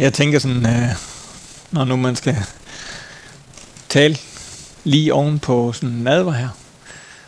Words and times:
Jeg 0.00 0.12
tænker 0.12 0.38
sådan, 0.38 0.66
øh, 0.66 0.88
når 1.70 1.84
nu 1.84 1.96
man 1.96 2.16
skal 2.16 2.36
tale 3.88 4.16
lige 4.84 5.14
oven 5.14 5.38
på 5.38 5.72
sådan 5.72 5.88
en 5.88 6.04
nadver 6.04 6.32
her, 6.32 6.48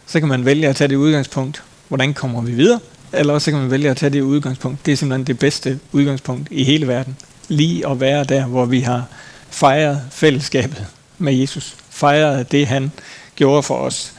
så 0.06 0.20
kan 0.20 0.28
man 0.28 0.44
vælge 0.44 0.68
at 0.68 0.76
tage 0.76 0.88
det 0.88 0.96
udgangspunkt, 0.96 1.62
hvordan 1.88 2.14
kommer 2.14 2.40
vi 2.40 2.52
videre, 2.52 2.80
eller 3.12 3.34
også 3.34 3.44
så 3.44 3.50
kan 3.50 3.60
man 3.60 3.70
vælge 3.70 3.90
at 3.90 3.96
tage 3.96 4.10
det 4.10 4.20
udgangspunkt. 4.20 4.86
Det 4.86 4.92
er 4.92 4.96
simpelthen 4.96 5.26
det 5.26 5.38
bedste 5.38 5.78
udgangspunkt 5.92 6.48
i 6.50 6.64
hele 6.64 6.88
verden. 6.88 7.16
Lige 7.48 7.88
at 7.88 8.00
være 8.00 8.24
der, 8.24 8.46
hvor 8.46 8.64
vi 8.64 8.80
har 8.80 9.04
fejret 9.50 10.02
fællesskabet 10.10 10.86
med 11.18 11.34
Jesus. 11.34 11.76
Fejret 11.90 12.52
det, 12.52 12.66
han 12.66 12.92
gjorde 13.36 13.62
for 13.62 13.76
os. 13.76 14.12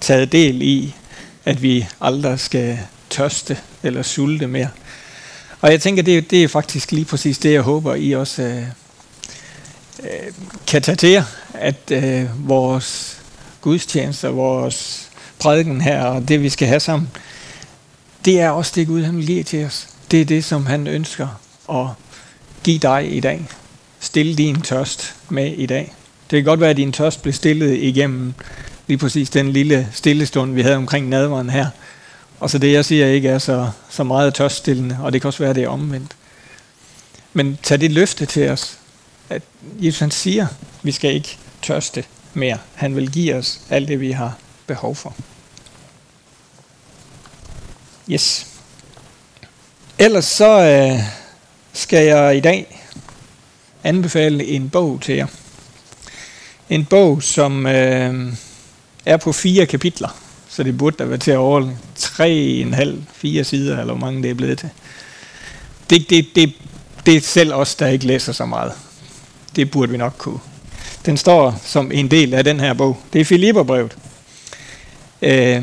Taget 0.00 0.32
del 0.32 0.62
i, 0.62 0.94
at 1.44 1.62
vi 1.62 1.86
aldrig 2.00 2.40
skal 2.40 2.78
tørste 3.10 3.58
eller 3.82 4.02
sulte 4.02 4.46
mere. 4.46 4.68
Og 5.60 5.70
jeg 5.70 5.80
tænker, 5.80 6.02
det, 6.02 6.30
det 6.30 6.44
er 6.44 6.48
faktisk 6.48 6.92
lige 6.92 7.04
præcis 7.04 7.38
det, 7.38 7.52
jeg 7.52 7.62
håber, 7.62 7.94
I 7.94 8.12
også 8.12 8.42
øh, 8.42 8.62
øh, 10.02 10.32
kan 10.66 10.82
tage 10.82 10.96
til 10.96 11.08
jer, 11.08 11.24
at 11.54 11.90
øh, 11.90 12.48
vores 12.48 13.18
gudstjenester, 13.60 14.28
vores 14.28 15.08
prædiken 15.38 15.80
her, 15.80 16.04
og 16.04 16.28
det 16.28 16.42
vi 16.42 16.48
skal 16.48 16.68
have 16.68 16.80
sammen, 16.80 17.08
det 18.24 18.40
er 18.40 18.50
også 18.50 18.72
det 18.74 18.86
Gud, 18.86 19.02
han 19.02 19.16
vil 19.16 19.26
give 19.26 19.42
til 19.42 19.64
os. 19.64 19.88
Det 20.10 20.20
er 20.20 20.24
det, 20.24 20.44
som 20.44 20.66
han 20.66 20.86
ønsker 20.86 21.28
at 21.70 21.86
give 22.64 22.78
dig 22.78 23.16
i 23.16 23.20
dag. 23.20 23.46
Stille 24.00 24.34
din 24.34 24.60
tørst 24.60 25.14
med 25.28 25.52
i 25.52 25.66
dag. 25.66 25.94
Det 26.30 26.36
kan 26.36 26.44
godt 26.44 26.60
være, 26.60 26.70
at 26.70 26.76
din 26.76 26.92
tørst 26.92 27.22
blev 27.22 27.34
stillet 27.34 27.76
igennem 27.76 28.34
lige 28.86 28.98
præcis 28.98 29.30
den 29.30 29.52
lille 29.52 29.88
stillestund, 29.92 30.54
vi 30.54 30.62
havde 30.62 30.76
omkring 30.76 31.08
nadveren 31.08 31.50
her. 31.50 31.66
Og 32.40 32.50
så 32.50 32.58
det, 32.58 32.72
jeg 32.72 32.84
siger, 32.84 33.06
ikke 33.06 33.28
er 33.28 33.38
så, 33.38 33.70
så 33.90 34.04
meget 34.04 34.34
tørststillende, 34.34 34.98
og 35.02 35.12
det 35.12 35.20
kan 35.20 35.28
også 35.28 35.42
være, 35.42 35.54
det 35.54 35.64
er 35.64 35.68
omvendt. 35.68 36.16
Men 37.32 37.58
tag 37.62 37.80
det 37.80 37.90
løfte 37.90 38.26
til 38.26 38.48
os, 38.50 38.78
at 39.30 39.42
Jesus 39.78 40.00
han 40.00 40.10
siger, 40.10 40.46
at 40.46 40.54
vi 40.82 40.92
skal 40.92 41.14
ikke 41.14 41.38
tørste 41.62 42.04
mere. 42.34 42.58
Han 42.74 42.96
vil 42.96 43.10
give 43.10 43.34
os 43.34 43.60
alt 43.70 43.88
det, 43.88 44.00
vi 44.00 44.12
har 44.12 44.36
behov 44.66 44.94
for. 44.94 45.14
Yes. 48.10 48.46
Ellers 49.98 50.24
så 50.24 50.60
øh, 50.60 51.00
skal 51.72 52.06
jeg 52.06 52.36
i 52.36 52.40
dag 52.40 52.86
anbefale 53.84 54.46
en 54.46 54.70
bog 54.70 55.00
til 55.02 55.14
jer. 55.14 55.26
En 56.70 56.84
bog, 56.84 57.22
som 57.22 57.66
øh, 57.66 58.32
er 59.06 59.16
på 59.16 59.32
fire 59.32 59.66
kapitler, 59.66 60.27
så 60.48 60.62
det 60.62 60.78
burde 60.78 60.96
da 60.98 61.04
være 61.04 61.18
til 61.18 61.30
at 61.30 61.36
overholde 61.36 61.76
tre 61.96 62.30
en 62.34 62.74
halv, 62.74 63.02
fire 63.12 63.44
sider, 63.44 63.80
eller 63.80 63.94
hvor 63.94 64.06
mange 64.06 64.22
det 64.22 64.30
er 64.30 64.34
blevet 64.34 64.58
til. 64.58 64.68
Det, 65.90 66.10
det, 66.10 66.26
det, 66.34 66.52
det 67.06 67.16
er 67.16 67.20
selv 67.20 67.52
os, 67.52 67.74
der 67.74 67.86
ikke 67.86 68.06
læser 68.06 68.32
så 68.32 68.46
meget. 68.46 68.72
Det 69.56 69.70
burde 69.70 69.92
vi 69.92 69.98
nok 69.98 70.14
kunne. 70.18 70.38
Den 71.06 71.16
står 71.16 71.60
som 71.64 71.92
en 71.92 72.10
del 72.10 72.34
af 72.34 72.44
den 72.44 72.60
her 72.60 72.74
bog. 72.74 72.96
Det 73.12 73.20
er 73.20 73.24
Filipperbrevet. 73.24 73.96
Øh, 75.22 75.62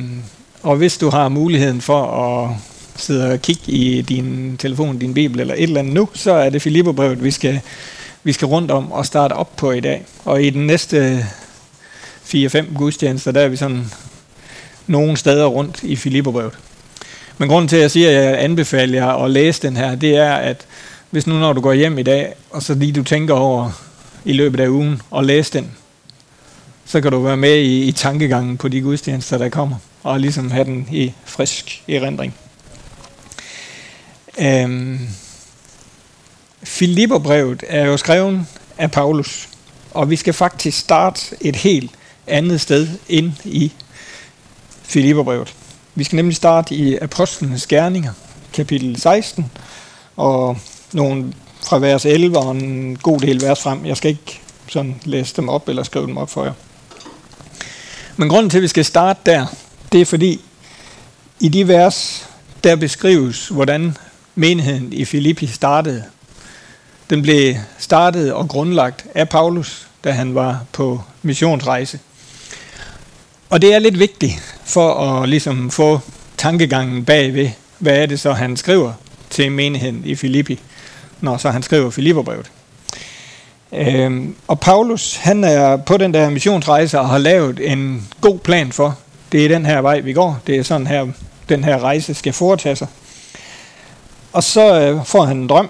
og 0.62 0.76
hvis 0.76 0.98
du 0.98 1.10
har 1.10 1.30
muligheden 1.30 1.82
for 1.82 2.04
at 2.06 2.56
sidde 2.96 3.34
og 3.34 3.42
kigge 3.42 3.72
i 3.72 4.02
din 4.02 4.58
telefon, 4.58 5.00
din 5.00 5.14
bibel 5.14 5.40
eller 5.40 5.54
et 5.54 5.64
eller 5.64 5.80
andet 5.80 5.94
nu, 5.94 6.10
så 6.14 6.32
er 6.32 6.50
det 6.50 6.62
Filipperbrevet, 6.62 7.24
vi 7.24 7.32
skal, 7.32 7.60
vi 8.24 8.34
skal 8.34 8.46
rundt 8.46 8.72
om 8.72 8.92
og 8.92 9.06
starte 9.06 9.34
op 9.34 9.56
på 9.56 9.72
i 9.72 9.80
dag. 9.80 10.06
Og 10.26 10.44
i 10.44 10.50
den 10.50 10.68
næste 10.68 11.28
4-5 12.26 12.78
gudstjenester, 12.78 13.32
der 13.32 13.42
er 13.42 13.48
vi 13.48 13.56
sådan 13.56 13.92
nogle 14.88 15.18
steder 15.18 15.46
rundt 15.46 15.84
i 15.84 15.96
Filipperbrevet. 15.96 16.54
Men 17.38 17.50
grunden 17.50 17.68
til, 17.68 17.76
at 17.76 17.82
jeg 17.82 17.92
siger, 17.92 18.10
at 18.10 18.26
jeg 18.26 18.44
anbefaler 18.44 19.06
jer 19.06 19.24
at 19.24 19.32
læse 19.32 19.62
den 19.62 19.78
her, 19.78 19.96
det 19.96 20.16
er, 20.18 20.34
at 20.34 20.66
hvis 21.10 21.28
nu 21.28 21.40
når 21.40 21.54
du 21.54 21.62
går 21.62 21.74
hjem 21.74 21.98
i 21.98 22.04
dag, 22.04 22.34
og 22.52 22.64
så 22.64 22.74
lige 22.74 22.92
du 22.92 23.04
tænker 23.04 23.34
over 23.34 23.72
i 24.26 24.34
løbet 24.34 24.60
af 24.60 24.68
ugen 24.68 25.02
og 25.12 25.24
læse 25.24 25.54
den, 25.54 25.72
så 26.86 27.02
kan 27.02 27.12
du 27.12 27.20
være 27.20 27.38
med 27.38 27.56
i, 27.56 27.84
i 27.84 27.92
tankegangen 27.92 28.58
på 28.58 28.68
de 28.68 28.82
gudstjenester, 28.82 29.38
der 29.38 29.50
kommer, 29.50 29.76
og 30.04 30.20
ligesom 30.20 30.52
have 30.52 30.66
den 30.66 30.88
i 30.92 31.14
frisk 31.26 31.84
erindring. 31.88 32.36
Øhm, 34.40 35.00
Filipperbrevet 36.64 37.64
er 37.68 37.86
jo 37.86 37.98
skrevet 37.98 38.46
af 38.78 38.92
Paulus, 38.92 39.50
og 39.92 40.10
vi 40.10 40.16
skal 40.16 40.34
faktisk 40.34 40.80
starte 40.80 41.22
et 41.42 41.56
helt 41.56 41.92
andet 42.28 42.62
sted 42.62 42.88
ind 43.10 43.32
i 43.46 43.72
Filipperbrevet. 44.88 45.54
Vi 45.96 46.04
skal 46.04 46.16
nemlig 46.16 46.36
starte 46.36 46.76
i 46.76 46.98
Apostlenes 46.98 47.68
Gerninger, 47.68 48.14
kapitel 48.54 49.02
16, 49.02 49.52
og 50.16 50.58
nogle 50.94 51.34
fra 51.64 51.80
vers 51.80 52.06
11 52.06 52.38
og 52.38 52.56
en 52.56 52.98
god 52.98 53.20
del 53.20 53.42
vers 53.42 53.62
frem. 53.62 53.86
Jeg 53.86 53.98
skal 53.98 54.12
ikke 54.12 54.42
sådan 54.68 55.02
læse 55.04 55.36
dem 55.36 55.50
op 55.50 55.70
eller 55.70 55.84
skrive 55.84 56.08
dem 56.08 56.18
op 56.18 56.30
for 56.30 56.44
jer. 56.44 56.54
Men 58.18 58.30
grunden 58.30 58.50
til, 58.50 58.58
at 58.58 58.64
vi 58.64 58.68
skal 58.68 58.86
starte 58.86 59.20
der, 59.26 59.46
det 59.92 60.02
er 60.02 60.06
fordi, 60.06 60.42
i 61.40 61.50
de 61.50 61.68
vers, 61.68 62.28
der 62.64 62.76
beskrives, 62.76 63.48
hvordan 63.48 63.98
menigheden 64.36 64.94
i 64.94 65.06
Filippi 65.06 65.48
startede. 65.48 66.04
Den 67.10 67.22
blev 67.22 67.56
startet 67.78 68.34
og 68.34 68.48
grundlagt 68.48 69.06
af 69.16 69.30
Paulus, 69.30 69.88
da 70.04 70.12
han 70.12 70.36
var 70.36 70.64
på 70.72 71.02
missionsrejse. 71.22 72.00
Og 73.56 73.62
det 73.62 73.74
er 73.74 73.80
lidt 73.80 74.00
vigtigt 74.00 74.58
for 74.66 74.94
at 74.94 75.30
ligesom 75.30 75.72
få 75.72 76.00
tankegangen 76.38 77.06
bagved, 77.06 77.50
hvad 77.80 77.98
er 77.98 78.06
det 78.06 78.20
så, 78.20 78.32
han 78.32 78.58
skriver 78.58 78.94
til 79.30 79.52
menigheden 79.52 80.02
i 80.06 80.16
Filippi, 80.16 80.60
når 81.22 81.38
så 81.38 81.50
han 81.50 81.64
skriver 81.64 81.90
Filipperbrevet. 81.90 82.52
Øhm, 83.74 84.36
og 84.48 84.60
Paulus, 84.60 85.16
han 85.16 85.44
er 85.44 85.78
på 85.78 85.98
den 85.98 86.14
der 86.14 86.30
missionsrejse 86.30 87.00
og 87.00 87.10
har 87.10 87.18
lavet 87.18 87.72
en 87.72 88.08
god 88.22 88.40
plan 88.40 88.72
for, 88.72 88.98
det 89.32 89.46
er 89.46 89.50
den 89.50 89.66
her 89.66 89.82
vej, 89.82 90.00
vi 90.00 90.14
går, 90.14 90.40
det 90.48 90.56
er 90.56 90.64
sådan 90.64 90.88
her, 90.88 91.08
den 91.50 91.64
her 91.64 91.80
rejse 91.80 92.14
skal 92.14 92.34
foretage 92.34 92.76
sig. 92.76 92.88
Og 94.34 94.44
så 94.44 94.82
øh, 94.82 95.06
får 95.06 95.26
han 95.26 95.38
en 95.38 95.50
drøm, 95.50 95.70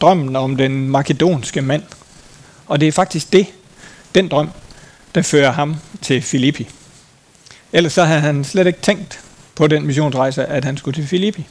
drømmen 0.00 0.36
om 0.36 0.56
den 0.56 0.88
makedonske 0.88 1.62
mand. 1.62 1.82
Og 2.66 2.80
det 2.80 2.88
er 2.88 2.92
faktisk 2.92 3.32
det, 3.32 3.46
den 4.14 4.28
drøm, 4.28 4.48
der 5.14 5.22
fører 5.22 5.52
ham 5.52 5.76
til 6.02 6.22
Filippi. 6.22 6.68
Ellers 7.72 7.92
så 7.92 8.04
havde 8.04 8.20
han 8.20 8.44
slet 8.44 8.66
ikke 8.66 8.80
tænkt 8.82 9.20
på 9.54 9.66
den 9.66 9.86
missionsrejse, 9.86 10.46
at 10.46 10.64
han 10.64 10.76
skulle 10.76 10.94
til 10.94 11.06
Filippi. 11.06 11.46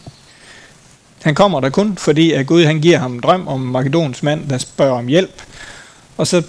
Han 1.22 1.36
kommer 1.36 1.60
der 1.60 1.70
kun, 1.70 1.98
fordi 1.98 2.32
at 2.32 2.48
Gud 2.48 2.66
han 2.66 2.82
giver 2.82 2.98
ham 2.98 3.14
en 3.14 3.20
drøm 3.20 3.48
om 3.48 3.60
Makedons 3.60 4.24
mand, 4.24 4.50
der 4.50 4.58
spørger 4.58 4.98
om 4.98 5.08
hjælp. 5.08 5.44
Og 6.18 6.28
så 6.28 6.44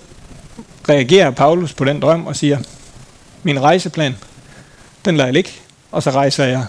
reagerer 0.88 1.30
Paulus 1.30 1.72
på 1.72 1.84
den 1.84 2.02
drøm 2.02 2.26
og 2.26 2.36
siger, 2.36 2.58
min 3.42 3.60
rejseplan, 3.60 4.16
den 5.04 5.16
lader 5.16 5.26
jeg 5.26 5.34
ligge, 5.34 5.50
og 5.90 6.02
så 6.02 6.10
rejser 6.10 6.44
jeg 6.44 6.66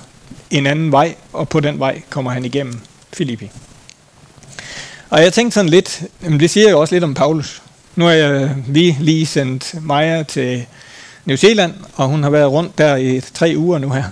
en 0.49 0.67
anden 0.67 0.91
vej, 0.91 1.15
og 1.33 1.49
på 1.49 1.59
den 1.59 1.79
vej 1.79 2.01
kommer 2.09 2.31
han 2.31 2.45
igennem 2.45 2.79
Filippi. 3.13 3.51
Og 5.09 5.21
jeg 5.21 5.33
tænkte 5.33 5.53
sådan 5.53 5.69
lidt, 5.69 6.03
det 6.21 6.49
siger 6.49 6.69
jo 6.69 6.81
også 6.81 6.95
lidt 6.95 7.03
om 7.03 7.13
Paulus. 7.13 7.62
Nu 7.95 8.05
har 8.05 8.11
jeg 8.11 8.55
lige, 8.67 8.97
lige 8.99 9.25
sendt 9.25 9.75
Maja 9.81 10.23
til 10.23 10.65
New 11.25 11.37
Zealand, 11.37 11.73
og 11.95 12.07
hun 12.07 12.23
har 12.23 12.29
været 12.29 12.51
rundt 12.51 12.77
der 12.77 12.95
i 12.95 13.21
tre 13.33 13.53
uger 13.57 13.79
nu 13.79 13.89
her. 13.89 14.03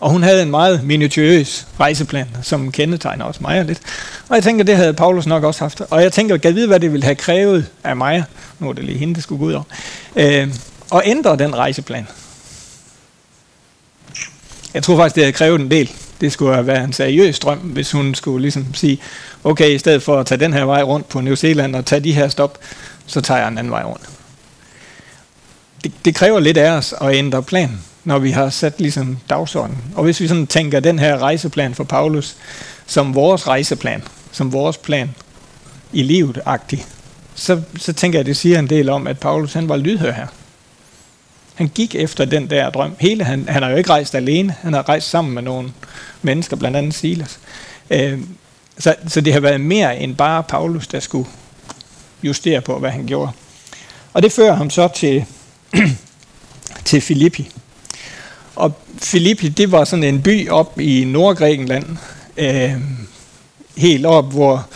Og 0.00 0.10
hun 0.10 0.22
havde 0.22 0.42
en 0.42 0.50
meget 0.50 0.84
minutiøs 0.84 1.66
rejseplan, 1.80 2.28
som 2.42 2.72
kendetegner 2.72 3.24
også 3.24 3.40
Maja 3.42 3.62
lidt. 3.62 3.80
Og 4.28 4.34
jeg 4.34 4.42
tænker, 4.42 4.64
det 4.64 4.76
havde 4.76 4.94
Paulus 4.94 5.26
nok 5.26 5.44
også 5.44 5.64
haft. 5.64 5.80
Og 5.80 6.02
jeg 6.02 6.12
tænker, 6.12 6.36
kan 6.36 6.54
vide, 6.54 6.66
hvad 6.66 6.80
det 6.80 6.92
ville 6.92 7.04
have 7.04 7.14
krævet 7.14 7.66
af 7.84 7.96
Maja, 7.96 8.24
nu 8.58 8.68
er 8.68 8.72
det 8.72 8.84
lige 8.84 8.98
hende, 8.98 9.14
det 9.14 9.22
skulle 9.22 9.38
gå 9.38 9.44
ud 9.44 9.52
over, 9.52 9.64
øh, 10.16 10.54
og 10.90 11.02
ændre 11.04 11.36
den 11.36 11.56
rejseplan. 11.56 12.06
Jeg 14.74 14.82
tror 14.82 14.96
faktisk, 14.96 15.14
det 15.14 15.24
havde 15.24 15.32
krævet 15.32 15.60
en 15.60 15.70
del. 15.70 15.90
Det 16.20 16.32
skulle 16.32 16.54
have 16.54 16.66
været 16.66 16.84
en 16.84 16.92
seriøs 16.92 17.38
drøm, 17.38 17.58
hvis 17.58 17.92
hun 17.92 18.14
skulle 18.14 18.42
ligesom 18.42 18.74
sige, 18.74 18.98
okay, 19.44 19.70
i 19.70 19.78
stedet 19.78 20.02
for 20.02 20.20
at 20.20 20.26
tage 20.26 20.40
den 20.40 20.52
her 20.52 20.64
vej 20.64 20.82
rundt 20.82 21.08
på 21.08 21.20
New 21.20 21.34
Zealand 21.34 21.76
og 21.76 21.86
tage 21.86 22.00
de 22.00 22.12
her 22.12 22.28
stop, 22.28 22.58
så 23.06 23.20
tager 23.20 23.40
jeg 23.40 23.48
en 23.48 23.58
anden 23.58 23.70
vej 23.70 23.82
rundt. 23.82 24.08
Det, 25.84 25.92
det 26.04 26.14
kræver 26.14 26.40
lidt 26.40 26.56
af 26.56 26.70
os 26.70 26.94
at 27.00 27.14
ændre 27.14 27.42
plan, 27.42 27.80
når 28.04 28.18
vi 28.18 28.30
har 28.30 28.50
sat 28.50 28.80
ligesom 28.80 29.18
dagsordenen. 29.30 29.78
Og 29.94 30.04
hvis 30.04 30.20
vi 30.20 30.28
sådan 30.28 30.46
tænker 30.46 30.80
den 30.80 30.98
her 30.98 31.18
rejseplan 31.18 31.74
for 31.74 31.84
Paulus 31.84 32.36
som 32.86 33.14
vores 33.14 33.48
rejseplan, 33.48 34.02
som 34.32 34.52
vores 34.52 34.76
plan 34.76 35.14
i 35.92 36.02
livet 36.02 36.40
agtig, 36.46 36.86
så, 37.34 37.62
så 37.76 37.92
tænker 37.92 38.18
jeg, 38.18 38.20
at 38.20 38.26
det 38.26 38.36
siger 38.36 38.58
en 38.58 38.70
del 38.70 38.88
om, 38.88 39.06
at 39.06 39.18
Paulus 39.18 39.52
han 39.52 39.68
var 39.68 39.76
lydhør 39.76 40.12
her. 40.12 40.26
Han 41.60 41.68
gik 41.68 41.94
efter 41.94 42.24
den 42.24 42.50
der 42.50 42.70
drøm. 42.70 42.96
Hele, 43.00 43.24
han, 43.24 43.48
han 43.48 43.62
har 43.62 43.70
jo 43.70 43.76
ikke 43.76 43.90
rejst 43.90 44.14
alene, 44.14 44.54
han 44.62 44.72
har 44.72 44.88
rejst 44.88 45.10
sammen 45.10 45.34
med 45.34 45.42
nogle 45.42 45.72
mennesker, 46.22 46.56
blandt 46.56 46.76
andet 46.76 46.94
Silas. 46.94 47.38
Øh, 47.90 48.18
så, 48.78 48.94
så 49.08 49.20
det 49.20 49.32
har 49.32 49.40
været 49.40 49.60
mere 49.60 49.98
end 49.98 50.16
bare 50.16 50.42
Paulus, 50.42 50.86
der 50.86 51.00
skulle 51.00 51.28
justere 52.22 52.60
på, 52.60 52.78
hvad 52.78 52.90
han 52.90 53.06
gjorde. 53.06 53.32
Og 54.12 54.22
det 54.22 54.32
fører 54.32 54.54
ham 54.54 54.70
så 54.70 54.88
til, 54.94 55.24
til 56.84 57.00
Filippi. 57.00 57.50
Og 58.56 58.72
Filippi, 58.98 59.48
det 59.48 59.72
var 59.72 59.84
sådan 59.84 60.04
en 60.04 60.22
by 60.22 60.48
op 60.48 60.80
i 60.80 61.04
Nordgrækenland, 61.04 61.86
øh, 62.36 62.72
helt 63.76 64.06
op, 64.06 64.32
hvor, 64.32 64.68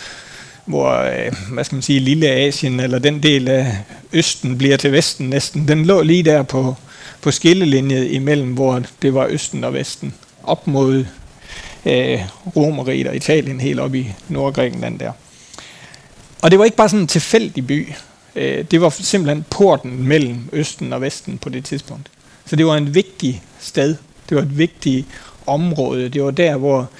hvor 0.67 0.91
øh, 0.93 1.33
hvad 1.53 1.65
skal 1.65 1.77
man 1.77 1.83
sige, 1.83 2.01
Lille 2.01 2.29
Asien, 2.29 2.81
eller 2.81 2.99
den 2.99 3.23
del 3.23 3.49
af 3.49 3.79
Østen 4.13 4.59
bliver 4.59 4.77
til 4.77 4.93
Vesten 4.93 5.31
næsten, 5.31 5.69
den 5.69 5.85
lå 5.85 6.03
lige 6.03 6.23
der 6.23 6.43
på, 6.43 6.75
på 7.21 7.31
skillelinjet 7.31 8.11
imellem, 8.11 8.53
hvor 8.53 8.83
det 9.03 9.15
var 9.15 9.27
Østen 9.27 9.65
og 9.65 9.75
Vesten, 9.75 10.15
op 10.43 10.67
mod 10.67 11.05
øh, 11.87 12.21
Romeriet 12.57 13.07
og 13.07 13.17
Italien, 13.17 13.61
helt 13.61 13.81
op 13.81 13.95
i 13.95 14.13
Nordgrækenland 14.29 14.99
der. 14.99 15.13
Og 16.43 16.51
det 16.51 16.59
var 16.59 16.65
ikke 16.65 16.77
bare 16.77 16.89
sådan 16.89 17.01
en 17.01 17.07
tilfældig 17.07 17.67
by. 17.67 17.93
Øh, 18.37 18.65
det 18.71 18.81
var 18.81 18.89
simpelthen 18.91 19.45
porten 19.51 20.09
mellem 20.09 20.49
Østen 20.53 20.93
og 20.93 21.01
Vesten 21.01 21.39
på 21.39 21.49
det 21.49 21.65
tidspunkt. 21.65 22.11
Så 22.47 22.57
det 22.57 22.67
var 22.67 22.77
en 22.77 22.95
vigtig 22.95 23.43
sted. 23.61 23.97
Det 24.29 24.37
var 24.37 24.43
et 24.43 24.59
vigtigt 24.59 25.07
område. 25.47 26.09
Det 26.09 26.23
var 26.23 26.31
der, 26.31 26.57
hvor 26.57 26.91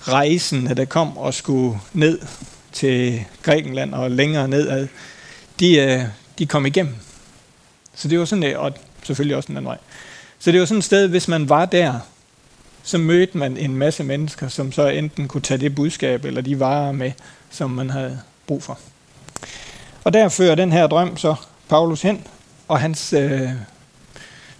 rejsen, 0.00 0.66
der 0.76 0.84
kom 0.84 1.18
og 1.18 1.34
skulle 1.34 1.78
ned 1.92 2.18
til 2.74 3.24
Grækenland 3.42 3.94
og 3.94 4.10
længere 4.10 4.48
nedad, 4.48 4.88
de, 5.60 5.76
øh, 5.76 6.02
de 6.38 6.46
kom 6.46 6.66
igennem. 6.66 6.94
Så 7.94 8.08
det 8.08 8.18
var 8.18 8.24
sådan, 8.24 8.44
øh, 8.44 8.60
og 8.60 8.72
selvfølgelig 9.02 9.36
også 9.36 9.52
en 9.52 9.56
anden 9.56 9.68
vej. 9.68 9.78
Så 10.38 10.52
det 10.52 10.60
var 10.60 10.66
sådan 10.66 10.78
et 10.78 10.84
sted, 10.84 11.08
hvis 11.08 11.28
man 11.28 11.48
var 11.48 11.64
der, 11.64 11.98
så 12.82 12.98
mødte 12.98 13.38
man 13.38 13.56
en 13.56 13.76
masse 13.76 14.04
mennesker, 14.04 14.48
som 14.48 14.72
så 14.72 14.86
enten 14.88 15.28
kunne 15.28 15.40
tage 15.40 15.58
det 15.58 15.74
budskab 15.74 16.24
eller 16.24 16.40
de 16.40 16.60
varer 16.60 16.92
med, 16.92 17.12
som 17.50 17.70
man 17.70 17.90
havde 17.90 18.20
brug 18.46 18.62
for. 18.62 18.78
Og 20.04 20.12
der 20.12 20.28
fører 20.28 20.54
den 20.54 20.72
her 20.72 20.86
drøm 20.86 21.16
så 21.16 21.34
Paulus 21.68 22.02
hen, 22.02 22.26
og 22.68 22.80
hans 22.80 23.12
øh, 23.12 23.48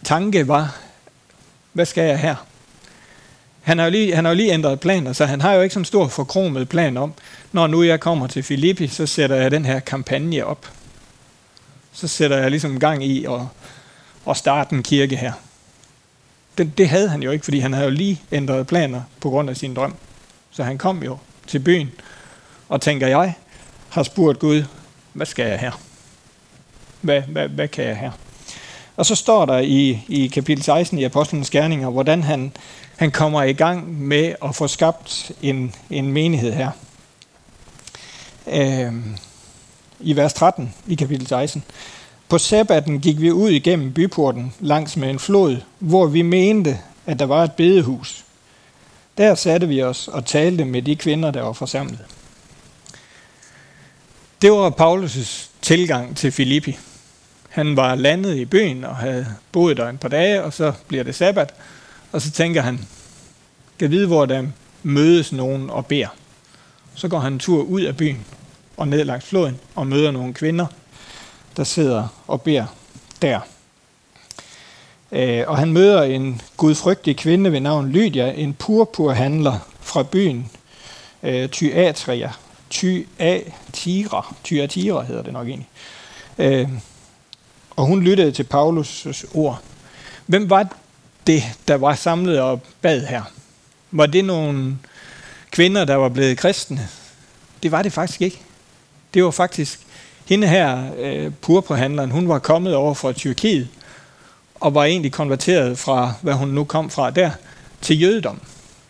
tanke 0.04 0.48
var, 0.48 0.76
hvad 1.72 1.86
skal 1.86 2.04
jeg 2.04 2.18
her? 2.18 2.46
Han 3.64 3.78
har, 3.78 3.84
jo 3.84 3.90
lige, 3.90 4.14
han 4.14 4.24
har 4.24 4.32
jo 4.32 4.36
lige 4.36 4.52
ændret 4.52 4.80
planer, 4.80 5.12
så 5.12 5.26
han 5.26 5.40
har 5.40 5.52
jo 5.52 5.62
ikke 5.62 5.72
sådan 5.72 5.80
en 5.80 5.84
stor 5.84 6.08
forkromet 6.08 6.68
plan 6.68 6.96
om, 6.96 7.12
når 7.52 7.66
nu 7.66 7.82
jeg 7.82 8.00
kommer 8.00 8.26
til 8.26 8.42
Filippi, 8.42 8.88
så 8.88 9.06
sætter 9.06 9.36
jeg 9.36 9.50
den 9.50 9.64
her 9.64 9.80
kampagne 9.80 10.46
op. 10.46 10.70
Så 11.92 12.08
sætter 12.08 12.36
jeg 12.36 12.50
ligesom 12.50 12.80
gang 12.80 13.04
i 13.04 13.24
at, 13.24 13.40
at 14.28 14.36
starte 14.36 14.76
en 14.76 14.82
kirke 14.82 15.16
her. 15.16 15.32
Det, 16.58 16.78
det 16.78 16.88
havde 16.88 17.08
han 17.08 17.22
jo 17.22 17.30
ikke, 17.30 17.44
fordi 17.44 17.58
han 17.58 17.72
havde 17.72 17.84
jo 17.84 17.94
lige 17.94 18.20
ændret 18.32 18.66
planer 18.66 19.02
på 19.20 19.30
grund 19.30 19.50
af 19.50 19.56
sin 19.56 19.74
drøm. 19.74 19.94
Så 20.50 20.64
han 20.64 20.78
kom 20.78 21.02
jo 21.02 21.18
til 21.46 21.58
byen, 21.58 21.90
og 22.68 22.80
tænker 22.80 23.06
jeg, 23.06 23.34
har 23.88 24.02
spurgt 24.02 24.38
Gud, 24.38 24.64
hvad 25.12 25.26
skal 25.26 25.48
jeg 25.48 25.58
her? 25.58 25.80
Hvad, 27.00 27.22
hvad, 27.22 27.48
hvad 27.48 27.68
kan 27.68 27.84
jeg 27.84 27.96
her? 27.96 28.10
Og 28.96 29.06
så 29.06 29.14
står 29.14 29.46
der 29.46 29.58
i, 29.58 30.04
i 30.08 30.26
kapitel 30.26 30.64
16 30.64 30.98
i 30.98 31.04
Apostlenes 31.04 31.50
Gerninger, 31.50 31.90
hvordan 31.90 32.22
han, 32.22 32.52
han 32.96 33.10
kommer 33.10 33.42
i 33.42 33.52
gang 33.52 34.02
med 34.02 34.34
at 34.44 34.54
få 34.54 34.68
skabt 34.68 35.32
en, 35.42 35.74
en 35.90 36.12
menighed 36.12 36.52
her. 36.52 36.70
Øh, 38.46 38.92
I 40.00 40.16
vers 40.16 40.32
13 40.32 40.74
i 40.86 40.94
kapitel 40.94 41.26
16. 41.26 41.64
På 42.28 42.38
sabbaten 42.38 43.00
gik 43.00 43.20
vi 43.20 43.30
ud 43.30 43.50
igennem 43.50 43.92
byporten 43.92 44.54
langs 44.60 44.96
med 44.96 45.10
en 45.10 45.18
flod, 45.18 45.56
hvor 45.78 46.06
vi 46.06 46.22
mente, 46.22 46.78
at 47.06 47.18
der 47.18 47.26
var 47.26 47.44
et 47.44 47.52
bedehus. 47.52 48.24
Der 49.18 49.34
satte 49.34 49.68
vi 49.68 49.82
os 49.82 50.08
og 50.08 50.26
talte 50.26 50.64
med 50.64 50.82
de 50.82 50.96
kvinder, 50.96 51.30
der 51.30 51.42
var 51.42 51.52
forsamlet. 51.52 52.04
Det 54.42 54.52
var 54.52 54.70
Paulus' 54.70 55.48
tilgang 55.62 56.16
til 56.16 56.32
Filippi. 56.32 56.78
Han 57.48 57.76
var 57.76 57.94
landet 57.94 58.36
i 58.36 58.44
byen 58.44 58.84
og 58.84 58.96
havde 58.96 59.26
boet 59.52 59.76
der 59.76 59.88
en 59.88 59.98
par 59.98 60.08
dage, 60.08 60.44
og 60.44 60.52
så 60.52 60.72
bliver 60.88 61.04
det 61.04 61.14
sabbat, 61.14 61.54
og 62.14 62.22
så 62.22 62.30
tænker 62.30 62.62
han, 62.62 62.80
kan 63.78 63.90
vide, 63.90 64.06
hvor 64.06 64.26
der 64.26 64.46
mødes 64.82 65.32
nogen 65.32 65.70
og 65.70 65.86
beder. 65.86 66.08
Så 66.94 67.08
går 67.08 67.18
han 67.18 67.32
en 67.32 67.38
tur 67.38 67.62
ud 67.62 67.80
af 67.80 67.96
byen 67.96 68.26
og 68.76 68.88
ned 68.88 69.04
langs 69.04 69.26
floden 69.26 69.60
og 69.74 69.86
møder 69.86 70.10
nogle 70.10 70.34
kvinder, 70.34 70.66
der 71.56 71.64
sidder 71.64 72.08
og 72.26 72.42
beder 72.42 72.66
der. 73.22 73.40
Øh, 75.12 75.44
og 75.46 75.58
han 75.58 75.72
møder 75.72 76.02
en 76.02 76.42
gudfrygtig 76.56 77.16
kvinde 77.16 77.52
ved 77.52 77.60
navn 77.60 77.88
Lydia, 77.88 78.32
en 78.32 78.54
purpurhandler 78.54 79.58
fra 79.80 80.02
byen 80.02 80.50
øh, 81.22 81.48
Thyatria. 81.48 82.32
Thyatira, 82.70 84.34
Thyatira 84.44 85.02
hedder 85.02 85.22
det 85.22 85.32
nok 85.32 85.48
egentlig. 85.48 85.68
Øh, 86.38 86.68
og 87.70 87.86
hun 87.86 88.02
lyttede 88.02 88.32
til 88.32 88.46
Paulus' 88.54 89.36
ord. 89.36 89.60
Hvem 90.26 90.50
var 90.50 90.76
det, 91.26 91.42
der 91.68 91.74
var 91.74 91.94
samlet 91.94 92.40
og 92.40 92.62
bad 92.80 93.06
her? 93.06 93.22
Var 93.90 94.06
det 94.06 94.24
nogle 94.24 94.78
kvinder, 95.50 95.84
der 95.84 95.94
var 95.94 96.08
blevet 96.08 96.38
kristne? 96.38 96.88
Det 97.62 97.72
var 97.72 97.82
det 97.82 97.92
faktisk 97.92 98.22
ikke. 98.22 98.40
Det 99.14 99.24
var 99.24 99.30
faktisk 99.30 99.80
hende 100.24 100.46
her, 100.46 100.92
øh, 100.98 101.32
purpurhandleren, 101.40 102.10
hun 102.10 102.28
var 102.28 102.38
kommet 102.38 102.74
over 102.74 102.94
fra 102.94 103.12
Tyrkiet, 103.12 103.68
og 104.54 104.74
var 104.74 104.84
egentlig 104.84 105.12
konverteret 105.12 105.78
fra, 105.78 106.12
hvad 106.22 106.34
hun 106.34 106.48
nu 106.48 106.64
kom 106.64 106.90
fra 106.90 107.10
der, 107.10 107.30
til 107.80 108.00
jødedom. 108.00 108.40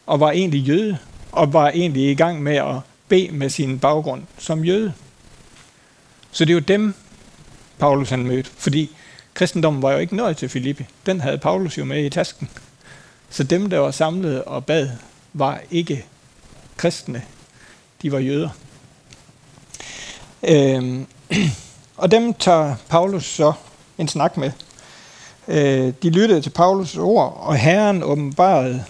Og 0.06 0.20
var 0.20 0.30
egentlig 0.30 0.60
jøde, 0.60 0.98
og 1.32 1.52
var 1.52 1.68
egentlig 1.68 2.10
i 2.10 2.14
gang 2.14 2.42
med 2.42 2.56
at 2.56 2.76
bede 3.08 3.28
med 3.32 3.50
sin 3.50 3.78
baggrund 3.78 4.22
som 4.38 4.64
jøde. 4.64 4.92
Så 6.30 6.44
det 6.44 6.50
er 6.50 6.54
jo 6.54 6.60
dem, 6.60 6.94
Paulus 7.78 8.10
han 8.10 8.26
mødte, 8.26 8.50
fordi 8.56 8.90
kristendommen 9.34 9.82
var 9.82 9.92
jo 9.92 9.98
ikke 9.98 10.16
nået 10.16 10.36
til 10.36 10.48
Filippi. 10.48 10.84
Den 11.06 11.20
havde 11.20 11.38
Paulus 11.38 11.78
jo 11.78 11.84
med 11.84 12.04
i 12.04 12.10
tasken. 12.10 12.50
Så 13.30 13.44
dem, 13.44 13.70
der 13.70 13.78
var 13.78 13.90
samlet 13.90 14.44
og 14.44 14.66
bad, 14.66 14.90
var 15.32 15.60
ikke 15.70 16.04
kristne. 16.76 17.22
De 18.02 18.12
var 18.12 18.18
jøder. 18.18 18.48
Øhm, 20.48 21.06
og 21.96 22.10
dem 22.10 22.34
tager 22.34 22.74
Paulus 22.88 23.24
så 23.24 23.52
en 23.98 24.08
snak 24.08 24.36
med. 24.36 24.50
Øh, 25.48 25.92
de 26.02 26.10
lyttede 26.10 26.40
til 26.40 26.50
Paulus 26.50 26.96
ord, 26.96 27.36
og 27.40 27.56
Herren 27.56 28.02
åbenbarede, 28.02 28.84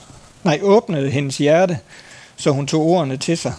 nej, 0.45 0.59
åbnede 0.63 1.11
hendes 1.11 1.39
hjerte, 1.39 1.79
så 2.37 2.51
hun 2.51 2.67
tog 2.67 2.83
ordene 2.83 3.17
til 3.17 3.39
sig. 3.39 3.55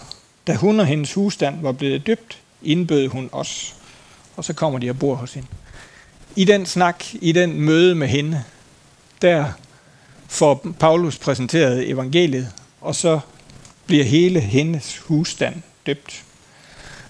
Da 0.46 0.54
hun 0.54 0.80
og 0.80 0.86
hendes 0.86 1.14
husstand 1.14 1.60
var 1.60 1.72
blevet 1.72 2.06
dybt, 2.06 2.38
indbød 2.62 3.08
hun 3.08 3.28
os. 3.32 3.74
Og 4.36 4.44
så 4.44 4.52
kommer 4.52 4.78
de 4.78 4.90
og 4.90 4.98
bor 4.98 5.14
hos 5.14 5.34
hende. 5.34 5.48
I 6.36 6.44
den 6.44 6.66
snak, 6.66 7.04
i 7.12 7.32
den 7.32 7.60
møde 7.60 7.94
med 7.94 8.08
hende, 8.08 8.42
der 9.22 9.46
får 10.28 10.66
Paulus 10.80 11.18
præsenteret 11.18 11.90
evangeliet, 11.90 12.48
og 12.80 12.94
så 12.94 13.20
bliver 13.86 14.04
hele 14.04 14.40
hendes 14.40 14.98
husstand 14.98 15.62
døbt. 15.86 16.24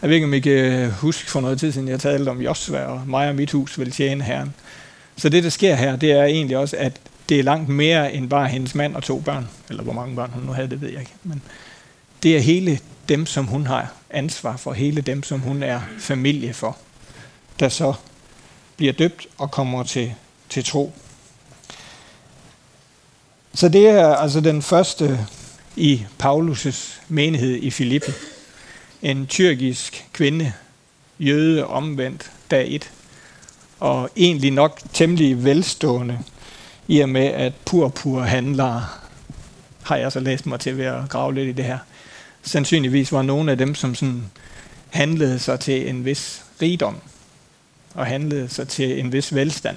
Jeg 0.02 0.10
ved 0.10 0.16
ikke, 0.16 0.26
om 0.26 0.34
I 0.34 0.40
kan 0.40 0.90
huske 0.90 1.30
for 1.30 1.40
noget 1.40 1.60
tid 1.60 1.72
siden, 1.72 1.88
jeg 1.88 2.00
talte 2.00 2.28
om 2.28 2.40
Josva, 2.40 2.78
og 2.78 3.02
mig 3.06 3.28
og 3.28 3.34
mit 3.34 3.50
hus 3.50 3.78
vil 3.78 3.90
tjene 3.90 4.24
Herren. 4.24 4.54
Så 5.16 5.28
det, 5.28 5.44
der 5.44 5.50
sker 5.50 5.74
her, 5.74 5.96
det 5.96 6.12
er 6.12 6.24
egentlig 6.24 6.56
også, 6.56 6.76
at 6.76 6.92
det 7.28 7.38
er 7.38 7.42
langt 7.42 7.68
mere 7.68 8.12
end 8.12 8.30
bare 8.30 8.48
hendes 8.48 8.74
mand 8.74 8.96
og 8.96 9.02
to 9.02 9.20
børn. 9.20 9.48
Eller 9.68 9.82
hvor 9.82 9.92
mange 9.92 10.16
børn 10.16 10.30
hun 10.30 10.42
nu 10.42 10.52
havde, 10.52 10.70
det 10.70 10.80
ved 10.80 10.88
jeg 10.88 11.00
ikke. 11.00 11.14
Men 11.22 11.42
det 12.22 12.36
er 12.36 12.40
hele 12.40 12.78
dem, 13.08 13.26
som 13.26 13.46
hun 13.46 13.66
har 13.66 13.92
ansvar 14.10 14.56
for. 14.56 14.72
Hele 14.72 15.00
dem, 15.00 15.22
som 15.22 15.40
hun 15.40 15.62
er 15.62 15.80
familie 15.98 16.52
for. 16.52 16.76
Der 17.60 17.68
så 17.68 17.94
bliver 18.76 18.92
døbt 18.92 19.26
og 19.38 19.50
kommer 19.50 19.82
til, 19.82 20.14
til 20.48 20.64
tro. 20.64 20.92
Så 23.54 23.68
det 23.68 23.88
er 23.88 24.14
altså 24.14 24.40
den 24.40 24.62
første 24.62 25.26
i 25.76 26.04
Paulus' 26.22 27.00
menighed 27.08 27.56
i 27.56 27.70
Filippi. 27.70 28.10
En 29.02 29.26
tyrkisk 29.26 30.06
kvinde, 30.12 30.52
jøde 31.18 31.66
omvendt 31.66 32.30
dag 32.50 32.74
et, 32.74 32.90
og 33.80 34.10
egentlig 34.16 34.50
nok 34.50 34.80
temmelig 34.92 35.44
velstående, 35.44 36.18
i 36.88 37.00
og 37.00 37.08
med 37.08 37.26
at 37.26 37.52
purpurhandlere, 37.66 38.86
har 39.82 39.96
jeg 39.96 40.12
så 40.12 40.20
læst 40.20 40.46
mig 40.46 40.60
til 40.60 40.78
ved 40.78 40.84
at 40.84 41.08
grave 41.08 41.34
lidt 41.34 41.48
i 41.48 41.52
det 41.52 41.64
her, 41.64 41.78
sandsynligvis 42.42 43.12
var 43.12 43.22
nogle 43.22 43.50
af 43.50 43.58
dem, 43.58 43.74
som 43.74 43.94
sådan 43.94 44.30
handlede 44.90 45.38
sig 45.38 45.60
til 45.60 45.88
en 45.88 46.04
vis 46.04 46.44
rigdom, 46.62 47.00
og 47.96 48.06
handlede 48.06 48.48
sig 48.48 48.68
til 48.68 49.00
en 49.00 49.12
vis 49.12 49.34
velstand. 49.34 49.76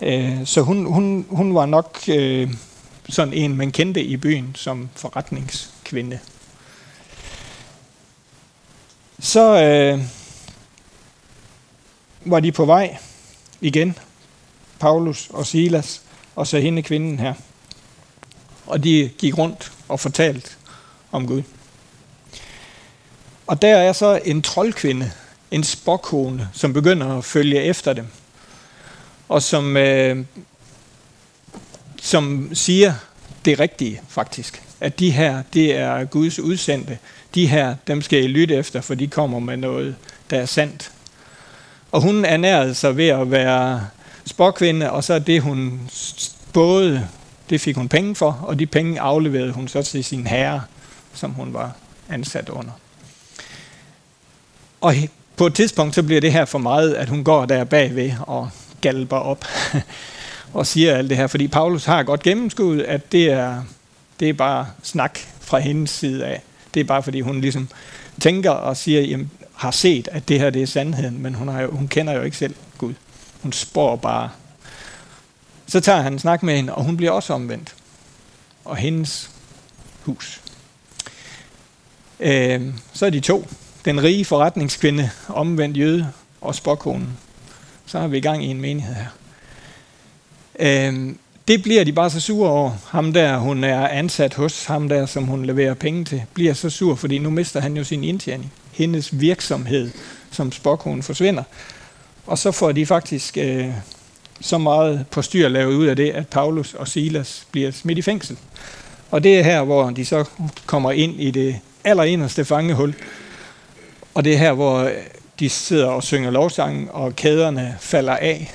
Øh, 0.00 0.46
så 0.46 0.62
hun, 0.62 0.86
hun, 0.86 1.26
hun 1.28 1.54
var 1.54 1.66
nok 1.66 1.98
øh, 2.08 2.54
sådan 3.08 3.34
en, 3.34 3.56
man 3.56 3.72
kendte 3.72 4.02
i 4.02 4.16
byen 4.16 4.54
som 4.54 4.88
forretningskvinde. 4.94 6.18
Så 9.18 9.62
øh, 9.62 10.02
var 12.24 12.40
de 12.40 12.52
på 12.52 12.64
vej 12.64 12.96
igen, 13.60 13.98
Paulus 14.78 15.28
og 15.30 15.46
Silas, 15.46 16.02
og 16.36 16.46
så 16.46 16.58
hende 16.58 16.82
kvinden 16.82 17.18
her. 17.18 17.34
Og 18.66 18.84
de 18.84 19.10
gik 19.18 19.38
rundt 19.38 19.72
og 19.88 20.00
fortalte 20.00 20.50
om 21.12 21.26
Gud. 21.26 21.42
Og 23.46 23.62
der 23.62 23.76
er 23.76 23.92
så 23.92 24.20
en 24.24 24.42
troldkvinde, 24.42 25.12
en 25.50 25.64
spokkone, 25.64 26.48
som 26.52 26.72
begynder 26.72 27.18
at 27.18 27.24
følge 27.24 27.62
efter 27.62 27.92
dem 27.92 28.06
og 29.28 29.42
som, 29.42 29.76
øh, 29.76 30.24
som 32.02 32.50
siger 32.54 32.94
det 33.44 33.60
rigtige, 33.60 34.00
faktisk. 34.08 34.62
at 34.80 34.98
de 34.98 35.10
her, 35.10 35.42
det 35.52 35.76
er 35.76 36.04
Guds 36.04 36.38
udsendte. 36.38 36.98
De 37.34 37.46
her, 37.46 37.74
dem 37.86 38.02
skal 38.02 38.24
I 38.24 38.26
lytte 38.26 38.54
efter, 38.54 38.80
for 38.80 38.94
de 38.94 39.06
kommer 39.06 39.38
med 39.38 39.56
noget, 39.56 39.96
der 40.30 40.40
er 40.40 40.46
sandt. 40.46 40.92
Og 41.92 42.02
hun 42.02 42.24
ernærede 42.24 42.74
sig 42.74 42.96
ved 42.96 43.08
at 43.08 43.30
være 43.30 43.86
spåkvinde, 44.26 44.90
og 44.90 45.04
så 45.04 45.18
det, 45.18 45.42
hun 45.42 45.90
både, 46.52 47.08
det 47.50 47.60
fik 47.60 47.76
hun 47.76 47.88
penge 47.88 48.14
for, 48.14 48.40
og 48.42 48.58
de 48.58 48.66
penge 48.66 49.00
afleverede 49.00 49.52
hun 49.52 49.68
så 49.68 49.82
til 49.82 50.04
sin 50.04 50.26
herre, 50.26 50.62
som 51.14 51.30
hun 51.30 51.54
var 51.54 51.76
ansat 52.08 52.48
under. 52.48 52.72
Og 54.80 54.94
på 55.38 55.46
et 55.46 55.54
tidspunkt, 55.54 55.94
så 55.94 56.02
bliver 56.02 56.20
det 56.20 56.32
her 56.32 56.44
for 56.44 56.58
meget, 56.58 56.94
at 56.94 57.08
hun 57.08 57.24
går 57.24 57.46
der 57.46 57.64
bagved 57.64 58.12
og 58.20 58.50
galber 58.80 59.16
op 59.16 59.44
og 60.54 60.66
siger 60.66 60.96
alt 60.96 61.10
det 61.10 61.16
her, 61.16 61.26
fordi 61.26 61.48
Paulus 61.48 61.84
har 61.84 62.02
godt 62.02 62.22
gennemskuet, 62.22 62.82
at 62.82 63.12
det 63.12 63.32
er, 63.32 63.62
det 64.20 64.28
er 64.28 64.32
bare 64.32 64.66
snak 64.82 65.18
fra 65.40 65.58
hendes 65.58 65.90
side 65.90 66.26
af. 66.26 66.42
Det 66.74 66.80
er 66.80 66.84
bare 66.84 67.02
fordi 67.02 67.20
hun 67.20 67.40
ligesom 67.40 67.68
tænker 68.20 68.50
og 68.50 68.76
siger, 68.76 69.00
jamen, 69.00 69.30
har 69.54 69.70
set, 69.70 70.08
at 70.12 70.28
det 70.28 70.40
her 70.40 70.50
det 70.50 70.62
er 70.62 70.66
sandheden, 70.66 71.22
men 71.22 71.34
hun, 71.34 71.48
har 71.48 71.62
jo, 71.62 71.70
hun 71.70 71.88
kender 71.88 72.12
jo 72.12 72.22
ikke 72.22 72.36
selv 72.36 72.54
Gud. 72.78 72.94
Hun 73.42 73.52
spår 73.52 73.96
bare. 73.96 74.30
Så 75.66 75.80
tager 75.80 76.00
han 76.00 76.12
en 76.12 76.18
snak 76.18 76.42
med 76.42 76.56
hende, 76.56 76.74
og 76.74 76.84
hun 76.84 76.96
bliver 76.96 77.12
også 77.12 77.32
omvendt. 77.32 77.74
Og 78.64 78.76
hendes 78.76 79.30
hus. 80.02 80.40
Øh, 82.20 82.62
så 82.92 83.06
er 83.06 83.10
de 83.10 83.20
to. 83.20 83.48
Den 83.88 84.02
rige 84.02 84.24
forretningskvinde, 84.24 85.10
omvendt 85.28 85.76
jøde 85.76 86.08
og 86.40 86.54
spåkonen. 86.54 87.08
Så 87.86 87.98
har 87.98 88.08
vi 88.08 88.16
i 88.16 88.20
gang 88.20 88.44
i 88.44 88.46
en 88.46 88.60
menighed 88.60 88.94
her. 88.94 89.06
Øh, 90.58 91.14
det 91.48 91.62
bliver 91.62 91.84
de 91.84 91.92
bare 91.92 92.10
så 92.10 92.20
sure 92.20 92.50
over. 92.50 92.72
Ham 92.86 93.12
der, 93.12 93.38
hun 93.38 93.64
er 93.64 93.88
ansat 93.88 94.34
hos, 94.34 94.64
ham 94.64 94.88
der, 94.88 95.06
som 95.06 95.24
hun 95.24 95.44
leverer 95.44 95.74
penge 95.74 96.04
til, 96.04 96.22
bliver 96.34 96.54
så 96.54 96.70
sur, 96.70 96.94
fordi 96.94 97.18
nu 97.18 97.30
mister 97.30 97.60
han 97.60 97.76
jo 97.76 97.84
sin 97.84 98.04
indtjening. 98.04 98.52
Hendes 98.72 99.20
virksomhed 99.20 99.90
som 100.30 100.52
spokkonen 100.52 101.02
forsvinder. 101.02 101.42
Og 102.26 102.38
så 102.38 102.52
får 102.52 102.72
de 102.72 102.86
faktisk 102.86 103.38
øh, 103.38 103.68
så 104.40 104.58
meget 104.58 105.06
på 105.10 105.22
styr 105.22 105.48
lavet 105.48 105.74
ud 105.74 105.86
af 105.86 105.96
det, 105.96 106.10
at 106.10 106.28
Paulus 106.28 106.74
og 106.74 106.88
Silas 106.88 107.46
bliver 107.50 107.70
smidt 107.70 107.98
i 107.98 108.02
fængsel. 108.02 108.38
Og 109.10 109.22
det 109.22 109.38
er 109.38 109.42
her, 109.42 109.62
hvor 109.62 109.90
de 109.90 110.04
så 110.04 110.24
kommer 110.66 110.92
ind 110.92 111.20
i 111.20 111.30
det 111.30 111.60
allerinderste 111.84 112.44
fangehul. 112.44 112.94
Og 114.18 114.24
det 114.24 114.34
er 114.34 114.38
her, 114.38 114.52
hvor 114.52 114.78
øh, 114.78 114.92
de 115.38 115.48
sidder 115.48 115.86
og 115.86 116.02
synger 116.02 116.30
lovsangen, 116.30 116.88
og 116.92 117.16
kæderne 117.16 117.76
falder 117.80 118.16
af, 118.16 118.54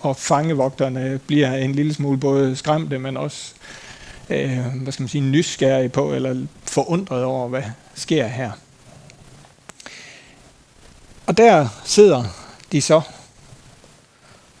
og 0.00 0.16
fangevogterne 0.16 1.20
bliver 1.26 1.54
en 1.54 1.72
lille 1.72 1.94
smule 1.94 2.18
både 2.18 2.56
skræmte, 2.56 2.98
men 2.98 3.16
også 3.16 3.52
øh, 4.30 4.66
hvad 4.82 4.92
skal 4.92 5.02
man 5.02 5.08
sige, 5.08 5.24
nysgerrige 5.24 5.88
på, 5.88 6.14
eller 6.14 6.46
forundret 6.62 7.24
over, 7.24 7.48
hvad 7.48 7.62
sker 7.94 8.26
her. 8.26 8.50
Og 11.26 11.36
der 11.36 11.68
sidder 11.84 12.24
de 12.72 12.80
så, 12.80 13.00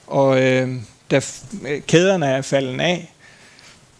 og 0.06 0.42
øh, 0.42 0.74
da 1.10 1.20
øh, 1.66 1.82
kæderne 1.82 2.26
er 2.26 2.42
faldet 2.42 2.80
af, 2.80 3.12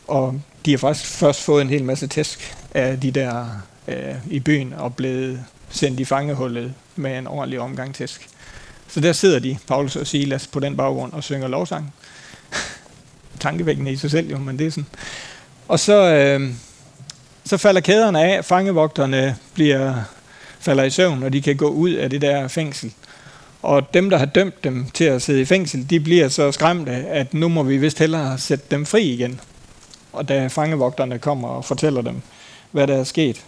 og 0.09 0.41
de 0.65 0.71
har 0.71 0.79
faktisk 0.79 1.07
først 1.11 1.43
fået 1.43 1.63
en 1.63 1.71
hel 1.71 1.85
masse 1.85 2.07
tæsk 2.07 2.57
af 2.75 3.01
de 3.01 3.11
der 3.11 3.47
øh, 3.89 4.15
i 4.31 4.41
byen, 4.41 4.73
og 4.73 4.95
blevet 4.97 5.45
sendt 5.71 6.01
i 6.01 6.05
fangehullet 6.05 6.75
med 6.97 7.19
en 7.19 7.27
ordentlig 7.27 7.61
omgang 7.61 7.95
tæsk. 7.95 8.29
Så 8.89 9.01
der 9.01 9.13
sidder 9.13 9.39
de, 9.39 9.59
Paulus 9.67 9.97
og 9.97 10.07
Silas, 10.07 10.47
på 10.47 10.61
den 10.61 10.77
baggrund 10.77 11.13
og 11.13 11.25
synger 11.25 11.49
lovsang. 11.49 11.95
Tankevækkende 13.41 13.93
i 13.93 13.97
sig 13.97 14.11
selv 14.11 14.31
jo, 14.31 14.39
men 14.39 14.59
det 14.59 14.67
er 14.67 14.71
sådan. 14.71 14.87
Og 15.69 15.81
så, 15.81 16.15
øh, 16.15 16.51
så 17.45 17.57
falder 17.57 17.81
kæderne 17.81 18.23
af, 18.23 18.45
fangevogterne 18.45 19.37
bliver, 19.55 19.95
falder 20.61 20.85
i 20.85 20.91
søvn, 20.91 21.23
og 21.23 21.33
de 21.33 21.43
kan 21.43 21.57
gå 21.57 21.69
ud 21.69 21.91
af 21.91 22.11
det 22.11 22.21
der 22.21 22.49
fængsel. 22.49 22.93
Og 23.63 23.95
dem, 23.95 24.11
der 24.11 24.19
har 24.19 24.27
dømt 24.27 24.65
dem 24.65 24.91
til 24.95 25.05
at 25.05 25.23
sidde 25.23 25.41
i 25.41 25.45
fængsel, 25.45 25.91
de 25.91 26.01
bliver 26.01 26.29
så 26.29 26.53
skræmte, 26.53 26.93
at 26.93 27.35
nu 27.35 27.49
må 27.49 27.63
vi 27.63 27.77
vist 27.77 27.99
hellere 27.99 28.39
sætte 28.39 28.65
dem 28.71 28.87
fri 28.87 29.03
igen. 29.03 29.41
Og 30.13 30.29
da 30.29 30.47
fangevogterne 30.47 31.19
kommer 31.19 31.49
og 31.49 31.65
fortæller 31.65 32.03
dem, 32.03 32.23
hvad 32.71 32.87
der 32.87 32.97
er 32.97 33.05
sket. 33.05 33.45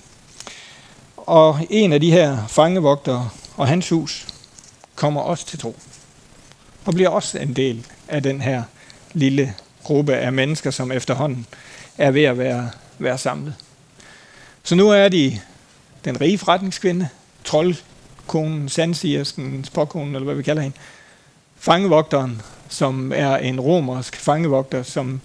Og 1.31 1.67
en 1.71 1.93
af 1.93 2.01
de 2.01 2.11
her 2.11 2.47
fangevogtere 2.47 3.29
og 3.57 3.69
hans 3.69 3.89
hus, 3.89 4.27
kommer 4.95 5.21
også 5.21 5.47
til 5.47 5.59
tro. 5.59 5.77
Og 6.85 6.95
bliver 6.95 7.09
også 7.09 7.39
en 7.39 7.57
del 7.57 7.87
af 8.09 8.23
den 8.23 8.41
her 8.41 8.63
lille 9.13 9.55
gruppe 9.83 10.17
af 10.17 10.33
mennesker, 10.33 10.71
som 10.71 10.93
efterhånden 10.93 11.47
er 11.99 12.11
ved 12.11 12.23
at 12.23 12.39
være, 12.39 12.71
være 12.99 13.19
samlet. 13.19 13.55
Så 14.63 14.75
nu 14.75 14.91
er 14.91 15.09
de 15.09 15.41
den 16.05 16.21
rige 16.21 16.39
forretningskvinde, 16.39 17.09
troldkonen, 17.45 18.69
sandsigersken, 18.69 19.65
spåkonen, 19.65 20.15
eller 20.15 20.25
hvad 20.25 20.35
vi 20.35 20.43
kalder 20.43 20.63
hende, 20.63 20.77
fangevogteren, 21.57 22.43
som 22.69 23.13
er 23.15 23.37
en 23.37 23.61
romersk 23.61 24.17
fangevogter, 24.17 24.83
som 24.83 25.21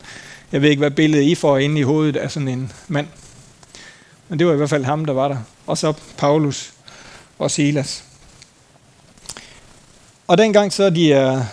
jeg 0.52 0.62
ved 0.62 0.70
ikke, 0.70 0.80
hvad 0.80 0.92
billedet 0.92 1.24
I 1.24 1.36
får 1.36 1.58
inde 1.58 1.80
i 1.80 1.84
hovedet 1.84 2.16
af 2.16 2.32
sådan 2.32 2.48
en 2.48 2.72
mand. 2.88 3.08
Men 4.30 4.40
det 4.40 4.48
var 4.48 4.54
i 4.54 4.58
hvert 4.58 4.70
fald 4.70 4.86
ham, 4.86 5.06
der 5.06 5.14
var 5.14 5.28
der. 5.28 5.38
Og 5.68 5.78
så 5.78 5.94
Paulus 6.18 6.74
og 7.40 7.52
Silas. 7.52 8.04
Og 10.28 10.38
dengang 10.38 10.74
så 10.74 10.90
de 10.90 11.14
er 11.14 11.46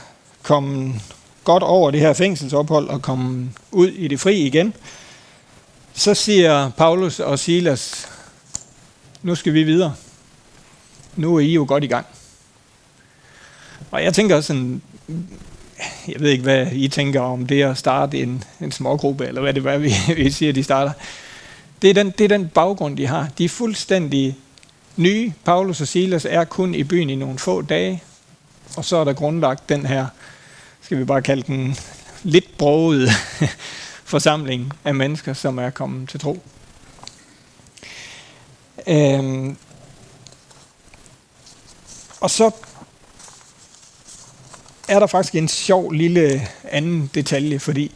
kommet 0.43 1.00
godt 1.45 1.62
over 1.62 1.91
det 1.91 2.00
her 2.00 2.12
fængselsophold 2.12 2.88
og 2.88 3.02
kommet 3.02 3.50
ud 3.71 3.88
i 3.88 4.09
det 4.09 4.21
fri 4.21 4.37
igen, 4.37 4.75
så 5.95 6.14
siger 6.14 6.71
Paulus 6.71 7.21
og 7.21 7.38
Silas, 7.38 8.09
nu 9.23 9.35
skal 9.35 9.55
vi 9.55 9.62
videre. 9.62 9.95
Nu 11.17 11.37
er 11.37 11.41
I 11.41 11.52
jo 11.52 11.64
godt 11.69 11.85
i 11.85 11.87
gang. 11.87 12.07
Og 13.91 14.05
jeg 14.05 14.14
tænker 14.14 14.37
også 14.37 14.47
sådan, 14.47 14.83
jeg 16.09 16.21
ved 16.21 16.31
ikke, 16.31 16.43
hvad 16.43 16.67
I 16.73 16.88
tænker 16.88 17.21
om 17.21 17.47
det 17.47 17.62
at 17.62 17.79
starte 17.79 18.19
en, 18.19 18.45
en 18.61 18.73
smågruppe, 18.73 19.26
eller 19.26 19.41
hvad 19.41 19.55
det 19.55 19.67
er, 19.67 19.79
vi, 19.79 19.93
vi 20.23 20.31
siger, 20.31 20.52
de 20.52 20.62
starter. 20.62 20.93
Det 21.82 21.90
er, 21.90 21.94
den, 21.94 22.10
det 22.10 22.24
er 22.24 22.28
den 22.28 22.48
baggrund, 22.48 22.96
de 22.96 23.06
har. 23.06 23.28
De 23.38 23.44
er 23.44 23.48
fuldstændig 23.48 24.36
nye. 24.96 25.32
Paulus 25.44 25.80
og 25.80 25.88
Silas 25.88 26.24
er 26.24 26.44
kun 26.44 26.74
i 26.74 26.84
byen 26.84 27.10
i 27.10 27.14
nogle 27.14 27.38
få 27.38 27.62
dage, 27.62 28.02
og 28.76 28.84
så 28.84 28.96
er 28.96 29.04
der 29.04 29.12
grundlagt 29.12 29.68
den 29.68 29.86
her, 29.86 30.06
skal 30.80 30.98
vi 30.98 31.04
bare 31.04 31.22
kalde 31.22 31.42
den 31.42 31.76
lidt 32.22 32.58
broget 32.58 33.08
forsamling 34.04 34.72
af 34.84 34.94
mennesker, 34.94 35.32
som 35.32 35.58
er 35.58 35.70
kommet 35.70 36.08
til 36.08 36.20
tro. 36.20 36.42
Øhm, 38.86 39.56
og 42.20 42.30
så 42.30 42.50
er 44.88 44.98
der 44.98 45.06
faktisk 45.06 45.34
en 45.34 45.48
sjov 45.48 45.92
lille 45.92 46.48
anden 46.64 47.10
detalje, 47.14 47.58
fordi 47.58 47.92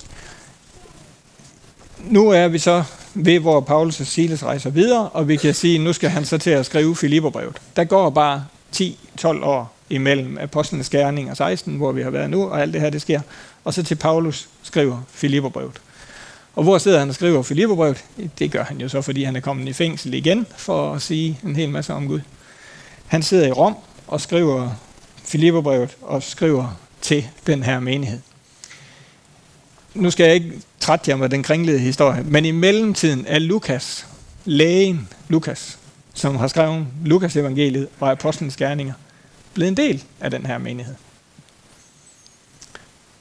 nu 2.06 2.28
er 2.28 2.48
vi 2.48 2.58
så 2.58 2.84
ved, 3.14 3.38
hvor 3.38 3.60
Paulus 3.60 4.00
og 4.00 4.06
Silas 4.06 4.44
rejser 4.44 4.70
videre, 4.70 5.08
og 5.08 5.28
vi 5.28 5.36
kan 5.36 5.54
sige, 5.54 5.74
at 5.74 5.80
nu 5.80 5.92
skal 5.92 6.10
han 6.10 6.24
så 6.24 6.38
til 6.38 6.50
at 6.50 6.66
skrive 6.66 6.96
Filipperbrevet. 6.96 7.56
Der 7.76 7.84
går 7.84 8.10
bare 8.10 8.44
10-12 8.76 9.26
år 9.26 9.72
imellem 9.90 10.38
Apostlenes 10.38 10.90
Gerning 10.90 11.30
og 11.30 11.36
16, 11.36 11.76
hvor 11.76 11.92
vi 11.92 12.02
har 12.02 12.10
været 12.10 12.30
nu, 12.30 12.44
og 12.44 12.62
alt 12.62 12.72
det 12.72 12.80
her, 12.80 12.90
det 12.90 13.00
sker. 13.00 13.20
Og 13.64 13.74
så 13.74 13.82
til 13.82 13.94
Paulus 13.94 14.48
skriver 14.62 15.02
Filipperbrevet. 15.08 15.80
Og 16.56 16.62
hvor 16.62 16.78
sidder 16.78 16.98
han 16.98 17.08
og 17.08 17.14
skriver 17.14 17.42
Filipperbrevet? 17.42 18.04
Det 18.38 18.50
gør 18.50 18.64
han 18.64 18.80
jo 18.80 18.88
så, 18.88 19.02
fordi 19.02 19.24
han 19.24 19.36
er 19.36 19.40
kommet 19.40 19.68
i 19.68 19.72
fængsel 19.72 20.14
igen, 20.14 20.46
for 20.56 20.94
at 20.94 21.02
sige 21.02 21.40
en 21.44 21.56
hel 21.56 21.68
masse 21.68 21.94
om 21.94 22.08
Gud. 22.08 22.20
Han 23.06 23.22
sidder 23.22 23.46
i 23.46 23.52
Rom 23.52 23.76
og 24.06 24.20
skriver 24.20 24.70
Filipperbrevet 25.24 25.96
og 26.02 26.22
skriver 26.22 26.78
til 27.00 27.28
den 27.46 27.62
her 27.62 27.80
menighed. 27.80 28.20
Nu 29.94 30.10
skal 30.10 30.24
jeg 30.24 30.34
ikke 30.34 30.52
trætte 30.86 31.10
jeg 31.10 31.18
med 31.18 31.28
den 31.28 31.42
kringlede 31.42 31.78
historie, 31.78 32.22
men 32.22 32.44
i 32.44 32.50
mellemtiden 32.50 33.24
er 33.28 33.38
Lukas, 33.38 34.06
lægen 34.44 35.08
Lukas, 35.28 35.78
som 36.14 36.36
har 36.36 36.48
skrevet 36.48 36.86
Lukas 37.04 37.36
evangeliet 37.36 37.88
og 38.00 38.10
apostlenes 38.10 38.56
gerninger, 38.56 38.94
blevet 39.54 39.68
en 39.68 39.76
del 39.76 40.04
af 40.20 40.30
den 40.30 40.46
her 40.46 40.58
menighed. 40.58 40.94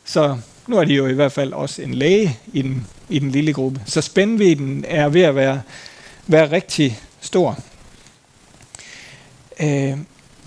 Så 0.04 0.38
nu 0.68 0.78
er 0.78 0.84
de 0.84 0.94
jo 0.94 1.08
i 1.08 1.14
hvert 1.14 1.32
fald 1.32 1.54
også 1.54 1.82
en 1.82 1.94
læge 1.94 2.40
i 2.54 2.62
den, 2.62 2.88
i 3.10 3.20
den 3.20 3.32
lille 3.32 3.54
gruppe. 3.54 3.82
Så 3.86 4.02
spændvidden 4.02 4.86
er 4.88 5.10
ved 5.10 5.22
at 5.22 5.36
være, 5.36 5.62
være 6.28 6.52
rigtig 6.52 7.00
stor. 7.22 7.60
Øh, 9.60 9.98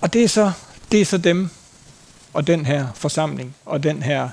og 0.01 0.13
det 0.13 0.23
er, 0.23 0.27
så, 0.27 0.51
det 0.91 1.01
er 1.01 1.05
så 1.05 1.17
dem 1.17 1.49
og 2.33 2.47
den 2.47 2.65
her 2.65 2.87
forsamling 2.95 3.55
og 3.65 3.83
den 3.83 4.03
her 4.03 4.29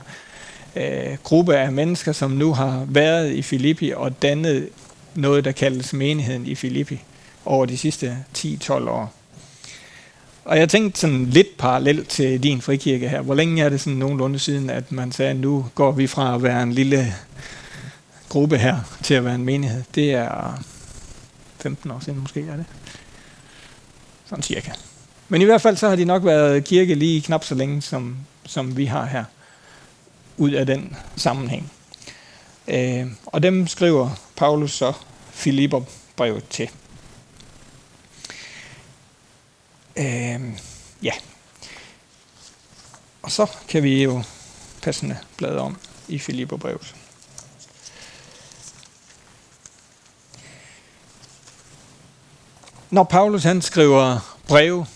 øh, 0.76 1.16
gruppe 1.23 1.56
af 1.56 1.73
mennesker, 1.73 2.12
som 2.12 2.30
nu 2.30 2.52
har 2.52 2.85
været 2.88 3.33
i 3.33 3.42
Filippi 3.42 3.92
og 3.97 4.23
dannet 4.23 4.68
noget, 5.14 5.45
der 5.45 5.52
kaldes 5.52 5.92
menigheden 5.92 6.47
i 6.47 6.54
Filippi 6.54 7.02
over 7.45 7.66
de 7.66 7.78
sidste 7.78 8.16
10-12 8.38 8.73
år. 8.73 9.12
Og 10.45 10.59
jeg 10.59 10.68
tænkte 10.68 11.00
sådan 11.00 11.26
lidt 11.26 11.56
parallelt 11.59 12.09
til 12.09 12.42
din 12.42 12.61
frikirke 12.61 13.09
her. 13.09 13.21
Hvor 13.21 13.35
længe 13.35 13.62
er 13.62 13.68
det 13.68 13.80
sådan 13.80 13.99
nogenlunde 13.99 14.38
siden, 14.38 14.71
at 14.71 14.92
man 14.92 15.12
sagde, 15.12 15.30
at 15.30 15.37
nu 15.37 15.66
går 15.75 15.92
vi 15.92 16.06
fra 16.06 16.35
at 16.35 16.42
være 16.42 16.62
en 16.62 16.73
lille 16.73 17.14
gruppe 18.28 18.59
her 18.59 18.76
til 19.02 19.14
at 19.14 19.25
være 19.25 19.35
en 19.35 19.45
menighed. 19.45 19.83
Det 19.95 20.14
er 20.14 20.62
15 21.61 21.90
år 21.90 22.00
siden 22.00 22.21
måske, 22.21 22.40
er 22.40 22.56
det? 22.56 22.64
Sådan 24.26 24.42
cirka. 24.42 24.71
Men 25.28 25.42
i 25.42 25.45
hvert 25.45 25.61
fald 25.61 25.76
så 25.76 25.88
har 25.88 25.97
de 25.97 26.04
nok 26.04 26.25
været 26.25 26.64
kirke 26.64 26.95
lige 26.95 27.21
knap 27.21 27.45
så 27.45 27.54
længe, 27.54 27.83
som, 27.83 28.16
som 28.47 28.76
vi 28.76 28.85
har 28.85 29.06
her, 29.06 29.25
ud 30.36 30.50
af 30.50 30.66
den 30.66 30.96
sammenhæng. 31.16 31.72
Øh, 32.68 33.06
og 33.26 33.42
dem 33.42 33.66
skriver 33.66 34.10
Paulus 34.36 34.72
så 34.72 34.92
Filipper 35.30 35.80
brevet 36.16 36.48
til. 36.48 36.70
Øh, 39.96 40.40
ja. 41.02 41.12
Og 43.22 43.32
så 43.32 43.46
kan 43.68 43.82
vi 43.82 44.02
jo 44.02 44.22
passende 44.82 45.18
blade 45.36 45.58
om 45.58 45.76
i 46.08 46.18
Filipper 46.18 46.56
brevet. 46.56 46.94
Når 52.90 53.04
Paulus 53.04 53.42
han 53.42 53.62
skriver 53.62 54.36
breve, 54.48 54.86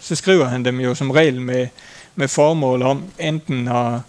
så 0.00 0.14
skriver 0.14 0.44
han 0.44 0.64
dem 0.64 0.80
jo 0.80 0.94
som 0.94 1.10
regel 1.10 1.40
med, 1.40 1.68
med 2.14 2.28
formål 2.28 2.82
om 2.82 3.12
enten 3.18 3.68
at 3.68 4.00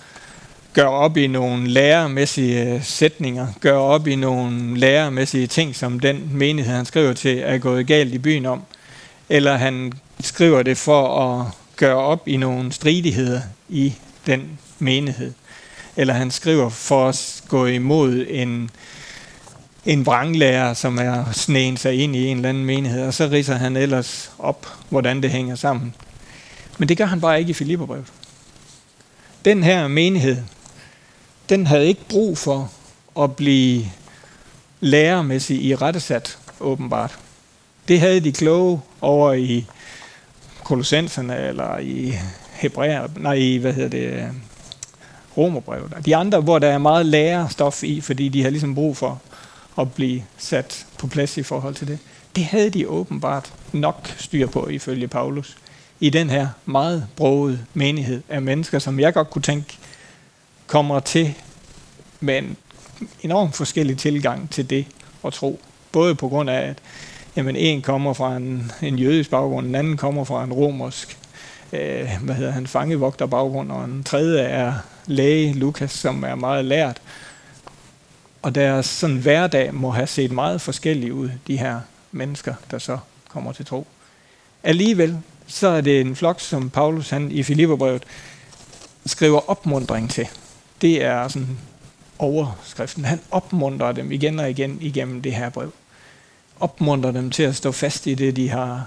gør 0.80 0.88
op 0.88 1.18
i 1.18 1.28
nogle 1.28 1.68
lærermæssige 1.68 2.74
øh, 2.74 2.84
sætninger, 2.84 3.48
gør 3.60 3.78
op 3.78 4.08
i 4.08 4.16
nogle 4.16 4.78
lærermæssige 4.78 5.48
ting, 5.48 5.76
som 5.76 6.00
den 6.00 6.30
menighed, 6.32 6.76
han 6.76 6.86
skriver 6.86 7.14
til, 7.14 7.40
er 7.40 7.58
gået 7.58 7.88
galt 7.88 8.14
i 8.14 8.18
byen 8.18 8.46
om, 8.46 8.62
eller 9.30 9.58
han 9.58 9.94
skriver 10.20 10.64
det 10.64 10.78
for 10.78 11.22
at 11.22 11.46
gøre 11.76 11.96
op 11.96 12.28
i 12.28 12.38
nogle 12.38 12.72
stridigheder 12.72 13.42
i 13.70 13.94
den 14.26 14.60
menighed. 14.80 15.34
Eller 15.96 16.14
han 16.14 16.32
skriver 16.32 16.70
for 16.70 17.10
at 17.10 17.42
gå 17.48 17.66
imod 17.66 18.26
en, 18.30 18.70
en 19.86 20.06
vranglærer, 20.06 20.74
som 20.74 20.98
er 20.98 21.32
sneen 21.32 21.78
sig 21.78 21.94
ind 22.04 22.16
i 22.16 22.28
en 22.28 22.38
eller 22.38 22.50
anden 22.50 22.66
menighed, 22.66 23.08
og 23.08 23.14
så 23.14 23.30
riser 23.32 23.56
han 23.56 23.78
ellers 23.78 24.32
op, 24.38 24.68
hvordan 24.90 25.24
det 25.24 25.32
hænger 25.32 25.56
sammen. 25.56 25.96
Men 26.78 26.90
det 26.90 26.98
gør 26.98 27.06
han 27.06 27.22
bare 27.22 27.40
ikke 27.40 27.50
i 27.50 27.54
Filipperbrevet. 27.54 28.06
Den 29.46 29.64
her 29.64 29.88
menighed, 29.88 30.38
den 31.50 31.68
havde 31.68 31.88
ikke 31.88 32.06
brug 32.10 32.38
for 32.38 32.72
at 33.20 33.36
blive 33.36 33.86
lærermæssigt 34.79 35.62
i 35.62 35.75
rettesat, 35.75 36.38
åbenbart. 36.60 37.20
Det 37.88 38.00
havde 38.00 38.20
de 38.20 38.32
kloge 38.32 38.82
over 39.01 39.34
i 39.34 39.65
Kolossenserne, 40.63 41.48
eller 41.48 41.77
i 41.77 42.13
Hebræer, 42.51 43.08
nej, 43.15 43.34
i, 43.34 43.58
hvad 43.58 43.74
hedder 43.74 43.89
det, 43.89 44.29
Romerbrevet. 45.38 45.94
De 46.06 46.15
andre, 46.15 46.41
hvor 46.41 46.60
der 46.60 46.68
er 46.68 46.77
meget 46.77 47.06
lærerstof 47.06 47.84
i, 47.84 48.01
fordi 48.01 48.29
de 48.29 48.44
har 48.44 48.50
ligesom 48.50 48.75
brug 48.75 48.98
for 48.98 49.22
at 49.79 49.94
blive 49.94 50.24
sat 50.38 50.86
på 50.98 51.08
plads 51.08 51.38
i 51.38 51.44
forhold 51.44 51.75
til 51.75 51.88
det. 51.88 52.00
Det 52.36 52.46
havde 52.46 52.70
de 52.70 52.88
åbenbart 52.88 53.53
nok 53.74 54.15
styr 54.18 54.48
på, 54.48 54.68
ifølge 54.68 55.08
Paulus, 55.08 55.58
i 56.00 56.10
den 56.10 56.29
her 56.29 56.48
meget 56.65 57.08
brogede 57.15 57.60
menighed 57.74 58.22
af 58.29 58.41
mennesker, 58.41 58.79
som 58.79 59.00
jeg 59.00 59.13
godt 59.13 59.29
kunne 59.29 59.41
tænke 59.41 59.77
kommer 60.70 61.00
til 61.00 61.34
med 62.20 62.38
en 62.38 62.58
enormt 63.22 63.56
forskellig 63.56 63.98
tilgang 63.98 64.50
til 64.50 64.70
det 64.70 64.86
at 65.26 65.34
tro. 65.34 65.60
Både 65.92 66.16
på 66.16 66.28
grund 66.28 66.50
af, 66.50 66.62
at 66.62 66.78
jamen, 67.36 67.56
en 67.56 67.82
kommer 67.82 68.14
fra 68.14 68.36
en, 68.36 68.72
en 68.82 69.00
jødisk 69.00 69.30
baggrund, 69.30 69.68
en 69.68 69.76
anden 69.76 69.98
kommer 69.98 70.24
fra 70.24 70.44
en 70.44 70.54
romersk 70.54 71.18
øh, 71.74 72.10
hvad 72.22 72.36
hedder 72.36 72.52
han, 72.52 72.68
fangevogterbaggrund, 72.68 73.72
og 73.72 73.86
en 73.86 74.04
tredje 74.04 74.42
er 74.42 74.74
læge, 75.06 75.54
Lukas, 75.54 75.92
som 75.92 76.24
er 76.24 76.36
meget 76.36 76.66
lært. 76.66 77.02
Og 78.42 78.56
deres 78.56 78.86
sådan 78.86 79.18
hverdag 79.18 79.74
må 79.74 79.90
have 79.90 80.08
set 80.08 80.32
meget 80.32 80.62
forskellig 80.62 81.14
ud, 81.14 81.30
de 81.48 81.58
her 81.58 81.80
mennesker, 82.12 82.54
der 82.72 82.78
så 82.78 82.98
kommer 83.30 83.52
til 83.52 83.66
tro. 83.66 83.88
Alligevel, 84.64 85.18
så 85.48 85.68
er 85.68 85.82
det 85.82 86.02
en 86.02 86.16
flok, 86.16 86.40
som 86.40 86.70
Paulus 86.70 87.10
han 87.10 87.32
i 87.32 87.44
Filipperbrevet 87.44 88.04
skriver 89.06 89.50
opmundring 89.50 90.10
til. 90.10 90.28
Det 90.82 91.04
er 91.04 91.28
sådan 91.28 91.58
overskriften. 92.20 93.06
Han 93.06 93.20
opmuntrer 93.32 93.92
dem 93.92 94.12
igen 94.12 94.39
og 94.39 94.50
igen 94.50 94.78
igennem 94.82 95.22
det 95.22 95.34
her 95.34 95.50
brev. 95.50 95.74
Opmuntrer 96.60 97.12
dem 97.12 97.30
til 97.30 97.44
at 97.44 97.56
stå 97.56 97.72
fast 97.72 98.08
i 98.08 98.13
det, 98.13 98.36
de 98.36 98.50
har, 98.50 98.86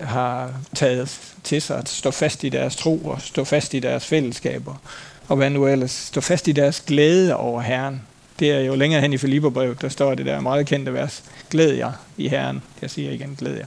har 0.00 0.52
taget 0.74 1.20
til 1.44 1.62
sig, 1.62 1.78
at 1.78 1.88
stå 1.88 2.10
fast 2.10 2.44
i 2.44 2.48
deres 2.48 2.76
tro 2.76 2.98
og 2.98 3.20
stå 3.20 3.44
fast 3.44 3.74
i 3.74 3.78
deres 3.78 4.06
fællesskaber. 4.06 4.74
Og 5.28 5.36
hvad 5.36 5.50
nu 5.50 5.66
ellers, 5.66 5.90
stå 5.90 6.20
fast 6.20 6.48
i 6.48 6.52
deres 6.52 6.80
glæde 6.80 7.36
over 7.36 7.60
Herren. 7.60 8.02
Det 8.38 8.50
er 8.50 8.60
jo 8.60 8.74
længere 8.74 9.00
hen 9.00 9.12
i 9.12 9.18
Filipperbrevet, 9.18 9.82
der 9.82 9.88
står 9.88 10.14
det 10.14 10.26
der 10.26 10.40
meget 10.40 10.66
kendte 10.66 10.94
vers. 10.94 11.24
Glæd 11.50 11.72
jer 11.72 11.92
i 12.16 12.28
Herren. 12.28 12.62
Jeg 12.82 12.90
siger 12.90 13.10
igen, 13.10 13.36
glæd 13.38 13.54
jer. 13.54 13.66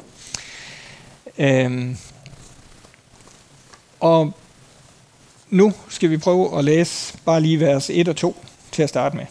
Øhm, 1.38 1.98
og 4.00 4.34
nu 5.54 5.74
skal 5.90 6.10
vi 6.10 6.18
prøve 6.18 6.58
at 6.58 6.66
læse 6.66 7.14
bare 7.26 7.42
lige 7.42 7.60
vers 7.60 7.90
1 7.90 8.08
og 8.08 8.16
2 8.16 8.46
til 8.72 8.84
at 8.84 8.90
starte 8.90 9.18
med. 9.18 9.26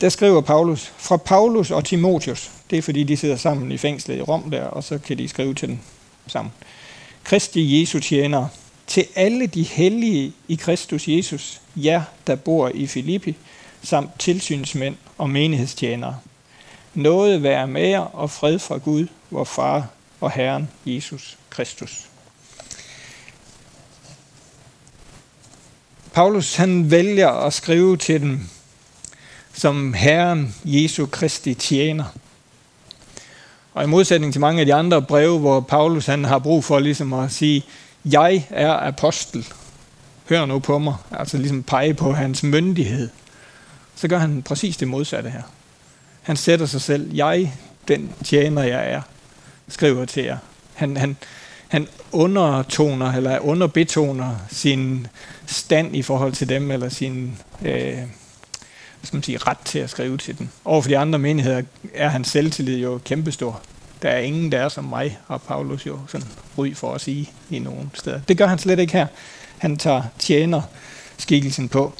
Der 0.00 0.08
skriver 0.08 0.40
Paulus, 0.40 0.92
fra 0.98 1.16
Paulus 1.16 1.70
og 1.70 1.84
Timotius, 1.84 2.50
det 2.70 2.78
er 2.78 2.82
fordi 2.82 3.02
de 3.02 3.16
sidder 3.16 3.36
sammen 3.36 3.72
i 3.72 3.78
fængslet 3.78 4.16
i 4.16 4.22
Rom 4.22 4.50
der, 4.50 4.64
og 4.64 4.84
så 4.84 4.98
kan 4.98 5.18
de 5.18 5.28
skrive 5.28 5.54
til 5.54 5.68
dem 5.68 5.78
sammen. 6.26 6.52
Kristi 7.24 7.80
Jesu 7.80 7.98
tjener, 7.98 8.48
til 8.86 9.06
alle 9.14 9.46
de 9.46 9.62
hellige 9.62 10.32
i 10.48 10.54
Kristus 10.54 11.08
Jesus, 11.08 11.60
jer 11.76 12.02
der 12.26 12.34
bor 12.34 12.70
i 12.74 12.86
Filippi, 12.86 13.36
samt 13.82 14.10
tilsynsmænd 14.18 14.96
og 15.18 15.30
menighedstjenere. 15.30 16.18
Noget 16.94 17.42
være 17.42 17.66
med 17.66 17.88
jer 17.88 18.00
og 18.00 18.30
fred 18.30 18.58
fra 18.58 18.76
Gud, 18.76 19.06
vor 19.30 19.44
far 19.44 19.88
og 20.20 20.30
Herren 20.30 20.70
Jesus 20.86 21.38
Kristus. 21.50 22.09
Paulus 26.12 26.56
han 26.56 26.90
vælger 26.90 27.28
at 27.28 27.52
skrive 27.52 27.96
til 27.96 28.20
dem 28.20 28.48
som 29.52 29.94
Herren 29.94 30.54
Jesu 30.64 31.06
Kristi 31.06 31.54
tjener. 31.54 32.04
Og 33.74 33.84
i 33.84 33.86
modsætning 33.86 34.32
til 34.32 34.40
mange 34.40 34.60
af 34.60 34.66
de 34.66 34.74
andre 34.74 35.02
breve, 35.02 35.38
hvor 35.38 35.60
Paulus 35.60 36.06
han 36.06 36.24
har 36.24 36.38
brug 36.38 36.64
for 36.64 36.78
ligesom 36.78 37.12
at 37.12 37.32
sige, 37.32 37.64
jeg 38.04 38.46
er 38.50 38.72
apostel, 38.72 39.46
hør 40.28 40.46
nu 40.46 40.58
på 40.58 40.78
mig, 40.78 40.94
altså 41.10 41.38
ligesom 41.38 41.62
pege 41.62 41.94
på 41.94 42.12
hans 42.12 42.42
myndighed, 42.42 43.08
så 43.96 44.08
gør 44.08 44.18
han 44.18 44.42
præcis 44.42 44.76
det 44.76 44.88
modsatte 44.88 45.30
her. 45.30 45.42
Han 46.22 46.36
sætter 46.36 46.66
sig 46.66 46.80
selv, 46.80 47.14
jeg, 47.14 47.52
den 47.88 48.12
tjener 48.24 48.62
jeg 48.62 48.90
er, 48.90 49.02
skriver 49.68 50.04
til 50.04 50.24
jer. 50.24 50.38
Han, 50.74 50.96
han, 50.96 51.16
han 51.70 51.88
undertoner 52.12 53.12
eller 53.12 53.38
underbetoner 53.38 54.36
sin 54.50 55.06
stand 55.46 55.96
i 55.96 56.02
forhold 56.02 56.32
til 56.32 56.48
dem, 56.48 56.70
eller 56.70 56.88
sin 56.88 57.38
øh, 57.62 57.98
skal 59.02 59.16
man 59.16 59.22
sige, 59.22 59.38
ret 59.38 59.58
til 59.64 59.78
at 59.78 59.90
skrive 59.90 60.18
til 60.18 60.38
dem. 60.38 60.48
Over 60.64 60.82
for 60.82 60.88
de 60.88 60.98
andre 60.98 61.18
menigheder 61.18 61.62
er 61.94 62.08
hans 62.08 62.28
selvtillid 62.28 62.78
jo 62.78 63.00
kæmpestor. 63.04 63.60
Der 64.02 64.08
er 64.08 64.18
ingen, 64.18 64.52
der 64.52 64.58
er 64.58 64.68
som 64.68 64.84
mig, 64.84 65.18
og 65.28 65.42
Paulus 65.42 65.86
jo 65.86 65.98
sådan 66.08 66.26
ry 66.58 66.74
for 66.74 66.94
at 66.94 67.00
sige 67.00 67.30
i 67.50 67.58
nogle 67.58 67.90
steder. 67.94 68.20
Det 68.28 68.38
gør 68.38 68.46
han 68.46 68.58
slet 68.58 68.78
ikke 68.78 68.92
her. 68.92 69.06
Han 69.58 69.76
tager 69.76 70.02
tjener 70.18 70.62
skikkelsen 71.18 71.68
på. 71.68 71.92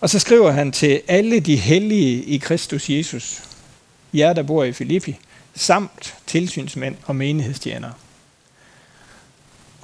Og 0.00 0.10
så 0.10 0.18
skriver 0.18 0.50
han 0.50 0.72
til 0.72 1.00
alle 1.08 1.40
de 1.40 1.56
hellige 1.56 2.24
i 2.24 2.36
Kristus 2.38 2.90
Jesus, 2.90 3.42
jer 4.14 4.32
der 4.32 4.42
bor 4.42 4.64
i 4.64 4.72
Filippi, 4.72 5.18
samt 5.54 6.14
tilsynsmænd 6.26 6.96
og 7.04 7.16
menighedstjenere. 7.16 7.92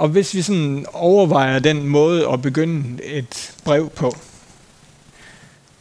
Og 0.00 0.08
hvis 0.08 0.34
vi 0.34 0.42
sådan 0.42 0.86
overvejer 0.92 1.58
den 1.58 1.86
måde 1.86 2.28
at 2.28 2.42
begynde 2.42 3.04
et 3.04 3.54
brev 3.64 3.90
på, 3.90 4.16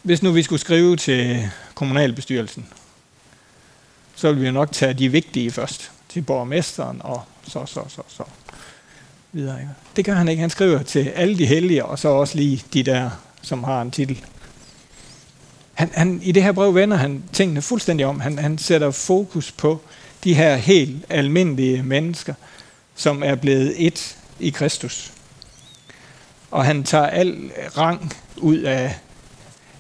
hvis 0.04 0.24
nu 0.24 0.32
vi 0.32 0.44
skulle 0.44 0.60
skrive 0.60 0.96
til 0.96 1.50
kommunalbestyrelsen, 1.74 2.68
så 4.16 4.32
vil 4.32 4.42
vi 4.42 4.52
nok 4.52 4.72
tage 4.72 4.94
de 4.94 5.10
vigtige 5.10 5.52
først, 5.52 5.92
til 6.10 6.22
borgmesteren 6.22 7.02
og 7.04 7.24
så, 7.48 7.66
så, 7.66 7.82
så, 7.88 8.02
så 8.08 8.24
videre. 9.32 9.60
Ikke? 9.60 9.72
Det 9.96 10.06
gør 10.06 10.14
han 10.14 10.28
ikke. 10.28 10.42
Han 10.42 10.50
skriver 10.50 10.84
til 10.84 11.08
alle 11.08 11.38
de 11.38 11.46
hellige, 11.46 11.86
og 11.86 12.00
så 12.00 12.08
også 12.08 12.36
lige 12.36 12.64
de 12.74 12.84
der, 12.84 13.10
som 13.42 13.64
har 13.64 13.82
en 13.82 13.92
titel. 13.92 14.26
Han, 15.74 15.92
han, 15.94 16.22
I 16.24 16.32
det 16.32 16.44
her 16.44 16.52
brev 16.52 16.76
vender 16.76 16.98
han 16.98 17.24
tingene 17.34 17.62
fuldstændig 17.62 18.06
om. 18.06 18.20
Han, 18.20 18.40
han 18.40 18.58
sætter 18.58 18.92
fokus 18.92 19.52
på 19.52 19.82
de 20.24 20.34
her 20.34 20.56
helt 20.56 21.06
almindelige 21.10 21.84
mennesker, 21.84 22.34
som 23.00 23.24
er 23.24 23.36
blevet 23.36 23.88
et 23.88 24.18
i 24.40 24.50
Kristus. 24.50 25.14
Og 26.52 26.66
han 26.66 26.84
tager 26.84 27.06
al 27.06 27.52
rang 27.78 28.14
ud 28.38 28.58
af, 28.58 29.00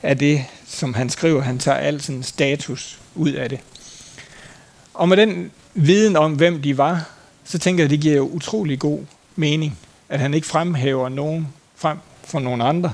af 0.03 0.17
det, 0.17 0.45
som 0.67 0.93
han 0.93 1.09
skriver. 1.09 1.41
Han 1.41 1.59
tager 1.59 1.77
al 1.77 2.01
sin 2.01 2.23
status 2.23 2.99
ud 3.15 3.31
af 3.31 3.49
det. 3.49 3.59
Og 4.93 5.09
med 5.09 5.17
den 5.17 5.51
viden 5.73 6.15
om, 6.15 6.33
hvem 6.33 6.61
de 6.61 6.77
var, 6.77 7.09
så 7.43 7.57
tænker 7.57 7.83
jeg, 7.83 7.85
at 7.85 7.91
det 7.91 8.01
giver 8.01 8.15
jo 8.15 8.27
utrolig 8.27 8.79
god 8.79 8.99
mening, 9.35 9.77
at 10.09 10.19
han 10.19 10.33
ikke 10.33 10.47
fremhæver 10.47 11.09
nogen 11.09 11.47
frem 11.75 11.97
for 12.23 12.39
nogen 12.39 12.61
andre, 12.61 12.93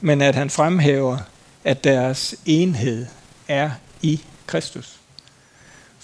men 0.00 0.22
at 0.22 0.34
han 0.34 0.50
fremhæver 0.50 1.18
at 1.64 1.84
deres 1.84 2.34
enhed 2.46 3.06
er 3.48 3.70
i 4.02 4.20
Kristus. 4.46 4.96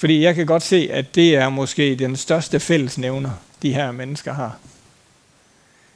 Fordi 0.03 0.23
jeg 0.23 0.35
kan 0.35 0.47
godt 0.47 0.63
se, 0.63 0.89
at 0.93 1.15
det 1.15 1.37
er 1.37 1.49
måske 1.49 1.97
den 1.97 2.17
største 2.17 2.61
fællesnævner, 2.61 3.31
de 3.63 3.75
her 3.75 3.93
mennesker 3.93 4.33
har. 4.35 4.57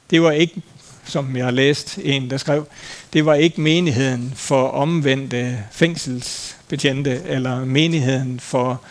Det 0.09 0.21
var 0.21 0.31
ikke, 0.31 0.61
som 1.05 1.35
jeg 1.35 1.45
har 1.45 1.51
læst 1.51 1.99
en, 2.03 2.29
der 2.29 2.37
skrev, 2.37 2.67
det 3.13 3.25
var 3.25 3.33
ikke 3.33 3.61
menigheden 3.61 4.33
for 4.35 4.67
omvendte 4.67 5.63
fængselsbetjente, 5.71 7.21
eller 7.25 7.65
menigheden 7.65 8.39
for 8.39 8.81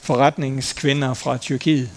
forretningskvinder 0.00 1.14
fra 1.14 1.38
Tyrkiet. 1.38 1.90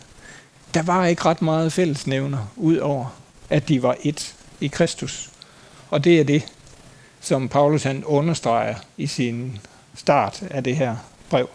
Der 0.73 0.81
var 0.81 1.05
ikke 1.05 1.25
ret 1.25 1.41
meget 1.41 1.73
fællesnævner, 1.73 2.51
ud 2.55 2.77
over 2.77 3.15
at 3.49 3.69
de 3.69 3.83
var 3.83 3.95
et 4.03 4.35
i 4.61 4.67
Kristus. 4.67 5.29
Og 5.89 6.03
det 6.03 6.19
er 6.19 6.23
det, 6.23 6.45
som 7.21 7.49
Paulus 7.49 7.83
han 7.83 8.03
understreger 8.05 8.75
i 8.97 9.07
sin 9.07 9.59
start 9.95 10.43
af 10.49 10.63
det 10.63 10.75
her 10.75 10.95
brev. 11.29 11.49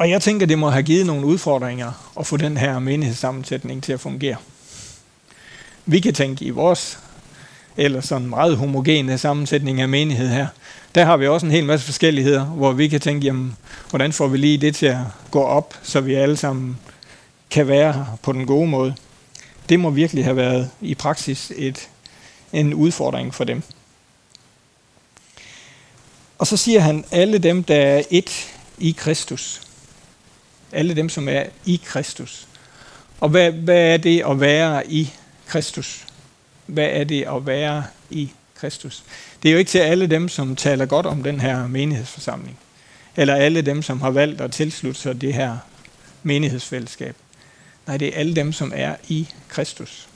Og 0.00 0.10
jeg 0.10 0.22
tænker, 0.22 0.46
det 0.46 0.58
må 0.58 0.70
have 0.70 0.82
givet 0.82 1.06
nogle 1.06 1.26
udfordringer 1.26 2.12
at 2.18 2.26
få 2.26 2.36
den 2.36 2.56
her 2.56 2.78
menighedssammensætning 2.78 3.82
til 3.82 3.92
at 3.92 4.00
fungere. 4.00 4.36
Vi 5.86 6.00
kan 6.00 6.14
tænke 6.14 6.44
i 6.44 6.50
vores 6.50 6.98
eller 7.76 8.00
sådan 8.00 8.28
meget 8.28 8.56
homogene 8.56 9.18
sammensætning 9.18 9.80
af 9.80 9.88
menighed 9.88 10.28
her, 10.28 10.46
der 10.94 11.04
har 11.04 11.16
vi 11.16 11.26
også 11.26 11.46
en 11.46 11.52
hel 11.52 11.64
masse 11.64 11.86
forskelligheder, 11.86 12.44
hvor 12.44 12.72
vi 12.72 12.88
kan 12.88 13.00
tænke, 13.00 13.26
jamen, 13.26 13.56
hvordan 13.90 14.12
får 14.12 14.28
vi 14.28 14.36
lige 14.36 14.58
det 14.58 14.76
til 14.76 14.86
at 14.86 14.98
gå 15.30 15.42
op, 15.42 15.74
så 15.82 16.00
vi 16.00 16.14
alle 16.14 16.36
sammen 16.36 16.78
kan 17.50 17.68
være 17.68 17.92
her 17.92 18.18
på 18.22 18.32
den 18.32 18.46
gode 18.46 18.66
måde. 18.66 18.94
Det 19.68 19.80
må 19.80 19.90
virkelig 19.90 20.24
have 20.24 20.36
været 20.36 20.70
i 20.80 20.94
praksis 20.94 21.52
et, 21.56 21.88
en 22.52 22.74
udfordring 22.74 23.34
for 23.34 23.44
dem. 23.44 23.62
Og 26.38 26.46
så 26.46 26.56
siger 26.56 26.80
han, 26.80 27.04
alle 27.10 27.38
dem, 27.38 27.64
der 27.64 27.76
er 27.76 28.02
et 28.10 28.54
i 28.78 28.94
Kristus. 28.98 29.60
Alle 30.72 30.94
dem, 30.94 31.08
som 31.08 31.28
er 31.28 31.44
i 31.64 31.80
Kristus. 31.84 32.46
Og 33.20 33.28
hvad, 33.28 33.52
hvad 33.52 33.94
er 33.94 33.96
det 33.96 34.22
at 34.26 34.40
være 34.40 34.90
i 34.90 35.12
Kristus? 35.46 36.06
Hvad 36.66 36.88
er 36.92 37.04
det 37.04 37.22
at 37.22 37.46
være 37.46 37.84
i 38.10 38.30
Kristus? 38.54 39.04
Det 39.42 39.48
er 39.48 39.52
jo 39.52 39.58
ikke 39.58 39.68
til 39.68 39.78
alle 39.78 40.06
dem, 40.06 40.28
som 40.28 40.56
taler 40.56 40.86
godt 40.86 41.06
om 41.06 41.22
den 41.22 41.40
her 41.40 41.66
menighedsforsamling. 41.66 42.58
Eller 43.16 43.34
alle 43.34 43.62
dem, 43.62 43.82
som 43.82 44.00
har 44.00 44.10
valgt 44.10 44.40
at 44.40 44.52
tilslutte 44.52 45.00
sig 45.00 45.20
det 45.20 45.34
her 45.34 45.56
menighedsfællesskab. 46.22 47.16
Nej, 47.86 47.96
det 47.96 48.08
er 48.08 48.18
alle 48.18 48.36
dem, 48.36 48.52
som 48.52 48.72
er 48.74 48.94
i 49.08 49.28
Kristus. 49.48 50.08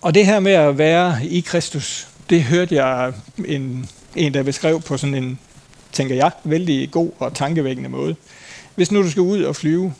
Og 0.00 0.14
det 0.14 0.26
her 0.26 0.40
med 0.40 0.52
at 0.52 0.78
være 0.78 1.26
i 1.26 1.40
Kristus, 1.40 2.08
det 2.30 2.42
hørte 2.42 2.74
jeg 2.74 3.12
en, 3.44 3.88
en 4.16 4.34
der 4.34 4.42
beskrev 4.42 4.80
på 4.80 4.96
sådan 4.96 5.14
en, 5.14 5.38
tænker 5.92 6.14
jeg, 6.14 6.30
vældig 6.44 6.90
god 6.90 7.10
og 7.18 7.34
tankevækkende 7.34 7.88
måde. 7.88 8.16
Hvis 8.74 8.92
nu 8.92 9.02
du 9.02 9.10
skal 9.10 9.22
ud 9.22 9.42
og 9.42 9.56
flyve, 9.56 9.94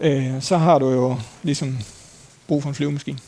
øh, 0.00 0.42
så 0.42 0.56
har 0.56 0.78
du 0.78 0.90
jo 0.90 1.16
ligesom 1.42 1.78
brug 2.46 2.62
for 2.62 2.68
en 2.68 2.74
flyvemaskine. 2.74 3.18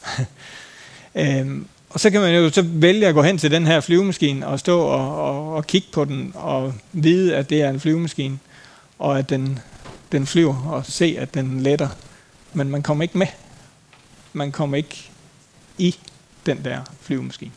øh, 1.21 1.61
og 1.91 2.01
så 2.01 2.11
kan 2.11 2.21
man 2.21 2.35
jo 2.35 2.51
så 2.51 2.63
vælge 2.63 3.07
at 3.07 3.15
gå 3.15 3.23
hen 3.23 3.39
til 3.39 3.51
den 3.51 3.67
her 3.67 3.81
flyvemaskine 3.81 4.47
og 4.47 4.61
stå 4.61 4.81
og, 4.81 5.17
og, 5.17 5.55
og 5.55 5.67
kigge 5.67 5.89
på 5.93 6.05
den 6.05 6.33
og 6.35 6.75
vide, 6.93 7.37
at 7.37 7.51
det 7.51 7.63
er 7.63 7.71
en 7.71 7.81
flyvemaskine, 7.81 8.39
og 8.99 9.19
at 9.19 9.31
den, 9.31 9.59
den 10.13 10.27
flyver 10.27 10.63
og 10.67 10.87
se, 10.87 11.17
at 11.19 11.35
den 11.35 11.61
letter. 11.61 11.89
Men 12.53 12.71
man 12.71 12.83
kommer 12.83 13.03
ikke 13.03 13.19
med. 13.19 13.27
Man 14.33 14.53
kommer 14.53 14.77
ikke 14.77 15.11
i 15.79 15.97
den 16.47 16.65
der 16.65 16.81
flyvemaskine. 17.01 17.53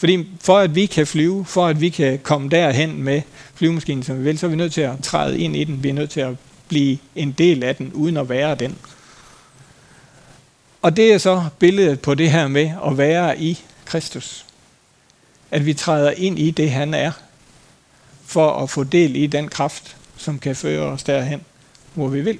Fordi 0.00 0.26
for 0.40 0.58
at 0.58 0.74
vi 0.74 0.86
kan 0.86 1.06
flyve, 1.06 1.44
for 1.44 1.66
at 1.66 1.80
vi 1.80 1.88
kan 1.88 2.18
komme 2.18 2.48
derhen 2.48 3.02
med 3.02 3.22
flyvemaskinen, 3.54 4.02
som 4.02 4.18
vi 4.18 4.22
vil, 4.22 4.38
så 4.38 4.46
er 4.46 4.50
vi 4.50 4.56
nødt 4.56 4.72
til 4.72 4.80
at 4.80 4.92
træde 5.02 5.38
ind 5.38 5.56
i 5.56 5.64
den. 5.64 5.82
Vi 5.82 5.88
er 5.88 5.92
nødt 5.92 6.10
til 6.10 6.20
at 6.20 6.36
blive 6.68 6.98
en 7.16 7.32
del 7.32 7.62
af 7.62 7.76
den, 7.76 7.92
uden 7.92 8.16
at 8.16 8.28
være 8.28 8.54
den. 8.54 8.78
Og 10.82 10.96
det 10.96 11.12
er 11.12 11.18
så 11.18 11.44
billedet 11.58 12.00
på 12.00 12.14
det 12.14 12.30
her 12.30 12.48
med 12.48 12.70
at 12.86 12.98
være 12.98 13.40
i 13.40 13.60
Kristus. 13.84 14.46
At 15.50 15.66
vi 15.66 15.74
træder 15.74 16.10
ind 16.10 16.38
i 16.38 16.50
det, 16.50 16.70
han 16.70 16.94
er, 16.94 17.12
for 18.26 18.62
at 18.62 18.70
få 18.70 18.84
del 18.84 19.16
i 19.16 19.26
den 19.26 19.48
kraft, 19.48 19.96
som 20.16 20.38
kan 20.38 20.56
føre 20.56 20.82
os 20.82 21.02
derhen, 21.02 21.40
hvor 21.94 22.08
vi 22.08 22.20
vil. 22.20 22.38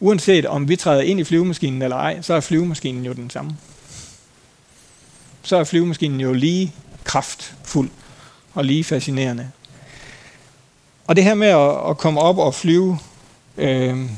Uanset 0.00 0.46
om 0.46 0.68
vi 0.68 0.76
træder 0.76 1.02
ind 1.02 1.20
i 1.20 1.24
flyvemaskinen 1.24 1.82
eller 1.82 1.96
ej, 1.96 2.22
så 2.22 2.34
er 2.34 2.40
flyvemaskinen 2.40 3.04
jo 3.04 3.12
den 3.12 3.30
samme. 3.30 3.56
Så 5.44 5.56
er 5.56 5.64
flyvemaskinen 5.64 6.20
jo 6.20 6.32
lige 6.32 6.74
kraftfuld 7.04 7.90
og 8.54 8.64
lige 8.64 8.84
fascinerende. 8.84 9.50
Og 11.06 11.16
det 11.16 11.24
her 11.24 11.34
med 11.34 11.48
at, 11.48 11.90
at 11.90 11.98
komme 11.98 12.20
op 12.20 12.38
og 12.38 12.54
flyve, 12.54 12.98
øh, 13.56 14.10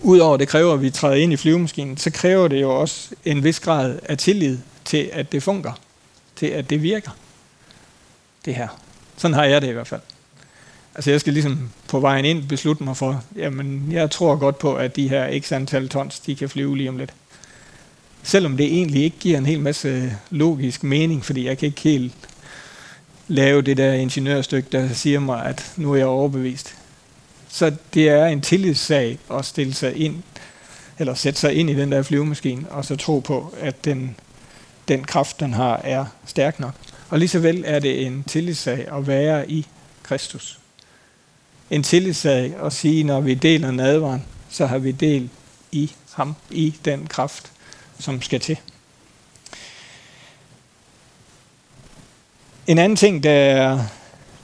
udover 0.00 0.36
det 0.36 0.48
kræver, 0.48 0.74
at 0.74 0.82
vi 0.82 0.90
træder 0.90 1.14
ind 1.14 1.32
i 1.32 1.36
flyvemaskinen, 1.36 1.96
så 1.96 2.10
kræver 2.10 2.48
det 2.48 2.60
jo 2.60 2.80
også 2.80 3.10
en 3.24 3.44
vis 3.44 3.60
grad 3.60 3.98
af 4.02 4.18
tillid 4.18 4.58
til, 4.84 5.10
at 5.12 5.32
det 5.32 5.42
fungerer. 5.42 5.74
Til, 6.36 6.46
at 6.46 6.70
det 6.70 6.82
virker. 6.82 7.10
Det 8.44 8.54
her. 8.54 8.68
Sådan 9.16 9.34
har 9.34 9.44
jeg 9.44 9.62
det 9.62 9.68
i 9.68 9.72
hvert 9.72 9.86
fald. 9.86 10.00
Altså 10.94 11.10
jeg 11.10 11.20
skal 11.20 11.32
ligesom 11.32 11.70
på 11.88 12.00
vejen 12.00 12.24
ind 12.24 12.48
beslutte 12.48 12.84
mig 12.84 12.96
for, 12.96 13.22
jamen 13.36 13.92
jeg 13.92 14.10
tror 14.10 14.36
godt 14.36 14.58
på, 14.58 14.74
at 14.74 14.96
de 14.96 15.08
her 15.08 15.40
x 15.40 15.52
antal 15.52 15.88
tons, 15.88 16.20
de 16.20 16.36
kan 16.36 16.48
flyve 16.48 16.76
lige 16.76 16.88
om 16.88 16.98
lidt. 16.98 17.12
Selvom 18.26 18.56
det 18.56 18.66
egentlig 18.66 19.02
ikke 19.04 19.16
giver 19.18 19.38
en 19.38 19.46
hel 19.46 19.60
masse 19.60 19.88
øh, 19.88 20.12
logisk 20.30 20.82
mening, 20.82 21.24
fordi 21.24 21.46
jeg 21.46 21.58
kan 21.58 21.66
ikke 21.66 21.80
helt 21.80 22.14
lave 23.28 23.62
det 23.62 23.76
der 23.76 23.92
ingeniørstykke, 23.92 24.68
der 24.72 24.92
siger 24.92 25.20
mig, 25.20 25.44
at 25.44 25.72
nu 25.76 25.92
er 25.92 25.96
jeg 25.96 26.06
overbevist. 26.06 26.74
Så 27.48 27.72
det 27.94 28.08
er 28.08 28.26
en 28.26 28.40
tillidssag 28.40 29.18
at 29.32 29.44
stille 29.44 29.74
sig 29.74 29.96
ind, 29.96 30.22
eller 30.98 31.14
sætte 31.14 31.40
sig 31.40 31.54
ind 31.54 31.70
i 31.70 31.74
den 31.74 31.92
der 31.92 32.02
flyvemaskine, 32.02 32.68
og 32.70 32.84
så 32.84 32.96
tro 32.96 33.18
på, 33.20 33.54
at 33.60 33.84
den, 33.84 34.16
den 34.88 35.04
kraft, 35.04 35.40
den 35.40 35.52
har, 35.52 35.80
er 35.84 36.04
stærk 36.26 36.60
nok. 36.60 36.74
Og 37.08 37.18
lige 37.18 37.28
så 37.28 37.38
vel 37.38 37.64
er 37.66 37.78
det 37.78 38.06
en 38.06 38.24
tillidssag 38.24 38.88
at 38.92 39.06
være 39.06 39.50
i 39.50 39.66
Kristus. 40.02 40.58
En 41.70 41.82
tillidssag 41.82 42.54
at 42.62 42.72
sige, 42.72 43.04
når 43.04 43.20
vi 43.20 43.34
deler 43.34 43.70
nadvaren, 43.70 44.24
så 44.50 44.66
har 44.66 44.78
vi 44.78 44.90
del 44.90 45.30
i 45.72 45.92
ham, 46.12 46.34
i 46.50 46.74
den 46.84 47.06
kraft, 47.06 47.52
som 47.98 48.22
skal 48.22 48.40
til. 48.40 48.58
En 52.66 52.78
anden 52.78 52.96
ting, 52.96 53.22
der 53.22 53.30
er, 53.30 53.80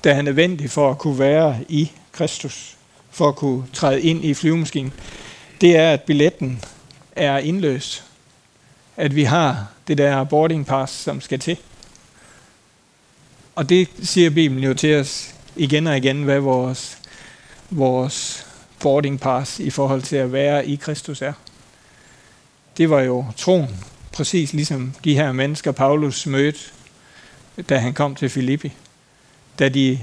der 0.04 0.14
er 0.14 0.22
nødvendig 0.22 0.70
for 0.70 0.90
at 0.90 0.98
kunne 0.98 1.18
være 1.18 1.58
i 1.68 1.92
Kristus, 2.12 2.76
for 3.10 3.28
at 3.28 3.36
kunne 3.36 3.66
træde 3.72 4.02
ind 4.02 4.24
i 4.24 4.34
flyvemaskinen, 4.34 4.92
det 5.60 5.76
er, 5.76 5.92
at 5.92 6.02
billetten 6.02 6.64
er 7.16 7.38
indløst. 7.38 8.04
At 8.96 9.14
vi 9.14 9.24
har 9.24 9.66
det 9.88 9.98
der 9.98 10.24
boarding 10.24 10.66
pass, 10.66 10.92
som 10.92 11.20
skal 11.20 11.38
til. 11.38 11.56
Og 13.54 13.68
det 13.68 13.88
siger 14.02 14.30
Bibelen 14.30 14.64
jo 14.64 14.74
til 14.74 15.00
os 15.00 15.34
igen 15.56 15.86
og 15.86 15.96
igen, 15.96 16.22
hvad 16.22 16.40
vores, 16.40 16.98
vores 17.70 18.46
boarding 18.80 19.20
pass 19.20 19.60
i 19.60 19.70
forhold 19.70 20.02
til 20.02 20.16
at 20.16 20.32
være 20.32 20.66
i 20.66 20.76
Kristus 20.76 21.22
er. 21.22 21.32
Det 22.76 22.90
var 22.90 23.00
jo 23.00 23.24
troen, 23.36 23.84
præcis 24.12 24.52
ligesom 24.52 24.94
de 25.04 25.14
her 25.14 25.32
mennesker, 25.32 25.72
Paulus 25.72 26.26
mødte 26.26 26.60
da 27.68 27.78
han 27.78 27.94
kom 27.94 28.14
til 28.14 28.30
Filippi. 28.30 28.72
Da 29.58 29.68
de 29.68 29.98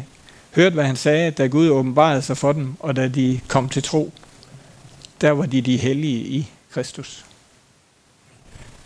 hørte, 0.55 0.73
hvad 0.73 0.85
han 0.85 0.95
sagde, 0.95 1.31
da 1.31 1.47
Gud 1.47 1.69
åbenbarede 1.69 2.21
sig 2.21 2.37
for 2.37 2.51
dem, 2.51 2.75
og 2.79 2.95
da 2.95 3.07
de 3.07 3.39
kom 3.47 3.69
til 3.69 3.83
tro, 3.83 4.13
der 5.21 5.31
var 5.31 5.45
de 5.45 5.61
de 5.61 5.77
hellige 5.77 6.25
i 6.25 6.51
Kristus. 6.71 7.25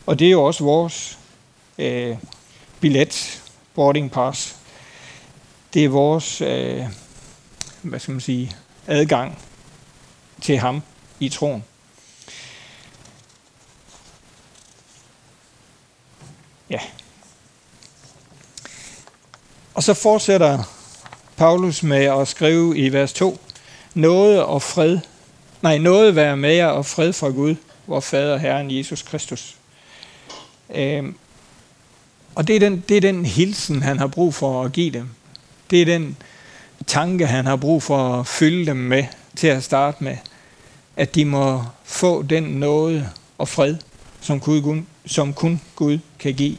Og 0.05 0.19
det 0.19 0.27
er 0.27 0.31
jo 0.31 0.43
også 0.43 0.63
vores 0.63 1.19
øh, 1.77 2.17
billet, 2.79 3.43
boarding 3.75 4.11
pass. 4.11 4.55
Det 5.73 5.85
er 5.85 5.89
vores, 5.89 6.41
øh, 6.41 6.85
hvad 7.81 7.99
skal 7.99 8.11
man 8.11 8.21
sige, 8.21 8.51
adgang 8.87 9.39
til 10.41 10.57
ham 10.57 10.81
i 11.19 11.29
troen. 11.29 11.63
Ja. 16.73 16.79
Og 19.73 19.83
så 19.83 19.93
fortsætter 19.93 20.63
Paulus 21.37 21.83
med 21.83 22.05
at 22.05 22.27
skrive 22.27 22.77
i 22.77 22.89
vers 22.89 23.13
2, 23.13 23.39
noget 23.93 24.43
og 24.43 24.61
fred, 24.61 24.99
nej, 25.61 25.77
noget 25.77 26.15
være 26.15 26.37
med 26.37 26.53
jer 26.53 26.67
og 26.67 26.85
fred 26.85 27.13
fra 27.13 27.29
Gud, 27.29 27.55
vor 27.87 27.99
Fader 27.99 28.37
Herren 28.37 28.77
Jesus 28.77 29.01
Kristus. 29.01 29.55
Øhm, 30.75 31.15
og 32.35 32.47
det 32.47 32.55
er, 32.55 32.59
den, 32.59 32.83
det 32.89 32.97
er 32.97 33.01
den 33.01 33.25
hilsen, 33.25 33.81
han 33.81 33.99
har 33.99 34.07
brug 34.07 34.33
for 34.33 34.63
at 34.63 34.71
give 34.71 34.91
dem. 34.91 35.09
Det 35.69 35.81
er 35.81 35.85
den 35.85 36.17
tanke, 36.87 37.27
han 37.27 37.45
har 37.45 37.55
brug 37.55 37.83
for 37.83 38.19
at 38.19 38.27
fylde 38.27 38.65
dem 38.65 38.77
med 38.77 39.05
til 39.35 39.47
at 39.47 39.63
starte 39.63 40.03
med. 40.03 40.17
at 40.95 41.15
de 41.15 41.25
må 41.25 41.63
få 41.83 42.21
den 42.21 42.43
nåde 42.43 43.09
og 43.37 43.47
fred, 43.47 43.75
som 44.21 44.39
Gud, 44.39 44.83
som 45.05 45.33
kun 45.33 45.61
Gud 45.75 45.99
kan 46.19 46.33
give. 46.33 46.57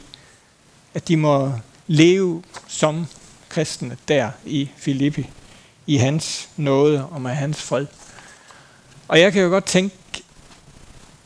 At 0.95 1.07
de 1.07 1.17
må 1.17 1.51
leve 1.87 2.43
som 2.67 3.05
kristne 3.49 3.97
der 4.07 4.29
i 4.45 4.69
Filippi, 4.77 5.29
i 5.87 5.97
hans 5.97 6.49
nåde 6.57 7.05
og 7.05 7.21
med 7.21 7.31
hans 7.31 7.61
fred. 7.61 7.85
Og 9.07 9.19
jeg 9.19 9.33
kan 9.33 9.41
jo 9.41 9.49
godt 9.49 9.65
tænke, 9.65 9.95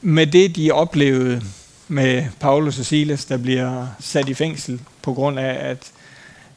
med 0.02 0.28
det 0.28 0.56
de 0.56 0.72
oplevede 0.72 1.42
med 1.88 2.26
Paulus 2.40 2.80
og 2.80 2.86
Silas, 2.86 3.26
der 3.26 3.38
bliver 3.38 3.88
sat 4.00 4.30
i 4.30 4.34
fængsel 4.34 4.82
på 5.02 5.14
grund 5.14 5.40
af, 5.40 5.70
at, 5.70 5.92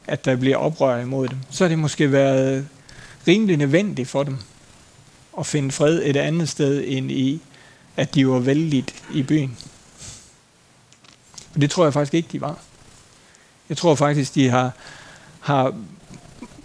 at 0.07 0.25
der 0.25 0.35
bliver 0.35 0.57
oprør 0.57 1.01
imod 1.01 1.27
dem, 1.27 1.37
så 1.49 1.63
har 1.63 1.69
det 1.69 1.79
måske 1.79 2.11
været 2.11 2.67
rimelig 3.27 3.57
nødvendigt 3.57 4.09
for 4.09 4.23
dem 4.23 4.37
at 5.39 5.45
finde 5.45 5.71
fred 5.71 6.01
et 6.03 6.17
andet 6.17 6.49
sted 6.49 6.83
end 6.87 7.11
i, 7.11 7.41
at 7.97 8.15
de 8.15 8.27
var 8.27 8.39
vældigt 8.39 9.03
i 9.13 9.23
byen. 9.23 9.57
Og 11.55 11.61
det 11.61 11.71
tror 11.71 11.83
jeg 11.83 11.93
faktisk 11.93 12.13
ikke, 12.13 12.29
de 12.31 12.41
var. 12.41 12.59
Jeg 13.69 13.77
tror 13.77 13.95
faktisk, 13.95 14.35
de 14.35 14.49
har, 14.49 14.71
har 15.39 15.73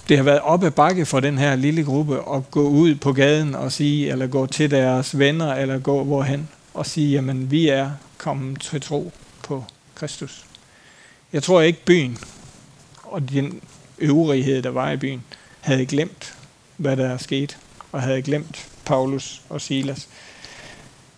det 0.08 0.16
har 0.16 0.24
været 0.24 0.40
op 0.40 0.64
ad 0.64 0.70
bakke 0.70 1.06
for 1.06 1.20
den 1.20 1.38
her 1.38 1.56
lille 1.56 1.84
gruppe 1.84 2.16
at 2.34 2.50
gå 2.50 2.68
ud 2.68 2.94
på 2.94 3.12
gaden 3.12 3.54
og 3.54 3.72
sige, 3.72 4.10
eller 4.10 4.26
gå 4.26 4.46
til 4.46 4.70
deres 4.70 5.18
venner, 5.18 5.54
eller 5.54 5.78
gå 5.78 6.04
hvorhen 6.04 6.48
og 6.74 6.86
sige, 6.86 7.10
jamen 7.10 7.50
vi 7.50 7.68
er 7.68 7.90
kommet 8.18 8.60
til 8.60 8.80
tro 8.80 9.12
på 9.42 9.64
Kristus. 9.94 10.44
Jeg 11.32 11.42
tror 11.42 11.60
ikke 11.60 11.84
byen 11.84 12.18
og 13.02 13.30
den 13.30 13.60
øvrighed, 13.98 14.62
der 14.62 14.70
var 14.70 14.90
i 14.90 14.96
byen, 14.96 15.22
havde 15.60 15.86
glemt, 15.86 16.34
hvad 16.76 16.96
der 16.96 17.08
er 17.08 17.16
sket, 17.16 17.58
og 17.92 18.02
havde 18.02 18.22
glemt 18.22 18.68
Paulus 18.84 19.42
og 19.48 19.60
Silas. 19.60 20.08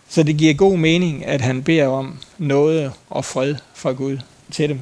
Så 0.09 0.23
det 0.23 0.37
giver 0.37 0.55
god 0.55 0.77
mening, 0.77 1.27
at 1.27 1.41
han 1.41 1.63
beder 1.63 1.87
om 1.87 2.19
noget 2.39 2.93
og 3.09 3.25
fred 3.25 3.55
fra 3.75 3.93
Gud 3.93 4.19
til 4.53 4.69
dem. 4.69 4.81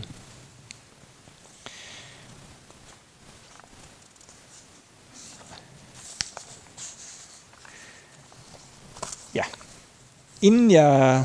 Inden 10.42 10.70
jeg 10.70 11.24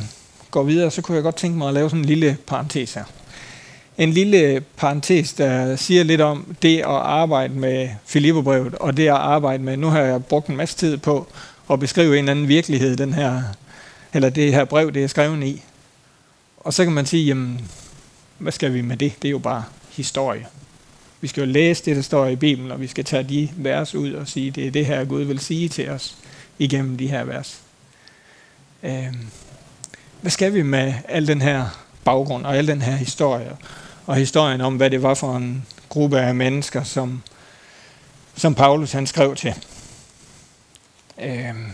går 0.52 0.64
videre, 0.64 0.92
så 0.92 1.02
kunne 1.02 1.16
jeg 1.16 1.24
godt 1.24 1.36
tænke 1.36 1.58
mig 1.58 1.68
at 1.68 1.74
lave 1.74 1.90
sådan 1.90 2.00
en 2.00 2.06
lille 2.06 2.38
parentes 2.48 2.94
her. 2.94 3.04
En 3.98 4.12
lille 4.12 4.64
parentes, 4.78 5.34
der 5.34 5.76
siger 5.76 6.04
lidt 6.04 6.22
om 6.22 6.56
det 6.62 6.78
at 6.78 6.86
arbejde 6.86 7.54
med 7.54 7.90
Filipperbrevet, 8.06 8.76
og 8.76 8.98
det 8.98 9.08
at 9.08 9.14
arbejde 9.14 9.64
med, 9.64 9.78
nu 9.78 9.88
har 9.88 10.00
jeg 10.00 10.26
brugt 10.26 10.48
en 10.48 10.58
masse 10.58 10.78
tid 10.78 10.98
på 10.98 11.28
at 11.72 11.80
beskrive 11.80 12.20
en 12.20 12.30
anden 12.30 12.48
virkelighed, 12.48 12.96
den 12.96 13.14
her, 13.14 13.42
eller 14.14 14.30
det 14.30 14.54
her 14.54 14.66
brev, 14.66 14.92
det 14.92 15.04
er 15.04 15.08
skrevet 15.08 15.44
i. 15.44 15.64
Og 16.58 16.74
så 16.74 16.84
kan 16.84 16.94
man 16.94 17.06
sige, 17.06 17.26
jamen, 17.26 17.70
hvad 18.38 18.52
skal 18.52 18.74
vi 18.74 18.82
med 18.82 18.98
det? 18.98 19.14
Det 19.22 19.28
er 19.28 19.32
jo 19.32 19.40
bare 19.40 19.64
historie. 19.90 20.48
Vi 21.22 21.28
skal 21.28 21.42
jo 21.42 21.52
læse 21.52 21.86
det, 21.86 21.96
der 21.96 22.02
står 22.02 22.28
i 22.28 22.36
Bibelen, 22.36 22.72
og 22.72 22.82
vi 22.82 22.88
skal 22.88 23.06
tage 23.06 23.24
de 23.24 23.50
vers 23.56 23.96
ud 23.96 24.14
og 24.14 24.28
sige, 24.28 24.52
det 24.52 24.68
er 24.68 24.72
det 24.72 24.86
her, 24.86 25.06
Gud 25.06 25.22
vil 25.22 25.40
sige 25.40 25.70
til 25.70 25.90
os 25.90 26.18
igennem 26.60 26.98
de 26.98 27.08
her 27.08 27.24
vers. 27.24 27.63
Øhm, 28.84 29.28
hvad 30.22 30.32
skal 30.32 30.54
vi 30.54 30.62
med 30.62 30.94
al 31.08 31.28
den 31.28 31.42
her 31.42 31.84
baggrund 32.04 32.46
og 32.46 32.58
al 32.58 32.68
den 32.68 32.82
her 32.82 32.96
historie? 32.96 33.58
Og 34.06 34.16
historien 34.16 34.62
om, 34.62 34.76
hvad 34.76 34.90
det 34.90 35.04
var 35.04 35.14
for 35.14 35.36
en 35.36 35.66
gruppe 35.90 36.20
af 36.20 36.36
mennesker, 36.36 36.84
som, 36.84 37.24
som 38.36 38.56
Paulus 38.56 38.92
han 38.92 39.08
skrev 39.08 39.36
til. 39.36 39.54
Øhm, 41.22 41.72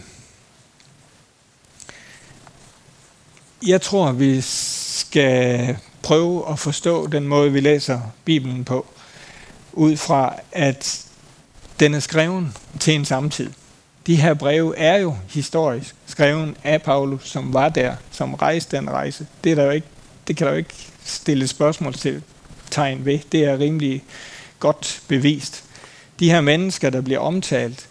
jeg 3.67 3.82
tror, 3.82 4.12
vi 4.12 4.41
skal 4.41 5.78
prøve 6.02 6.52
at 6.52 6.60
forstå 6.60 7.08
den 7.08 7.28
måde, 7.28 7.52
vi 7.52 7.60
læser 7.60 8.02
Bibelen 8.26 8.65
på, 8.65 8.86
ud 9.74 9.98
fra, 9.98 10.36
at 10.52 11.06
den 11.80 11.93
er 11.93 12.00
skrevet 12.00 12.52
til 12.80 12.95
en 12.95 13.06
samtid. 13.06 13.50
De 14.10 14.15
her 14.15 14.34
breve 14.34 14.78
er 14.78 14.98
jo 14.98 15.15
historisk 15.28 15.95
skrevet 16.06 16.56
af 16.63 16.82
Paulus, 16.82 17.30
som 17.30 17.54
var 17.54 17.69
der, 17.69 17.95
som 18.12 18.34
rejste 18.34 18.78
den 18.78 18.89
rejse. 18.89 19.28
Det, 19.43 19.52
er 19.52 19.56
der 19.56 19.63
jo 19.63 19.72
ikke, 19.72 19.88
det 20.28 20.38
kan 20.38 20.48
der 20.48 20.54
jo 20.54 20.58
ikke 20.58 20.74
stille 21.06 21.48
spørgsmål 21.48 21.93
til 21.93 22.24
tegn 22.72 23.06
ved. 23.06 23.19
Det 23.32 23.45
er 23.45 23.60
rimelig 23.60 24.04
godt 24.60 25.02
bevist. 25.08 25.63
De 26.19 26.32
her 26.32 26.41
mennesker, 26.41 26.89
der 26.89 27.02
bliver 27.02 27.19
omtalt, 27.19 27.88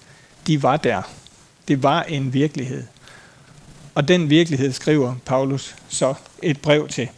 de 0.47 0.63
var 0.63 0.77
der. 0.77 1.03
Det 1.69 1.83
var 1.83 2.03
en 2.03 2.33
virkelighed. 2.33 2.85
Og 3.95 4.09
den 4.09 4.31
virkelighed 4.31 4.73
skriver 4.73 5.15
Paulus 5.25 5.77
så 5.89 6.15
et 6.43 6.61
brev 6.61 6.89
til. 6.89 7.09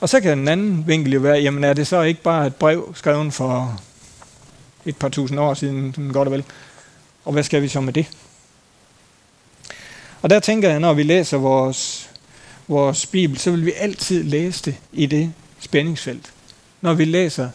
Og 0.00 0.08
så 0.08 0.20
kan 0.20 0.38
den 0.38 0.48
anden 0.48 0.86
vinkel 0.86 1.12
jo 1.12 1.20
være, 1.20 1.40
jamen 1.40 1.64
er 1.64 1.72
det 1.72 1.86
så 1.86 2.02
ikke 2.02 2.22
bare 2.22 2.46
et 2.46 2.54
brev 2.54 2.94
skrevet 2.94 3.34
for 3.34 3.80
et 4.86 4.96
par 4.96 5.08
tusind 5.08 5.40
år 5.40 5.54
siden, 5.54 6.10
godt 6.12 6.28
og 6.28 6.32
vel? 6.32 6.44
Og 7.24 7.32
hvad 7.32 7.42
skal 7.42 7.62
vi 7.62 7.68
så 7.68 7.80
med 7.80 7.92
det? 7.92 8.06
Og 10.22 10.30
der 10.30 10.40
tænker 10.40 10.70
jeg, 10.70 10.80
når 10.80 10.94
vi 10.94 11.02
læser 11.02 11.36
vores, 11.36 12.10
vores 12.68 13.06
Bibel, 13.06 13.38
så 13.38 13.50
vil 13.50 13.66
vi 13.66 13.72
altid 13.76 14.22
læse 14.22 14.64
det 14.64 14.76
i 14.92 15.06
det 15.06 15.32
spændingsfelt. 15.60 16.32
Når 16.80 16.94
vi 16.94 17.04
læser, 17.04 17.48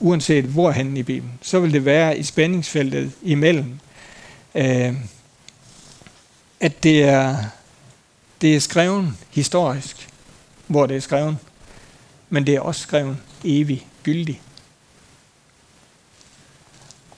uanset 0.00 0.44
hvorhen 0.44 0.96
i 0.96 1.02
Bibelen, 1.02 1.38
så 1.42 1.60
vil 1.60 1.72
det 1.72 1.84
være 1.84 2.18
i 2.18 2.22
spændingsfeltet 2.22 3.12
imellem, 3.22 3.78
øh, 4.54 4.94
at 6.60 6.82
det 6.82 7.02
er, 7.02 7.36
det 8.40 8.56
er 8.56 8.60
skrevet 8.60 9.12
historisk, 9.30 10.08
hvor 10.66 10.86
det 10.86 10.96
er 10.96 11.00
skrevet, 11.00 11.36
men 12.30 12.46
det 12.46 12.54
er 12.54 12.60
også 12.60 12.80
skrevet 12.80 13.16
evig 13.44 13.86
gyldig. 14.02 14.40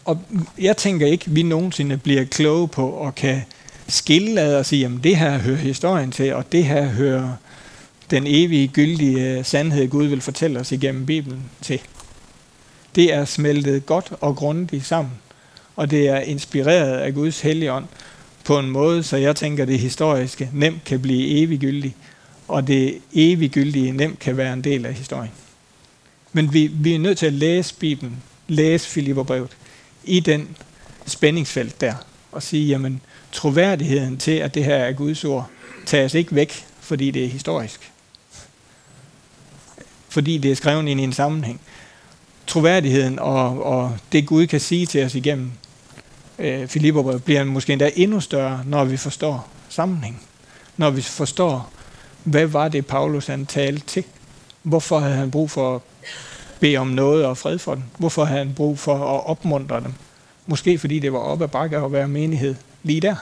Og 0.08 0.20
jeg 0.58 0.76
tænker 0.76 1.06
ikke, 1.06 1.24
at 1.26 1.34
vi 1.34 1.42
nogensinde 1.42 1.96
bliver 1.96 2.24
kloge 2.24 2.68
på 2.68 2.88
og 2.88 3.14
kan 3.14 3.42
skille 3.88 4.40
ad 4.40 4.56
og 4.56 4.66
sige, 4.66 4.86
at 4.86 4.92
det 5.04 5.16
her 5.16 5.38
hører 5.38 5.56
historien 5.56 6.10
til, 6.10 6.34
og 6.34 6.52
det 6.52 6.64
her 6.64 6.86
hører 6.86 7.32
den 8.10 8.24
evige, 8.26 8.68
gyldige 8.68 9.38
øh, 9.38 9.44
sandhed, 9.44 9.88
Gud 9.88 10.06
vil 10.06 10.20
fortælle 10.20 10.60
os 10.60 10.72
igennem 10.72 11.06
Bibelen 11.06 11.42
til. 11.62 11.80
Det 12.94 13.14
er 13.14 13.24
smeltet 13.24 13.86
godt 13.86 14.12
og 14.20 14.36
grundigt 14.36 14.86
sammen, 14.86 15.12
og 15.76 15.90
det 15.90 16.08
er 16.08 16.18
inspireret 16.18 16.98
af 16.98 17.14
Guds 17.14 17.40
hellige 17.40 17.72
ånd 17.72 17.86
på 18.44 18.58
en 18.58 18.70
måde, 18.70 19.02
så 19.02 19.16
jeg 19.16 19.36
tænker, 19.36 19.62
at 19.62 19.68
det 19.68 19.78
historiske 19.78 20.50
nemt 20.52 20.84
kan 20.84 21.02
blive 21.02 21.42
eviggyldigt, 21.42 21.94
og 22.48 22.66
det 22.66 22.98
eviggyldige 23.14 23.92
nemt 23.92 24.18
kan 24.18 24.36
være 24.36 24.52
en 24.52 24.64
del 24.64 24.86
af 24.86 24.94
historien. 24.94 25.32
Men 26.32 26.52
vi, 26.52 26.66
vi 26.66 26.94
er 26.94 26.98
nødt 26.98 27.18
til 27.18 27.26
at 27.26 27.32
læse 27.32 27.74
Bibelen, 27.74 28.16
læse 28.48 28.88
Filipperbrevet, 28.88 29.56
i 30.08 30.20
den 30.20 30.56
spændingsfelt 31.06 31.80
der, 31.80 31.94
og 32.32 32.42
sige, 32.42 32.66
jamen, 32.66 33.00
troværdigheden 33.32 34.18
til, 34.18 34.32
at 34.32 34.54
det 34.54 34.64
her 34.64 34.76
er 34.76 34.92
Guds 34.92 35.24
ord, 35.24 35.50
tages 35.86 36.14
ikke 36.14 36.34
væk, 36.34 36.66
fordi 36.80 37.10
det 37.10 37.24
er 37.24 37.28
historisk. 37.28 37.92
Fordi 40.08 40.38
det 40.38 40.50
er 40.50 40.56
skrevet 40.56 40.88
ind 40.88 41.00
i 41.00 41.04
en 41.04 41.12
sammenhæng. 41.12 41.60
Troværdigheden 42.46 43.18
og, 43.18 43.62
og 43.62 43.96
det 44.12 44.26
Gud 44.26 44.46
kan 44.46 44.60
sige 44.60 44.86
til 44.86 45.04
os 45.04 45.14
igennem 45.14 45.52
øh, 46.38 46.68
Filipperbrevet 46.68 47.24
bliver 47.24 47.44
måske 47.44 47.72
endda 47.72 47.90
endnu 47.96 48.20
større, 48.20 48.62
når 48.66 48.84
vi 48.84 48.96
forstår 48.96 49.48
sammenhæng. 49.68 50.22
Når 50.76 50.90
vi 50.90 51.02
forstår, 51.02 51.70
hvad 52.24 52.46
var 52.46 52.68
det, 52.68 52.86
Paulus 52.86 53.26
han 53.26 53.46
talte 53.46 53.86
til? 53.86 54.04
Hvorfor 54.62 54.98
havde 54.98 55.16
han 55.16 55.30
brug 55.30 55.50
for 55.50 55.76
at 55.76 55.82
bede 56.60 56.76
om 56.76 56.86
noget 56.86 57.26
og 57.26 57.38
fred 57.38 57.58
for 57.58 57.74
dem? 57.74 57.82
Hvorfor 57.98 58.24
havde 58.24 58.38
han 58.38 58.54
brug 58.54 58.78
for 58.78 58.94
at 58.94 59.26
opmuntre 59.26 59.80
dem? 59.80 59.94
Måske 60.46 60.78
fordi 60.78 60.98
det 60.98 61.12
var 61.12 61.18
op 61.18 61.42
ad 61.42 61.48
bakke 61.48 61.76
at 61.76 61.92
være 61.92 62.08
menighed 62.08 62.54
lige 62.82 63.00
der. 63.00 63.16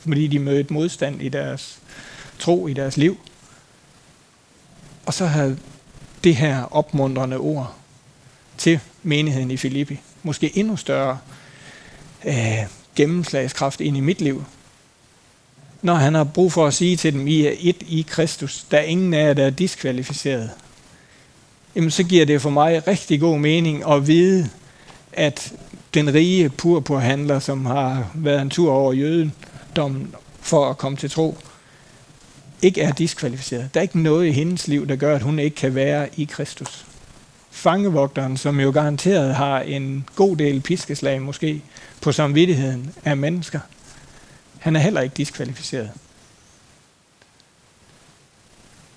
Fordi 0.00 0.26
de 0.26 0.38
mødte 0.38 0.72
modstand 0.72 1.22
i 1.22 1.28
deres 1.28 1.78
tro, 2.38 2.66
i 2.66 2.72
deres 2.72 2.96
liv. 2.96 3.20
Og 5.06 5.14
så 5.14 5.26
havde 5.26 5.58
det 6.24 6.36
her 6.36 6.62
opmuntrende 6.74 7.36
ord 7.36 7.74
til 8.58 8.80
menigheden 9.02 9.50
i 9.50 9.56
Filippi 9.56 10.00
måske 10.22 10.58
endnu 10.58 10.76
større 10.76 11.18
øh, 12.24 12.34
gennemslagskraft 12.96 13.80
ind 13.80 13.96
i 13.96 14.00
mit 14.00 14.20
liv. 14.20 14.44
Når 15.82 15.94
han 15.94 16.14
har 16.14 16.24
brug 16.24 16.52
for 16.52 16.66
at 16.66 16.74
sige 16.74 16.96
til 16.96 17.12
dem, 17.12 17.26
I 17.26 17.46
er 17.46 17.52
et 17.58 17.76
i 17.80 18.06
Kristus, 18.08 18.66
der 18.70 18.78
er 18.78 18.82
ingen 18.82 19.14
af 19.14 19.26
jer, 19.26 19.34
der 19.34 19.46
er 19.46 19.50
diskvalificeret. 19.50 20.50
Jamen 21.74 21.90
så 21.90 22.02
giver 22.02 22.26
det 22.26 22.42
for 22.42 22.50
mig 22.50 22.86
rigtig 22.88 23.20
god 23.20 23.38
mening 23.38 23.92
at 23.92 24.06
vide, 24.06 24.50
at 25.12 25.52
den 25.94 26.14
rige 26.14 26.48
purpurhandler, 26.48 27.38
som 27.38 27.66
har 27.66 28.10
været 28.14 28.42
en 28.42 28.50
tur 28.50 28.72
over 28.72 28.92
jødendommen 28.92 30.14
for 30.40 30.70
at 30.70 30.78
komme 30.78 30.98
til 30.98 31.10
tro, 31.10 31.36
ikke 32.62 32.82
er 32.82 32.92
diskvalificeret. 32.92 33.74
Der 33.74 33.80
er 33.80 33.82
ikke 33.82 34.00
noget 34.00 34.26
i 34.26 34.32
hendes 34.32 34.68
liv, 34.68 34.88
der 34.88 34.96
gør, 34.96 35.16
at 35.16 35.22
hun 35.22 35.38
ikke 35.38 35.56
kan 35.56 35.74
være 35.74 36.08
i 36.16 36.24
Kristus. 36.24 36.86
Fangevogteren, 37.50 38.36
som 38.36 38.60
jo 38.60 38.70
garanteret 38.70 39.34
har 39.34 39.60
en 39.60 40.08
god 40.16 40.36
del 40.36 40.60
piskeslag 40.60 41.22
måske 41.22 41.62
på 42.00 42.12
samvittigheden 42.12 42.94
af 43.04 43.16
mennesker, 43.16 43.60
Han 44.58 44.76
er 44.76 44.80
heller 44.80 45.00
ikke 45.00 45.16
diskvalificeret. 45.16 45.90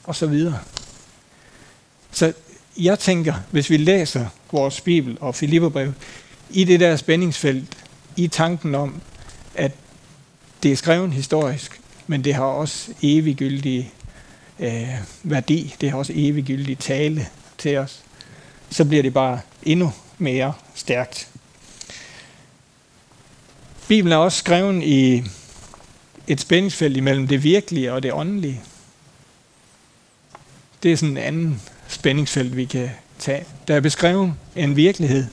Og 0.03 0.15
så 0.15 0.27
videre. 0.27 0.59
Så 2.11 2.33
jeg 2.77 2.99
tænker, 2.99 3.33
hvis 3.51 3.69
vi 3.69 3.77
læser 3.77 4.25
vores 4.51 4.81
Bibel 4.81 5.17
og 5.21 5.35
Filipperbrev 5.35 5.93
i 6.49 6.63
det 6.63 6.79
der 6.79 6.95
spændingsfelt, 6.95 7.77
i 8.17 8.27
tanken 8.27 8.75
om, 8.75 9.01
at 9.55 9.71
det 10.63 10.71
er 10.71 10.75
skrevet 10.75 11.13
historisk, 11.13 11.81
men 12.07 12.23
det 12.23 12.33
har 12.33 12.43
også 12.43 12.91
eviggyldig 13.01 13.93
øh, 14.59 14.89
værdi, 15.23 15.75
det 15.81 15.91
har 15.91 15.97
også 15.97 16.13
eviggyldig 16.15 16.77
tale 16.77 17.27
til 17.57 17.77
os, 17.77 18.03
så 18.69 18.85
bliver 18.85 19.03
det 19.03 19.13
bare 19.13 19.39
endnu 19.63 19.93
mere 20.17 20.53
stærkt. 20.75 21.29
Bibelen 23.87 24.13
er 24.13 24.17
også 24.17 24.37
skrevet 24.37 24.83
i 24.83 25.23
et 26.27 26.41
spændingsfelt 26.41 26.97
imellem 26.97 27.27
det 27.27 27.43
virkelige 27.43 27.93
og 27.93 28.03
det 28.03 28.13
åndelige. 28.13 28.61
Det 30.83 30.91
er 30.91 30.97
sådan 30.97 31.17
en 31.17 31.23
anden 31.23 31.61
spændingsfelt, 31.93 32.57
vi 32.57 32.65
kan 32.65 32.89
tage. 33.19 33.45
Der 33.67 33.75
er 33.75 33.79
beskrevet 33.79 34.33
en 34.55 34.75
virkelighed. 34.75 35.25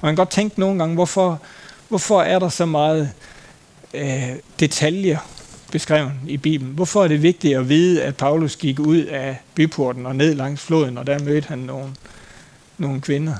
Og 0.00 0.06
man 0.06 0.12
kan 0.12 0.16
godt 0.16 0.30
tænke 0.30 0.60
nogle 0.60 0.78
gange, 0.78 0.94
hvorfor, 0.94 1.40
hvorfor 1.88 2.22
er 2.22 2.38
der 2.38 2.48
så 2.48 2.66
meget 2.66 3.10
øh, 3.94 4.30
detaljer 4.60 5.18
beskrevet 5.72 6.12
i 6.28 6.36
Bibelen? 6.36 6.74
Hvorfor 6.74 7.04
er 7.04 7.08
det 7.08 7.22
vigtigt 7.22 7.56
at 7.56 7.68
vide, 7.68 8.02
at 8.02 8.16
Paulus 8.16 8.56
gik 8.56 8.80
ud 8.80 8.98
af 8.98 9.40
byporten 9.54 10.06
og 10.06 10.16
ned 10.16 10.34
langs 10.34 10.62
floden, 10.62 10.98
og 10.98 11.06
der 11.06 11.18
mødte 11.18 11.48
han 11.48 11.58
nogle, 11.58 11.94
nogle 12.78 13.00
kvinder? 13.00 13.34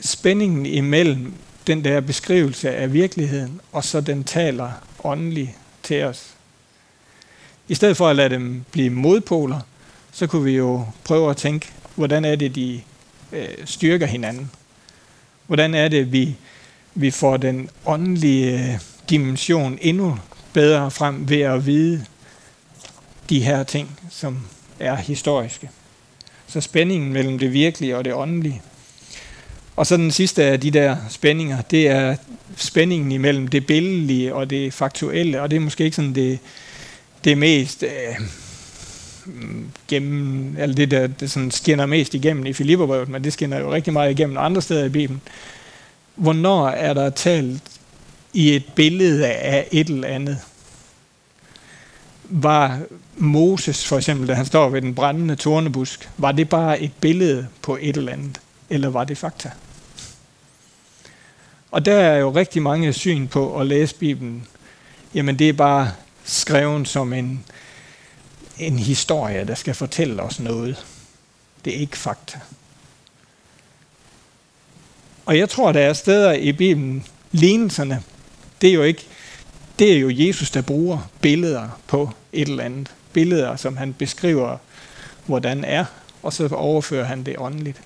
Spændingen 0.00 0.66
imellem 0.66 1.34
den 1.66 1.84
der 1.84 2.00
beskrivelse 2.00 2.70
af 2.70 2.92
virkeligheden, 2.92 3.60
og 3.72 3.84
så 3.84 4.00
den 4.00 4.24
taler 4.24 4.70
åndeligt 5.04 5.50
til 5.82 6.04
os. 6.04 6.26
I 7.68 7.74
stedet 7.74 7.96
for 7.96 8.08
at 8.08 8.16
lade 8.16 8.30
dem 8.30 8.64
blive 8.70 8.90
modpoler, 8.90 9.60
så 10.12 10.26
kunne 10.26 10.44
vi 10.44 10.56
jo 10.56 10.84
prøve 11.04 11.30
at 11.30 11.36
tænke, 11.36 11.68
hvordan 11.94 12.24
er 12.24 12.36
det, 12.36 12.54
de 12.54 12.80
øh, 13.32 13.48
styrker 13.64 14.06
hinanden? 14.06 14.50
Hvordan 15.46 15.74
er 15.74 15.88
det, 15.88 16.12
vi, 16.12 16.36
vi 16.94 17.10
får 17.10 17.36
den 17.36 17.68
åndelige 17.86 18.58
øh, 18.58 18.80
dimension 19.10 19.78
endnu 19.80 20.18
bedre 20.52 20.90
frem 20.90 21.28
ved 21.28 21.40
at 21.40 21.66
vide 21.66 22.06
de 23.28 23.40
her 23.40 23.62
ting, 23.62 23.98
som 24.10 24.38
er 24.80 24.96
historiske. 24.96 25.70
Så 26.46 26.60
spændingen 26.60 27.12
mellem 27.12 27.38
det 27.38 27.52
virkelige 27.52 27.96
og 27.96 28.04
det 28.04 28.14
åndelige. 28.14 28.62
Og 29.76 29.86
så 29.86 29.96
den 29.96 30.10
sidste 30.10 30.44
af 30.44 30.60
de 30.60 30.70
der 30.70 30.96
spændinger, 31.08 31.62
det 31.62 31.88
er 31.88 32.16
spændingen 32.56 33.12
imellem 33.12 33.48
det 33.48 33.66
billedlige 33.66 34.34
og 34.34 34.50
det 34.50 34.72
faktuelle, 34.72 35.42
og 35.42 35.50
det 35.50 35.56
er 35.56 35.60
måske 35.60 35.84
ikke 35.84 35.96
sådan 35.96 36.14
det, 36.14 36.38
det 37.24 37.38
mest 37.38 37.82
øh, 37.82 38.20
gennem, 39.88 40.56
eller 40.58 40.74
det 40.74 40.90
der 40.90 41.06
det 41.06 41.30
sådan 41.30 41.50
skinner 41.50 41.86
mest 41.86 42.14
igennem 42.14 42.46
i 42.46 42.52
Filipperbrevet, 42.52 43.08
men 43.08 43.24
det 43.24 43.32
skinner 43.32 43.58
jo 43.58 43.72
rigtig 43.72 43.92
meget 43.92 44.10
igennem 44.10 44.38
andre 44.38 44.62
steder 44.62 44.84
i 44.84 44.88
Bibelen. 44.88 45.20
Hvornår 46.14 46.68
er 46.68 46.94
der 46.94 47.10
talt 47.10 47.62
i 48.32 48.56
et 48.56 48.64
billede 48.74 49.26
af 49.26 49.68
et 49.72 49.88
eller 49.88 50.08
andet? 50.08 50.38
Var 52.24 52.80
Moses 53.16 53.86
for 53.86 53.96
eksempel, 53.96 54.28
da 54.28 54.34
han 54.34 54.46
står 54.46 54.68
ved 54.68 54.82
den 54.82 54.94
brændende 54.94 55.36
tornebusk, 55.36 56.10
var 56.16 56.32
det 56.32 56.48
bare 56.48 56.80
et 56.80 56.92
billede 57.00 57.46
på 57.62 57.78
et 57.80 57.96
eller 57.96 58.12
andet, 58.12 58.40
eller 58.70 58.88
var 58.88 59.04
det 59.04 59.18
fakta? 59.18 59.50
Og 61.70 61.84
der 61.84 61.94
er 61.94 62.18
jo 62.18 62.30
rigtig 62.30 62.62
mange 62.62 62.92
syn 62.92 63.26
på 63.26 63.58
at 63.60 63.66
læse 63.66 63.94
Bibelen. 63.94 64.46
Jamen 65.14 65.38
det 65.38 65.48
er 65.48 65.52
bare 65.52 65.90
skrevet 66.24 66.88
som 66.88 67.12
en, 67.12 67.44
en 68.60 68.78
historie, 68.78 69.44
der 69.44 69.54
skal 69.54 69.74
fortælle 69.74 70.22
os 70.22 70.40
noget. 70.40 70.86
Det 71.64 71.76
er 71.76 71.80
ikke 71.80 71.98
fakta. 71.98 72.40
Og 75.26 75.38
jeg 75.38 75.48
tror, 75.48 75.72
der 75.72 75.80
er 75.80 75.92
steder 75.92 76.32
i 76.32 76.52
Bibelen, 76.52 77.04
lignelserne, 77.32 78.02
det 78.60 78.70
er 78.70 78.74
jo 78.74 78.82
ikke, 78.82 79.06
det 79.78 79.92
er 79.92 79.98
jo 79.98 80.10
Jesus, 80.12 80.50
der 80.50 80.62
bruger 80.62 81.10
billeder 81.20 81.80
på 81.86 82.10
et 82.32 82.48
eller 82.48 82.64
andet. 82.64 82.90
Billeder, 83.12 83.56
som 83.56 83.76
han 83.76 83.92
beskriver, 83.92 84.56
hvordan 85.26 85.64
er, 85.64 85.84
og 86.22 86.32
så 86.32 86.48
overfører 86.48 87.04
han 87.04 87.22
det 87.22 87.38
åndeligt. 87.38 87.80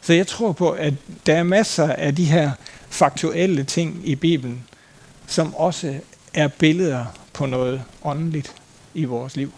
Så 0.00 0.12
jeg 0.12 0.26
tror 0.26 0.52
på, 0.52 0.70
at 0.70 0.94
der 1.26 1.34
er 1.34 1.42
masser 1.42 1.92
af 1.92 2.16
de 2.16 2.24
her 2.24 2.50
faktuelle 2.88 3.64
ting 3.64 4.00
i 4.04 4.14
Bibelen, 4.14 4.64
som 5.26 5.54
også 5.54 5.94
er 6.34 6.48
billeder 6.48 7.04
på 7.32 7.46
noget 7.46 7.82
åndeligt 8.04 8.54
i 8.94 9.04
vores 9.04 9.36
liv. 9.36 9.52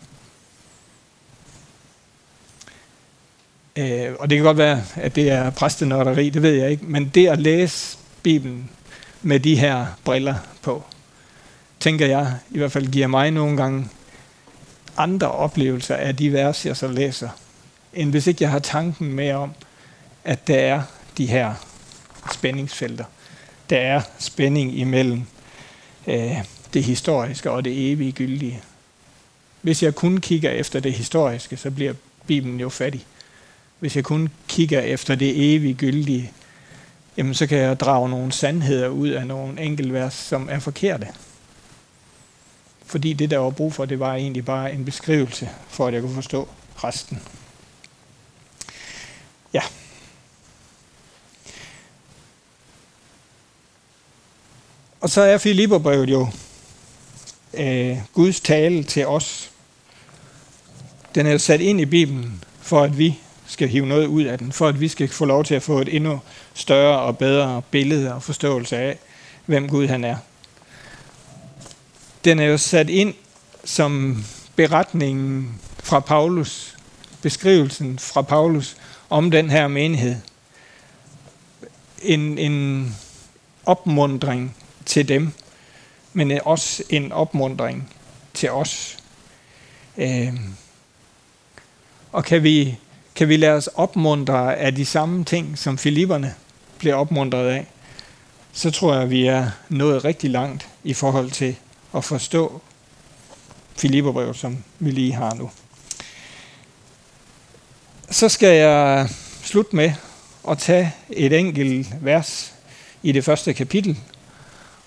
Øh, 3.77 4.13
og 4.19 4.31
det 4.31 4.39
kan 4.39 4.45
godt 4.45 4.59
være, 4.59 4.83
at 4.97 5.17
det 5.17 5.31
er 5.31 5.51
præstenørderi, 5.51 6.31
det 6.31 6.43
ved 6.43 6.53
jeg 6.53 6.71
ikke, 6.71 6.85
men 6.85 7.09
det 7.15 7.29
at 7.29 7.39
læse 7.39 7.99
Bibelen 8.23 8.71
med 9.23 9.41
de 9.41 9.57
her 9.57 9.87
briller 10.05 10.35
på, 10.63 10.85
tænker 11.81 12.07
jeg 12.07 12.35
i 12.51 12.59
hvert 12.59 12.73
fald 12.73 12.87
giver 12.87 13.07
mig 13.07 13.31
nogle 13.31 13.57
gange 13.57 13.89
andre 14.97 15.31
oplevelser 15.31 15.97
af 15.97 16.17
de 16.17 16.33
vers, 16.33 16.67
jeg 16.67 16.77
så 16.77 16.89
læser, 16.89 17.29
end 17.95 18.11
hvis 18.11 18.27
ikke 18.27 18.45
jeg 18.45 18.51
har 18.51 18.59
tanken 18.59 19.13
med 19.13 19.33
om, 19.33 19.53
at 20.25 20.49
der 20.49 20.59
er 20.59 20.83
de 21.19 21.27
her 21.27 21.55
spændingsfelter. 22.33 23.05
Der 23.71 23.77
er 23.77 24.01
spænding 24.19 24.79
imellem 24.79 25.23
øh, 26.07 26.37
det 26.75 26.85
historiske 26.85 27.51
og 27.51 27.65
det 27.65 27.93
evige 27.93 28.13
gyldige. 28.13 28.61
Hvis 29.63 29.83
jeg 29.83 29.95
kun 29.95 30.21
kigger 30.21 30.51
efter 30.51 30.81
det 30.81 30.93
historiske, 30.93 31.57
så 31.57 31.71
bliver 31.71 31.93
Bibelen 32.27 32.61
jo 32.61 32.69
fattig. 32.69 33.07
Hvis 33.85 33.97
jeg 33.97 34.05
kun 34.05 34.29
kigger 34.49 34.81
efter 34.81 35.15
det 35.15 35.55
evige 35.55 35.75
gyldige, 35.75 36.33
jamen 37.17 37.35
så 37.35 37.47
kan 37.47 37.59
jeg 37.59 37.81
drage 37.81 38.09
nogle 38.09 38.33
sandheder 38.33 38.89
ud 38.89 39.09
af 39.09 39.27
nogle 39.27 39.61
enkeltvers, 39.61 40.15
som 40.15 40.49
er 40.51 40.59
forkerte. 40.59 41.09
Fordi 42.87 43.13
det, 43.13 43.31
der 43.31 43.39
var 43.39 43.51
brug 43.51 43.73
for, 43.73 43.85
det 43.85 43.99
var 43.99 44.15
egentlig 44.15 44.45
bare 44.45 44.73
en 44.73 44.85
beskrivelse, 44.85 45.51
for 45.69 45.87
at 45.87 45.95
jeg 45.95 46.03
kunne 46.03 46.15
forstå 46.15 46.49
resten. 46.85 47.23
Ja. 49.53 49.63
Og 55.01 55.11
så 55.11 55.21
er 55.21 55.39
Filipperbrevet 55.39 56.11
jo 56.11 56.29
øh, 57.55 57.99
Guds 58.13 58.41
tale 58.41 58.85
til 58.85 59.07
os. 59.07 59.51
Den 61.15 61.27
er 61.27 61.33
jo 61.33 61.39
sat 61.39 61.61
ind 61.61 61.81
i 61.81 61.85
Bibelen, 61.85 62.45
for 62.61 62.83
at 62.83 62.99
vi 62.99 63.19
skal 63.47 63.69
hive 63.69 63.87
noget 63.87 64.07
ud 64.07 64.25
af 64.25 64.39
den, 64.39 64.53
for 64.53 64.69
at 64.69 64.81
vi 64.81 64.89
skal 64.89 65.09
få 65.09 65.25
lov 65.25 65.45
til 65.45 65.55
at 65.55 65.63
få 65.63 65.81
et 65.81 65.97
endnu 65.97 66.21
større 66.55 67.01
og 67.01 67.19
bedre 67.19 67.63
billede 67.71 68.15
og 68.15 68.23
forståelse 68.23 68.77
af, 68.77 68.99
hvem 69.47 69.69
Gud 69.69 69.87
han 69.87 70.05
er. 70.05 70.17
Den 72.25 72.39
er 72.39 72.45
jo 72.45 72.59
sat 72.59 72.91
ind 72.91 73.15
som 73.65 74.25
beretningen 74.57 75.61
fra 75.83 76.01
Paulus, 76.01 76.77
beskrivelsen 77.23 77.99
fra 77.99 78.23
Paulus 78.23 78.77
om 79.11 79.31
den 79.31 79.51
her 79.51 79.69
menighed. 79.69 80.17
En, 82.03 82.39
en 82.39 82.97
opmundring 83.67 84.57
til 84.87 85.09
dem, 85.09 85.33
men 86.13 86.41
også 86.45 86.83
en 86.91 87.13
opmundring 87.13 87.93
til 88.35 88.51
os. 88.51 88.99
Øh, 89.97 90.35
og 92.13 92.25
kan 92.25 92.43
vi, 92.43 92.79
kan 93.15 93.29
vi 93.29 93.37
lade 93.37 93.53
os 93.53 93.67
opmuntre 93.67 94.57
af 94.57 94.75
de 94.75 94.87
samme 94.87 95.25
ting, 95.25 95.59
som 95.59 95.79
filipperne 95.79 96.35
bliver 96.79 96.95
opmuntret 96.95 97.49
af, 97.49 97.67
så 98.53 98.71
tror 98.71 98.95
jeg, 98.95 99.03
at 99.03 99.11
vi 99.11 99.27
er 99.27 99.51
nået 99.69 100.05
rigtig 100.05 100.31
langt 100.31 100.69
i 100.85 100.95
forhold 100.95 101.31
til 101.31 101.57
at 101.97 102.05
forstå 102.05 102.61
Filipperbrevet, 103.77 104.37
som 104.37 104.65
vi 104.79 104.91
lige 104.91 105.13
har 105.13 105.35
nu. 105.35 105.51
Så 108.11 108.29
skal 108.29 108.57
jeg 108.57 109.09
slutte 109.43 109.77
med 109.77 109.93
at 110.49 110.59
tage 110.59 110.95
et 111.11 111.33
enkelt 111.33 111.89
vers 112.01 112.55
i 113.03 113.13
det 113.13 113.25
første 113.25 113.53
kapitel 113.53 113.99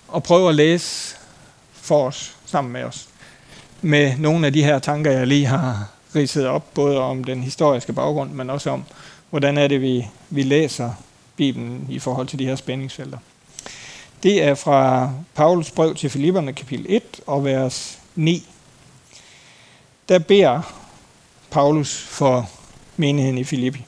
og 0.08 0.24
prøve 0.24 0.50
at 0.50 0.56
læse 0.56 1.16
for 1.74 2.08
os, 2.08 2.36
sammen 2.46 2.74
med 2.74 2.84
os, 2.84 3.08
med 3.82 4.18
nogle 4.18 4.48
af 4.48 4.54
de 4.54 4.64
her 4.64 4.80
tanker, 4.80 5.12
jeg 5.12 5.28
lige 5.28 5.46
har 5.46 5.97
ridset 6.18 6.48
op, 6.48 6.74
både 6.74 7.00
om 7.00 7.24
den 7.24 7.44
historiske 7.44 7.94
baggrund, 7.94 8.32
men 8.32 8.50
også 8.50 8.70
om, 8.70 8.84
hvordan 9.30 9.58
er 9.58 9.68
det, 9.68 9.82
vi, 9.82 10.08
vi 10.30 10.44
læser 10.44 10.92
Bibelen 11.36 11.88
i 11.90 12.00
forhold 12.00 12.28
til 12.28 12.40
de 12.40 12.46
her 12.46 12.56
spændingsfelter. 12.56 13.18
Det 14.24 14.44
er 14.44 14.56
fra 14.56 15.12
Paulus 15.36 15.72
brev 15.72 15.96
til 15.96 16.10
Filipperne, 16.10 16.54
kapitel 16.54 16.86
1 16.90 17.04
og 17.28 17.46
vers 17.46 18.00
9. 18.16 18.48
Der 20.10 20.20
beder 20.20 20.62
Paulus 21.52 21.98
for 21.98 22.50
menigheden 22.98 23.38
i 23.38 23.44
Filippi. 23.44 23.86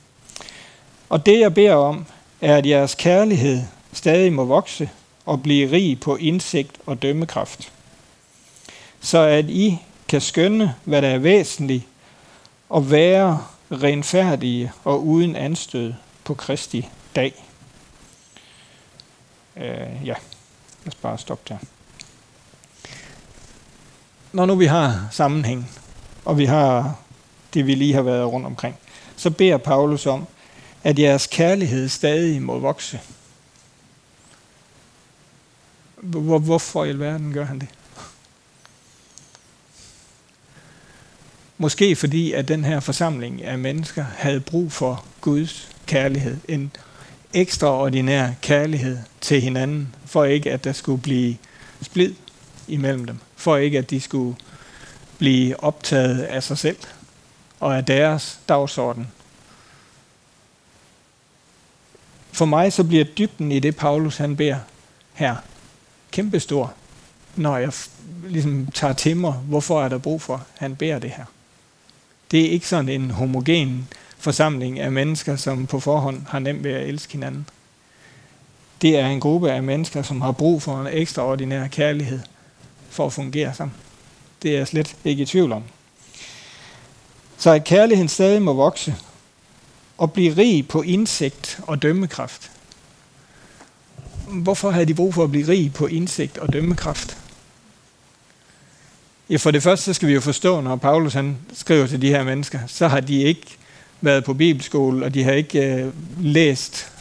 Og 1.10 1.26
det 1.26 1.40
jeg 1.40 1.54
beder 1.54 1.76
om, 1.76 2.06
er, 2.42 2.58
at 2.58 2.66
jeres 2.66 2.96
kærlighed 2.96 3.62
stadig 3.94 4.34
må 4.34 4.46
vokse 4.46 4.90
og 5.26 5.44
blive 5.44 5.72
rig 5.72 6.00
på 6.00 6.16
indsigt 6.16 6.78
og 6.86 7.02
dømmekraft, 7.02 7.72
så 9.02 9.18
at 9.20 9.50
I 9.50 9.78
kan 10.08 10.22
skønne, 10.22 10.76
hvad 10.84 11.02
der 11.02 11.08
er 11.08 11.18
væsentligt, 11.18 11.84
og 12.70 12.92
være 12.92 13.46
renfærdige 13.72 14.72
og 14.84 15.08
uden 15.08 15.36
anstød 15.36 15.94
på 16.24 16.34
Kristi 16.34 16.90
dag. 17.16 17.46
Øh, 19.58 20.06
ja, 20.06 20.16
lad 20.84 20.88
os 20.88 20.96
bare 20.96 21.18
stoppe 21.18 21.44
der. 21.50 21.58
Når 24.34 24.46
nu 24.46 24.56
vi 24.56 24.66
har 24.66 25.08
sammenhæng, 25.12 25.72
og 26.26 26.38
vi 26.38 26.46
har 26.46 26.96
det, 27.54 27.68
vi 27.68 27.76
lige 27.76 27.94
har 27.94 28.02
været 28.02 28.32
rundt 28.32 28.46
omkring, 28.46 28.76
så 29.16 29.30
beder 29.30 29.58
Paulus 29.58 30.06
om, 30.06 30.28
at 30.84 31.00
jeres 31.00 31.28
kærlighed 31.28 31.90
stadig 31.90 32.42
må 32.42 32.60
vokse. 32.60 33.00
Hvorfor 36.02 36.86
i 36.86 36.90
alverden 36.90 37.34
gør 37.34 37.46
han 37.46 37.60
det? 37.60 37.68
Måske 41.62 41.96
fordi, 41.96 42.32
at 42.32 42.48
den 42.48 42.64
her 42.64 42.80
forsamling 42.80 43.44
af 43.44 43.60
mennesker 43.60 44.04
havde 44.18 44.40
brug 44.40 44.72
for 44.72 45.06
Guds 45.22 45.70
kærlighed. 45.86 46.38
En 46.48 46.72
ekstraordinær 47.34 48.30
kærlighed 48.42 48.98
til 49.22 49.42
hinanden, 49.42 49.96
for 50.06 50.24
ikke 50.24 50.52
at 50.52 50.64
der 50.64 50.74
skulle 50.74 51.02
blive 51.02 51.38
splid 51.82 52.14
imellem 52.68 53.06
dem. 53.06 53.20
For 53.36 53.58
ikke 53.58 53.78
at 53.78 53.90
de 53.90 54.02
skulle 54.02 54.36
blive 55.18 55.64
optaget 55.64 56.22
af 56.22 56.44
sig 56.44 56.58
selv 56.58 56.78
og 57.60 57.78
af 57.78 57.86
deres 57.86 58.40
dagsorden. 58.50 59.08
For 62.32 62.46
mig 62.46 62.74
så 62.74 62.84
bliver 62.84 63.04
dybden 63.04 63.52
i 63.52 63.60
det, 63.60 63.76
Paulus 63.76 64.18
han 64.18 64.36
beder 64.36 64.60
her, 65.14 65.36
kæmpestor, 66.12 66.74
når 67.36 67.58
jeg 67.58 67.74
ligesom 68.28 68.68
tager 68.74 68.94
til 68.94 69.18
mig, 69.18 69.34
hvorfor 69.34 69.84
er 69.84 69.90
der 69.90 69.98
brug 69.98 70.22
for, 70.22 70.46
han 70.58 70.76
beder 70.76 71.00
det 71.00 71.10
her. 71.10 71.26
Det 72.32 72.46
er 72.46 72.50
ikke 72.50 72.68
sådan 72.68 72.90
en 72.90 73.12
homogen 73.12 73.88
forsamling 74.18 74.80
af 74.80 74.92
mennesker, 74.92 75.36
som 75.36 75.68
på 75.68 75.80
forhånd 75.80 76.26
har 76.28 76.40
nemt 76.40 76.64
ved 76.64 76.72
at 76.72 76.88
elske 76.88 77.14
hinanden. 77.14 77.46
Det 78.82 78.98
er 78.98 79.08
en 79.08 79.20
gruppe 79.20 79.52
af 79.52 79.64
mennesker, 79.64 80.02
som 80.02 80.22
har 80.22 80.32
brug 80.32 80.62
for 80.62 80.82
en 80.82 80.88
ekstraordinær 80.92 81.68
kærlighed 81.68 82.20
for 82.90 83.06
at 83.06 83.14
fungere 83.14 83.54
sammen. 83.54 83.76
Det 84.44 84.52
er 84.52 84.58
jeg 84.58 84.68
slet 84.68 84.96
ikke 85.06 85.24
i 85.24 85.26
tvivl 85.26 85.52
om. 85.52 85.64
Så 87.38 87.52
at 87.52 87.64
kærligheden 87.64 88.10
stadig 88.10 88.42
må 88.42 88.54
vokse 88.54 88.96
og 89.98 90.14
blive 90.14 90.38
rig 90.38 90.68
på 90.68 90.82
indsigt 90.82 91.60
og 91.68 91.82
dømmekraft. 91.82 92.52
Hvorfor 94.28 94.72
havde 94.72 94.86
de 94.86 94.94
brug 94.94 95.14
for 95.14 95.24
at 95.24 95.32
blive 95.32 95.48
rig 95.48 95.74
på 95.74 95.88
indsigt 95.88 96.38
og 96.38 96.54
dømmekraft? 96.54 97.18
Ja, 99.30 99.38
for 99.38 99.52
det 99.52 99.64
første 99.64 99.86
så 99.86 99.94
skal 99.94 100.08
vi 100.08 100.14
jo 100.14 100.22
forstå, 100.22 100.62
når 100.62 100.76
Paulus 100.76 101.14
han 101.14 101.38
skriver 101.54 101.88
til 101.88 102.02
de 102.02 102.08
her 102.08 102.24
mennesker, 102.24 102.60
så 102.68 102.88
har 102.88 103.00
de 103.00 103.22
ikke 103.22 103.58
været 104.02 104.24
på 104.24 104.34
bibelskole, 104.34 105.06
og 105.06 105.14
de 105.14 105.24
har 105.24 105.32
ikke 105.32 105.66
øh, 105.66 105.94
læst 106.24 106.92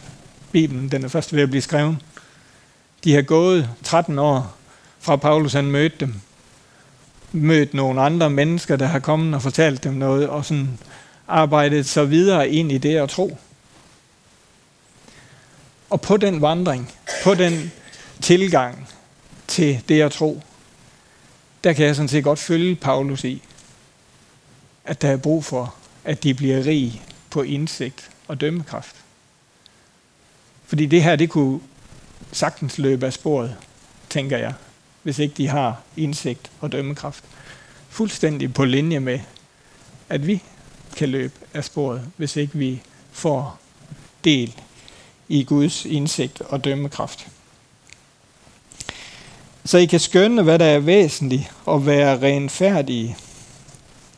Bibelen. 0.53 0.89
Den 0.89 1.05
er 1.05 1.09
først 1.09 1.35
ved 1.35 1.43
at 1.43 1.51
blive 1.51 1.63
skrevet. 1.63 1.97
De 3.05 3.15
har 3.15 3.23
gået 3.23 3.71
13 3.85 4.19
år 4.19 4.57
fra 5.01 5.17
Paulus 5.17 5.53
han 5.53 5.65
mødte 5.65 5.97
dem. 6.01 6.15
Mødt 7.33 7.75
nogle 7.75 8.01
andre 8.01 8.31
mennesker, 8.31 8.77
der 8.77 8.87
har 8.87 8.99
kommet 8.99 9.35
og 9.35 9.43
fortalt 9.43 9.85
dem 9.85 9.95
noget, 9.95 10.29
og 10.29 10.45
sådan 10.45 10.79
arbejdet 11.29 11.87
så 11.87 12.05
videre 12.05 12.49
ind 12.49 12.73
i 12.73 12.79
det 12.79 12.97
at 12.97 13.09
tro. 13.09 13.39
Og 15.91 16.01
på 16.01 16.17
den 16.17 16.41
vandring, 16.41 16.93
på 17.25 17.35
den 17.35 17.73
tilgang 18.21 18.89
til 19.47 19.83
det 19.89 20.01
at 20.01 20.13
tro, 20.13 20.43
der 21.65 21.73
kan 21.73 21.87
jeg 21.87 21.97
sådan 21.97 22.09
set 22.09 22.25
godt 22.25 22.39
følge 22.39 22.75
Paulus 22.75 23.25
i, 23.25 23.43
at 24.85 25.03
der 25.03 25.09
er 25.09 25.17
brug 25.17 25.45
for, 25.45 25.75
at 26.05 26.23
de 26.23 26.35
bliver 26.35 26.67
rige 26.67 27.03
på 27.31 27.43
indsigt 27.43 28.11
og 28.29 28.41
dømmekraft. 28.41 28.97
Fordi 30.65 30.87
det 30.87 31.03
her, 31.03 31.17
det 31.17 31.31
kunne 31.31 31.61
sagtens 32.33 32.79
løbe 32.79 33.07
af 33.07 33.13
sporet, 33.13 33.57
tænker 34.11 34.39
jeg, 34.39 34.55
hvis 35.03 35.19
ikke 35.19 35.35
de 35.35 35.49
har 35.49 35.83
indsigt 35.97 36.51
og 36.61 36.73
dømmekraft. 36.73 37.25
Fuldstændig 37.89 38.55
på 38.55 38.65
linje 38.65 39.01
med, 39.01 39.21
at 40.09 40.27
vi 40.27 40.43
kan 40.97 41.09
løbe 41.09 41.35
af 41.55 41.65
sporet, 41.65 42.11
hvis 42.17 42.37
ikke 42.37 42.59
vi 42.59 42.83
får 43.13 43.59
del 44.25 44.55
i 45.29 45.45
Guds 45.45 45.85
indsigt 45.85 46.41
og 46.41 46.65
dømmekraft 46.65 47.29
så 49.69 49.79
I 49.79 49.87
kan 49.87 50.01
skønne, 50.01 50.43
hvad 50.43 50.59
der 50.59 50.65
er 50.65 50.79
væsentligt, 50.79 51.51
og 51.65 51.87
være 51.87 52.23
renfærdige. 52.23 53.17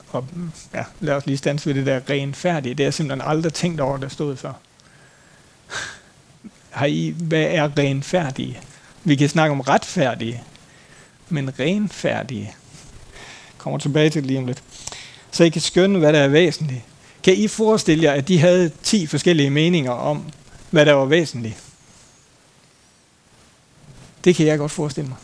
Og 0.09 0.27
ja, 0.75 0.85
lad 1.01 1.15
os 1.15 1.27
lige 1.27 1.37
stanse 1.37 1.67
ved 1.67 1.75
det 1.75 1.87
der 1.87 2.01
renfærdige. 2.11 2.75
Det 2.75 2.85
er 2.85 2.87
jeg 2.87 2.95
simpelthen 2.95 3.29
aldrig 3.31 3.53
tænkt 3.53 3.81
over, 3.81 3.97
der 3.97 4.09
stod 4.09 4.37
før. 4.37 4.53
Har 6.71 6.87
I, 6.87 7.15
hvad 7.19 7.43
er 7.43 7.79
renfærdige? 7.79 8.61
Vi 9.05 9.17
kan 9.17 9.29
snakke 9.29 9.53
om 9.53 9.61
retfærdige, 9.61 10.43
men 11.29 11.59
renfærdige. 11.59 12.55
Kommer 13.59 13.79
tilbage 13.79 14.11
til 14.11 14.23
det 14.23 14.27
lige 14.27 14.39
om 14.39 14.47
lidt. 14.47 14.63
Så 15.31 15.45
I 15.45 15.49
kan 15.49 15.63
skønne, 15.63 15.99
hvad 15.99 16.13
der 16.13 16.21
er 16.21 16.29
væsentligt. 16.29 16.83
Kan 17.23 17.35
I 17.35 17.49
forestille 17.49 18.05
jer, 18.05 18.13
at 18.13 18.29
de 18.29 18.39
havde 18.39 18.71
10 18.83 19.07
forskellige 19.07 19.51
meninger 19.51 19.93
om, 19.93 20.25
hvad 20.71 20.87
der 20.87 20.93
var 20.93 21.05
væsentligt? 21.05 21.63
Det 24.25 24.37
kan 24.37 24.47
jeg 24.47 24.59
godt 24.59 24.73
forestille 24.73 25.09
mig. 25.09 25.19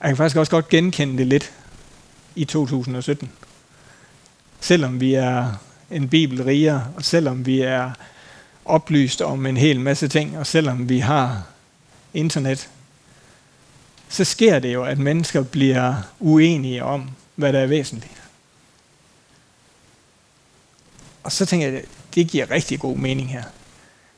Jeg 0.00 0.08
kan 0.08 0.16
faktisk 0.16 0.36
også 0.36 0.50
godt 0.50 0.68
genkende 0.68 1.18
det 1.18 1.26
lidt 1.26 1.52
i 2.34 2.44
2017. 2.44 3.32
Selvom 4.60 5.00
vi 5.00 5.14
er 5.14 5.52
en 5.90 6.08
bibel 6.08 6.44
rigere, 6.44 6.86
og 6.96 7.04
selvom 7.04 7.46
vi 7.46 7.60
er 7.60 7.90
oplyst 8.64 9.22
om 9.22 9.46
en 9.46 9.56
hel 9.56 9.80
masse 9.80 10.08
ting, 10.08 10.38
og 10.38 10.46
selvom 10.46 10.88
vi 10.88 10.98
har 10.98 11.46
internet, 12.14 12.68
så 14.08 14.24
sker 14.24 14.58
det 14.58 14.74
jo, 14.74 14.84
at 14.84 14.98
mennesker 14.98 15.42
bliver 15.42 15.94
uenige 16.20 16.84
om, 16.84 17.10
hvad 17.34 17.52
der 17.52 17.58
er 17.58 17.66
væsentligt. 17.66 18.22
Og 21.22 21.32
så 21.32 21.46
tænker 21.46 21.68
jeg, 21.68 21.82
det 22.14 22.28
giver 22.28 22.50
rigtig 22.50 22.80
god 22.80 22.96
mening 22.96 23.30
her. 23.30 23.44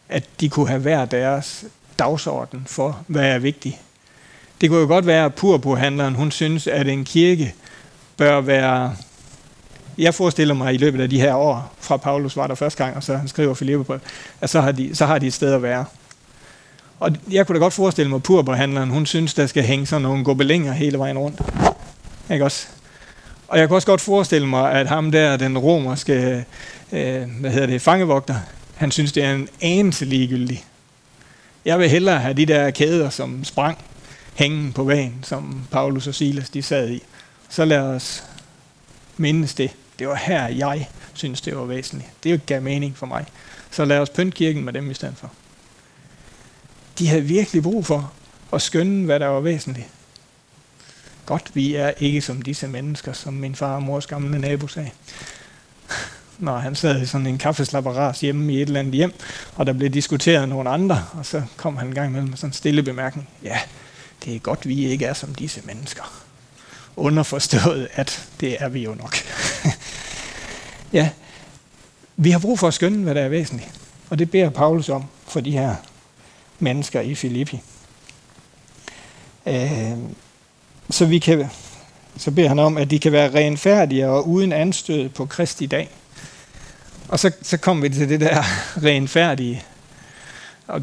At 0.08 0.28
de 0.40 0.48
kunne 0.48 0.68
have 0.68 0.80
hver 0.80 1.04
deres 1.04 1.64
dagsorden 1.98 2.64
for, 2.66 3.04
hvad 3.06 3.24
er 3.24 3.38
vigtigt 3.38 3.76
det 4.62 4.70
kunne 4.70 4.80
jo 4.80 4.86
godt 4.86 5.06
være, 5.06 5.24
at 5.24 5.34
purpurhandleren, 5.34 6.14
hun 6.14 6.30
synes, 6.30 6.66
at 6.66 6.88
en 6.88 7.04
kirke 7.04 7.54
bør 8.16 8.40
være... 8.40 8.94
Jeg 9.98 10.14
forestiller 10.14 10.54
mig 10.54 10.74
i 10.74 10.76
løbet 10.76 11.00
af 11.00 11.10
de 11.10 11.20
her 11.20 11.34
år, 11.34 11.74
fra 11.80 11.96
Paulus 11.96 12.36
var 12.36 12.46
der 12.46 12.54
første 12.54 12.84
gang, 12.84 12.96
og 12.96 13.02
så 13.02 13.16
han 13.16 13.28
skriver 13.28 13.54
Filippe 13.54 14.00
at 14.40 14.50
så 14.50 14.60
har, 14.60 14.72
de, 14.72 14.94
så 14.94 15.06
har 15.06 15.18
de 15.18 15.26
et 15.26 15.34
sted 15.34 15.54
at 15.54 15.62
være. 15.62 15.84
Og 17.00 17.12
jeg 17.30 17.46
kunne 17.46 17.58
da 17.58 17.64
godt 17.64 17.72
forestille 17.72 18.08
mig, 18.08 18.16
at 18.16 18.22
purpurhandleren, 18.22 18.90
hun 18.90 19.06
synes, 19.06 19.34
der 19.34 19.46
skal 19.46 19.62
hænge 19.62 19.86
sådan 19.86 20.02
nogle 20.02 20.24
gobelinger 20.24 20.72
hele 20.72 20.98
vejen 20.98 21.18
rundt. 21.18 21.40
Ikke 22.30 22.44
også? 22.44 22.66
Og 23.48 23.58
jeg 23.58 23.68
kunne 23.68 23.76
også 23.76 23.86
godt 23.86 24.00
forestille 24.00 24.46
mig, 24.46 24.72
at 24.72 24.86
ham 24.86 25.10
der, 25.10 25.36
den 25.36 25.58
romerske 25.58 26.44
øh, 26.92 27.22
hvad 27.40 27.50
hedder 27.50 27.66
det, 27.66 27.82
fangevogter, 27.82 28.36
han 28.74 28.90
synes, 28.90 29.12
det 29.12 29.24
er 29.24 29.32
en 29.32 29.48
anelse 29.60 30.04
ligegyldig. 30.04 30.64
Jeg 31.64 31.78
vil 31.78 31.88
hellere 31.88 32.18
have 32.18 32.34
de 32.34 32.46
der 32.46 32.70
kæder, 32.70 33.10
som 33.10 33.44
sprang 33.44 33.78
hængen 34.34 34.72
på 34.72 34.84
vejen, 34.84 35.18
som 35.22 35.66
Paulus 35.70 36.06
og 36.06 36.14
Silas 36.14 36.50
de 36.50 36.62
sad 36.62 36.90
i. 36.90 37.02
Så 37.48 37.64
lad 37.64 37.78
os 37.78 38.24
mindes 39.16 39.54
det. 39.54 39.70
Det 39.98 40.08
var 40.08 40.14
her, 40.14 40.48
jeg 40.48 40.88
synes, 41.14 41.40
det 41.40 41.56
var 41.56 41.64
væsentligt. 41.64 42.10
Det 42.24 42.46
gav 42.46 42.62
mening 42.62 42.96
for 42.96 43.06
mig. 43.06 43.24
Så 43.70 43.84
lad 43.84 43.98
os 43.98 44.10
pynte 44.10 44.36
kirken 44.36 44.64
med 44.64 44.72
dem 44.72 44.90
i 44.90 44.94
stedet 44.94 45.16
for. 45.16 45.32
De 46.98 47.08
havde 47.08 47.22
virkelig 47.22 47.62
brug 47.62 47.86
for 47.86 48.12
at 48.52 48.62
skønne, 48.62 49.04
hvad 49.04 49.20
der 49.20 49.26
var 49.26 49.40
væsentligt. 49.40 49.86
Godt, 51.26 51.50
vi 51.54 51.74
er 51.74 51.92
ikke 51.98 52.20
som 52.20 52.42
disse 52.42 52.68
mennesker, 52.68 53.12
som 53.12 53.34
min 53.34 53.54
far 53.54 53.74
og 53.74 53.82
mors 53.82 54.06
gamle 54.06 54.38
nabo 54.38 54.66
sagde. 54.66 54.90
Når 56.38 56.58
han 56.58 56.74
sad 56.74 57.02
i 57.02 57.06
sådan 57.06 57.26
en 57.26 57.38
kaffeslapperas 57.38 58.20
hjemme 58.20 58.52
i 58.52 58.56
et 58.56 58.66
eller 58.66 58.80
andet 58.80 58.94
hjem, 58.94 59.12
og 59.54 59.66
der 59.66 59.72
blev 59.72 59.90
diskuteret 59.90 60.48
nogle 60.48 60.70
andre, 60.70 61.04
og 61.12 61.26
så 61.26 61.42
kom 61.56 61.76
han 61.76 61.86
en 61.86 61.94
gang 61.94 62.08
imellem 62.08 62.28
med 62.28 62.36
sådan 62.36 62.48
en 62.48 62.52
stille 62.52 62.82
bemærkning. 62.82 63.28
Ja, 63.42 63.58
det 64.24 64.34
er 64.34 64.38
godt, 64.38 64.68
vi 64.68 64.86
ikke 64.86 65.06
er 65.06 65.14
som 65.14 65.34
disse 65.34 65.60
mennesker. 65.64 66.22
Underforstået, 66.96 67.88
at 67.92 68.28
det 68.40 68.62
er 68.62 68.68
vi 68.68 68.82
jo 68.82 68.94
nok. 68.94 69.16
ja, 70.92 71.10
vi 72.16 72.30
har 72.30 72.38
brug 72.38 72.58
for 72.58 72.68
at 72.68 72.74
skønne, 72.74 73.02
hvad 73.02 73.14
der 73.14 73.20
er 73.20 73.28
væsentligt. 73.28 73.70
Og 74.10 74.18
det 74.18 74.30
beder 74.30 74.50
Paulus 74.50 74.88
om 74.88 75.04
for 75.28 75.40
de 75.40 75.50
her 75.50 75.74
mennesker 76.58 77.00
i 77.00 77.14
Filippi. 77.14 77.60
Øh, 79.46 79.92
så 80.90 81.06
vi 81.06 81.18
kan 81.18 81.50
så 82.16 82.30
beder 82.30 82.48
han 82.48 82.58
om, 82.58 82.76
at 82.76 82.90
de 82.90 82.98
kan 82.98 83.12
være 83.12 83.34
renfærdige 83.34 84.08
og 84.08 84.28
uden 84.28 84.52
anstød 84.52 85.08
på 85.08 85.26
Kristi 85.26 85.66
dag. 85.66 85.88
Og 87.08 87.18
så, 87.18 87.30
så 87.42 87.56
kommer 87.56 87.88
vi 87.88 87.94
til 87.94 88.08
det 88.08 88.20
der 88.20 88.42
renfærdige. 88.88 89.62
Og 90.66 90.82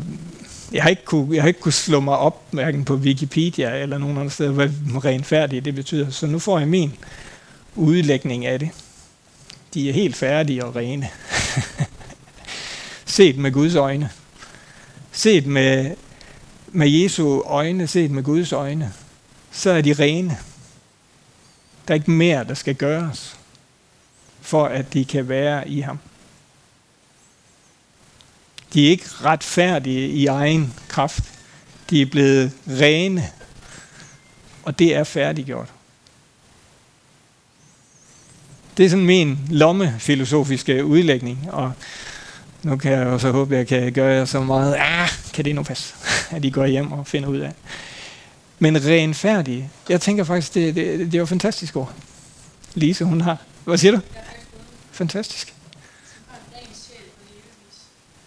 jeg 0.72 0.84
har 0.84 0.90
ikke 0.90 1.06
kunne, 1.06 1.36
jeg 1.36 1.44
har 1.44 1.48
ikke 1.48 1.60
kunne 1.60 1.72
slå 1.72 2.00
mig 2.00 2.18
op, 2.18 2.44
hverken 2.52 2.86
på 2.86 2.96
Wikipedia 2.96 3.82
eller 3.82 3.98
nogen 3.98 4.18
andre 4.18 4.32
steder, 4.32 4.52
hvad 4.52 4.70
renfærdig 5.06 5.66
det 5.66 5.76
betyder. 5.76 6.10
Så 6.10 6.28
nu 6.28 6.40
får 6.40 6.60
jeg 6.60 6.68
min 6.68 6.94
udlægning 7.76 8.46
af 8.46 8.60
det. 8.60 8.70
De 9.74 9.90
er 9.90 9.94
helt 9.94 10.16
færdige 10.16 10.66
og 10.66 10.76
rene. 10.76 11.10
set 13.06 13.38
med 13.38 13.52
Guds 13.52 13.76
øjne. 13.76 14.10
Set 15.12 15.46
med, 15.46 15.96
med 16.68 16.90
Jesu 16.90 17.42
øjne, 17.42 17.88
set 17.88 18.12
med 18.12 18.24
Guds 18.24 18.52
øjne, 18.52 18.94
så 19.52 19.70
er 19.70 19.82
de 19.82 19.94
rene. 19.94 20.38
Der 21.88 21.94
er 21.94 21.96
ikke 21.96 22.12
mere, 22.12 22.44
der 22.44 22.54
skal 22.54 22.76
gøres, 22.76 23.38
for 24.42 24.66
at 24.66 24.94
de 24.94 25.06
kan 25.06 25.30
være 25.30 25.70
i 25.70 25.80
ham. 25.80 26.00
De 28.74 28.86
er 28.86 28.90
ikke 28.90 29.06
retfærdige 29.24 30.08
i 30.08 30.26
egen 30.26 30.74
kraft. 30.88 31.24
De 31.90 32.02
er 32.02 32.06
blevet 32.06 32.52
rene, 32.68 33.30
og 34.64 34.80
det 34.80 34.96
er 34.96 35.04
færdiggjort. 35.04 35.68
Det 38.78 38.86
er 38.86 38.90
sådan 38.90 39.06
min 39.06 39.40
lommefilosofiske 39.50 40.86
udlægning, 40.86 41.48
og 41.52 41.72
nu 42.64 42.78
kan 42.78 42.92
jeg 42.92 43.08
også 43.08 43.32
håbe, 43.32 43.56
at 43.56 43.60
jeg 43.60 43.68
kan 43.68 43.94
gøre 43.94 44.14
jer 44.14 44.26
så 44.26 44.40
meget, 44.40 44.76
ah, 44.80 45.10
kan 45.34 45.46
det 45.46 45.56
nu 45.56 45.64
passe, 45.64 45.94
at 46.36 46.46
I 46.46 46.50
går 46.50 46.66
hjem 46.66 46.92
og 46.92 47.08
finder 47.08 47.30
ud 47.30 47.38
af. 47.38 47.54
Men 48.60 48.86
renfærdige, 48.86 49.70
jeg 49.90 50.02
tænker 50.02 50.24
faktisk, 50.24 50.54
det, 50.54 50.76
det, 50.76 51.00
det 51.00 51.16
er 51.16 51.20
jo 51.20 51.26
fantastisk 51.26 51.76
ord. 51.76 51.94
Lise, 52.74 53.06
hun 53.06 53.22
har. 53.22 53.38
Hvad 53.66 53.78
siger 53.78 53.92
du? 53.92 54.00
Fantastisk 54.92 55.54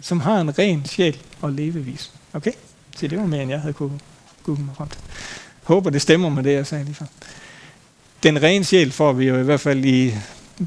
som 0.02 0.20
har 0.20 0.40
en 0.40 0.58
ren 0.58 0.84
sjæl 0.84 1.22
og 1.40 1.52
levevis. 1.52 2.10
Okay? 2.32 2.52
Så 2.96 3.06
det 3.06 3.18
var 3.18 3.26
mere, 3.26 3.42
end 3.42 3.50
jeg 3.50 3.60
havde 3.60 3.74
kunne 3.74 4.00
google 4.42 4.64
mig 4.64 4.76
frem 4.76 4.88
til. 4.88 5.00
Håber, 5.62 5.90
det 5.90 6.02
stemmer 6.02 6.28
med 6.28 6.42
det, 6.42 6.52
jeg 6.52 6.66
sagde 6.66 6.84
lige 6.84 6.94
før. 6.94 7.06
Den 8.22 8.42
rene 8.42 8.64
sjæl 8.64 8.92
får 8.92 9.12
vi 9.12 9.28
jo 9.28 9.38
i 9.38 9.42
hvert 9.42 9.60
fald 9.60 9.84
i, 9.84 10.14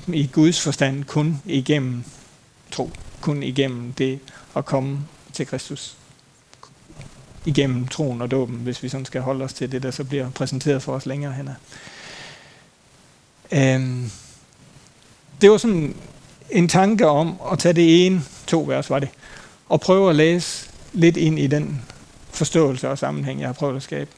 i 0.08 0.30
Guds 0.34 0.62
forstand 0.62 1.04
kun 1.04 1.42
igennem 1.46 2.04
tro. 2.72 2.92
Kun 3.22 3.44
igennem 3.44 3.94
det 3.94 4.20
at 4.56 4.66
komme 4.66 5.00
til 5.34 5.48
Kristus. 5.48 5.98
Igennem 7.46 7.88
troen 7.88 8.22
og 8.22 8.32
dåben, 8.32 8.56
hvis 8.56 8.84
vi 8.84 8.90
sådan 8.90 9.06
skal 9.06 9.22
holde 9.22 9.46
os 9.46 9.54
til 9.54 9.72
det, 9.72 9.84
der 9.84 9.92
så 9.92 10.04
bliver 10.04 10.30
præsenteret 10.30 10.84
for 10.84 10.94
os 10.94 11.06
længere 11.06 11.34
hen. 11.34 11.50
Øhm, 13.52 14.12
det 15.42 15.52
var 15.52 15.58
sådan 15.58 15.96
en 16.50 16.68
tanke 16.68 17.08
om 17.08 17.36
at 17.52 17.60
tage 17.60 17.74
det 17.74 18.06
ene, 18.06 18.24
to 18.48 18.66
vers 18.68 18.90
var 18.90 19.00
det, 19.00 19.10
og 19.70 19.82
prøve 19.82 20.10
at 20.10 20.16
læse 20.16 20.70
lidt 20.94 21.18
ind 21.18 21.40
i 21.40 21.48
den 21.48 21.82
forståelse 22.32 22.90
og 22.90 22.98
sammenhæng, 22.98 23.40
jeg 23.40 23.48
har 23.48 23.54
prøvet 23.54 23.76
at 23.76 23.84
skabe. 23.84 24.12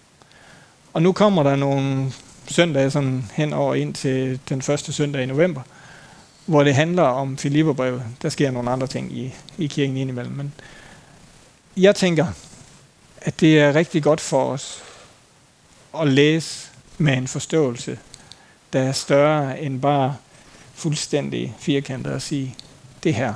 Og 0.93 1.01
nu 1.01 1.11
kommer 1.11 1.43
der 1.43 1.55
nogle 1.55 2.11
søndage 2.47 2.91
sådan 2.91 3.25
hen 3.33 3.53
over 3.53 3.75
ind 3.75 3.93
til 3.93 4.39
den 4.49 4.61
første 4.61 4.93
søndag 4.93 5.23
i 5.23 5.25
november, 5.25 5.61
hvor 6.45 6.63
det 6.63 6.75
handler 6.75 7.03
om 7.03 7.37
Filipperbrevet. 7.37 8.03
Der 8.21 8.29
sker 8.29 8.51
nogle 8.51 8.71
andre 8.71 8.87
ting 8.87 9.17
i, 9.17 9.33
i 9.57 9.67
kirken 9.67 9.97
indimellem. 9.97 10.33
Men 10.33 10.53
jeg 11.77 11.95
tænker, 11.95 12.25
at 13.21 13.39
det 13.39 13.59
er 13.59 13.75
rigtig 13.75 14.03
godt 14.03 14.21
for 14.21 14.51
os 14.51 14.83
at 15.99 16.07
læse 16.07 16.69
med 16.97 17.17
en 17.17 17.27
forståelse, 17.27 17.99
der 18.73 18.81
er 18.81 18.91
større 18.91 19.61
end 19.61 19.81
bare 19.81 20.15
fuldstændig 20.73 21.55
firkantet 21.59 22.11
at 22.11 22.21
sige, 22.21 22.55
det 23.03 23.13
her 23.13 23.33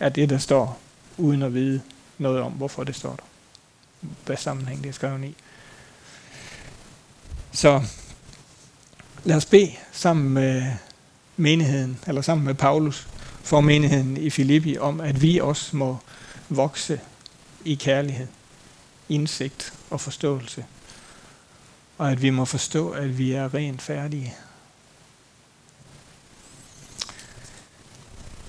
er 0.00 0.08
det, 0.08 0.30
der 0.30 0.38
står 0.38 0.78
uden 1.18 1.42
at 1.42 1.54
vide 1.54 1.80
noget 2.18 2.40
om, 2.40 2.52
hvorfor 2.52 2.84
det 2.84 2.96
står 2.96 3.16
der. 3.16 3.22
Hvad 4.26 4.36
sammenhæng 4.36 4.82
det 4.82 4.88
er 4.88 4.92
skrevet 4.92 5.24
i. 5.24 5.34
Så 7.52 7.82
lad 9.24 9.36
os 9.36 9.46
bede 9.46 9.72
sammen 9.92 10.28
med 10.30 10.72
menigheden, 11.36 11.98
eller 12.06 12.22
sammen 12.22 12.44
med 12.44 12.54
Paulus, 12.54 13.08
for 13.42 13.60
menigheden 13.60 14.16
i 14.16 14.30
Filippi, 14.30 14.78
om 14.78 15.00
at 15.00 15.22
vi 15.22 15.38
også 15.38 15.76
må 15.76 15.98
vokse 16.48 17.00
i 17.64 17.74
kærlighed, 17.74 18.26
indsigt 19.08 19.72
og 19.90 20.00
forståelse. 20.00 20.64
Og 21.98 22.12
at 22.12 22.22
vi 22.22 22.30
må 22.30 22.44
forstå, 22.44 22.90
at 22.90 23.18
vi 23.18 23.32
er 23.32 23.54
rent 23.54 23.82
færdige 23.82 24.34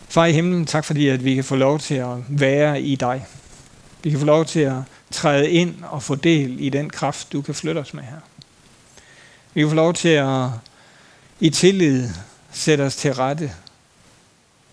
Far 0.10 0.26
i 0.26 0.32
himlen, 0.32 0.66
tak 0.66 0.86
fordi 0.86 1.08
at 1.08 1.26
vi 1.26 1.36
kan 1.36 1.44
få 1.44 1.56
lov 1.56 1.80
til 1.80 1.96
at 1.96 2.18
være 2.28 2.82
i 2.82 2.96
dig. 2.96 3.26
Vi 4.04 4.10
kan 4.10 4.20
få 4.20 4.26
lov 4.26 4.46
til 4.46 4.60
at 4.60 4.78
træde 5.12 5.52
ind 5.52 5.84
og 5.84 6.04
få 6.04 6.16
del 6.16 6.60
i 6.60 6.70
den 6.70 6.90
kraft, 6.90 7.32
du 7.32 7.42
kan 7.42 7.56
flytte 7.56 7.80
os 7.80 7.94
med 7.94 8.04
her. 8.04 8.20
Vi 9.54 9.62
kan 9.62 9.70
få 9.70 9.76
lov 9.76 9.94
til 9.94 10.10
at 10.10 10.50
i 11.40 11.50
tillid 11.50 12.10
sætte 12.52 12.82
os 12.82 12.96
til 12.96 13.14
rette 13.14 13.52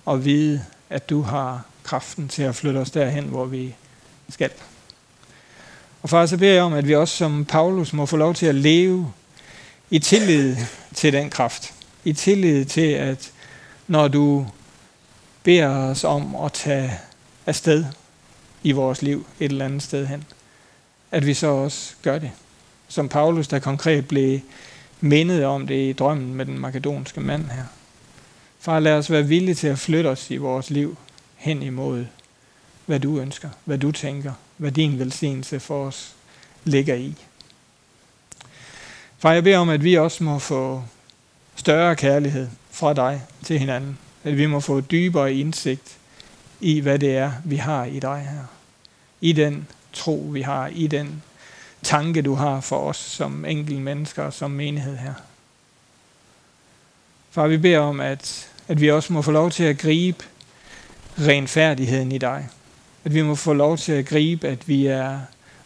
og 0.04 0.24
vide, 0.24 0.64
at 0.90 1.10
du 1.10 1.22
har 1.22 1.62
kraften 1.82 2.28
til 2.28 2.42
at 2.42 2.54
flytte 2.54 2.78
os 2.78 2.90
derhen, 2.90 3.24
hvor 3.24 3.44
vi 3.44 3.74
skal. 4.28 4.50
Og 6.02 6.10
far, 6.10 6.26
så 6.26 6.36
beder 6.36 6.52
jeg 6.52 6.62
om, 6.62 6.72
at 6.72 6.88
vi 6.88 6.94
også 6.94 7.16
som 7.16 7.44
Paulus 7.44 7.92
må 7.92 8.06
få 8.06 8.16
lov 8.16 8.34
til 8.34 8.46
at 8.46 8.54
leve 8.54 9.12
i 9.90 9.98
tillid 9.98 10.56
til 10.94 11.12
den 11.12 11.30
kraft. 11.30 11.74
I 12.04 12.12
tillid 12.12 12.64
til, 12.64 12.90
at 12.90 13.32
når 13.86 14.08
du 14.08 14.46
beder 15.44 15.68
os 15.68 16.04
om 16.04 16.36
at 16.36 16.52
tage 16.52 17.00
afsted 17.46 17.84
i 18.62 18.72
vores 18.72 19.02
liv 19.02 19.26
et 19.40 19.50
eller 19.50 19.64
andet 19.64 19.82
sted 19.82 20.06
hen, 20.06 20.24
at 21.10 21.26
vi 21.26 21.34
så 21.34 21.46
også 21.46 21.94
gør 22.02 22.18
det. 22.18 22.30
Som 22.88 23.08
Paulus, 23.08 23.48
der 23.48 23.58
konkret 23.58 24.08
blev 24.08 24.40
mindet 25.00 25.44
om 25.44 25.66
det 25.66 25.88
i 25.88 25.92
drømmen 25.92 26.34
med 26.34 26.46
den 26.46 26.58
makedonske 26.58 27.20
mand 27.20 27.44
her. 27.44 27.64
Far, 28.60 28.80
lad 28.80 28.92
os 28.92 29.10
være 29.10 29.22
villige 29.26 29.54
til 29.54 29.66
at 29.66 29.78
flytte 29.78 30.08
os 30.08 30.30
i 30.30 30.36
vores 30.36 30.70
liv 30.70 30.98
hen 31.36 31.62
imod, 31.62 32.06
hvad 32.86 33.00
du 33.00 33.18
ønsker, 33.18 33.48
hvad 33.64 33.78
du 33.78 33.92
tænker, 33.92 34.32
hvad 34.56 34.72
din 34.72 34.98
velsignelse 34.98 35.60
for 35.60 35.86
os 35.86 36.14
ligger 36.64 36.94
i. 36.94 37.14
Far, 39.18 39.32
jeg 39.32 39.44
beder 39.44 39.58
om, 39.58 39.68
at 39.68 39.84
vi 39.84 39.94
også 39.94 40.24
må 40.24 40.38
få 40.38 40.82
større 41.56 41.96
kærlighed 41.96 42.48
fra 42.70 42.92
dig 42.92 43.22
til 43.44 43.58
hinanden. 43.58 43.98
At 44.24 44.38
vi 44.38 44.46
må 44.46 44.60
få 44.60 44.80
dybere 44.80 45.34
indsigt 45.34 45.98
i, 46.60 46.80
hvad 46.80 46.98
det 46.98 47.16
er, 47.16 47.32
vi 47.44 47.56
har 47.56 47.84
i 47.84 47.98
dig 47.98 48.28
her. 48.30 48.44
I 49.20 49.32
den 49.32 49.66
tro, 49.92 50.28
vi 50.32 50.42
har. 50.42 50.66
I 50.66 50.86
den 50.86 51.22
tanke, 51.82 52.22
du 52.22 52.34
har 52.34 52.60
for 52.60 52.78
os 52.78 52.96
som 52.96 53.44
enkelte 53.44 53.80
mennesker 53.80 54.22
og 54.22 54.32
som 54.32 54.50
menighed 54.50 54.96
her. 54.96 55.14
Far, 57.30 57.46
vi 57.46 57.56
beder 57.56 57.78
om, 57.78 58.00
at, 58.00 58.48
at 58.68 58.80
vi 58.80 58.90
også 58.90 59.12
må 59.12 59.22
få 59.22 59.30
lov 59.30 59.50
til 59.50 59.64
at 59.64 59.78
gribe 59.78 60.24
renfærdigheden 61.18 62.12
i 62.12 62.18
dig. 62.18 62.48
At 63.04 63.14
vi 63.14 63.22
må 63.22 63.34
få 63.34 63.52
lov 63.52 63.78
til 63.78 63.92
at 63.92 64.06
gribe, 64.06 64.48
at 64.48 64.68
vi 64.68 64.86
er 64.86 65.20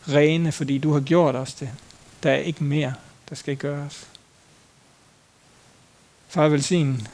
rene, 0.08 0.52
fordi 0.52 0.78
du 0.78 0.92
har 0.92 1.00
gjort 1.00 1.36
os 1.36 1.54
det. 1.54 1.70
Der 2.22 2.30
er 2.30 2.36
ikke 2.36 2.64
mere, 2.64 2.94
der 3.28 3.34
skal 3.34 3.56
gøres. 3.56 4.06
Far, 6.28 6.48
velsign 6.48 7.08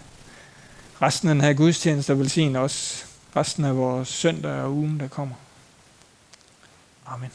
resten 1.07 1.29
af 1.29 1.35
den 1.35 1.45
her 1.45 1.53
gudstjeneste 1.53 2.13
og 2.13 2.19
velsigne 2.19 2.61
også 2.61 3.05
resten 3.37 3.65
af 3.65 3.77
vores 3.77 4.09
søndag 4.09 4.53
og 4.53 4.73
ugen, 4.73 5.01
der 5.01 5.09
kommer. 5.09 5.35
Amen. 7.07 7.31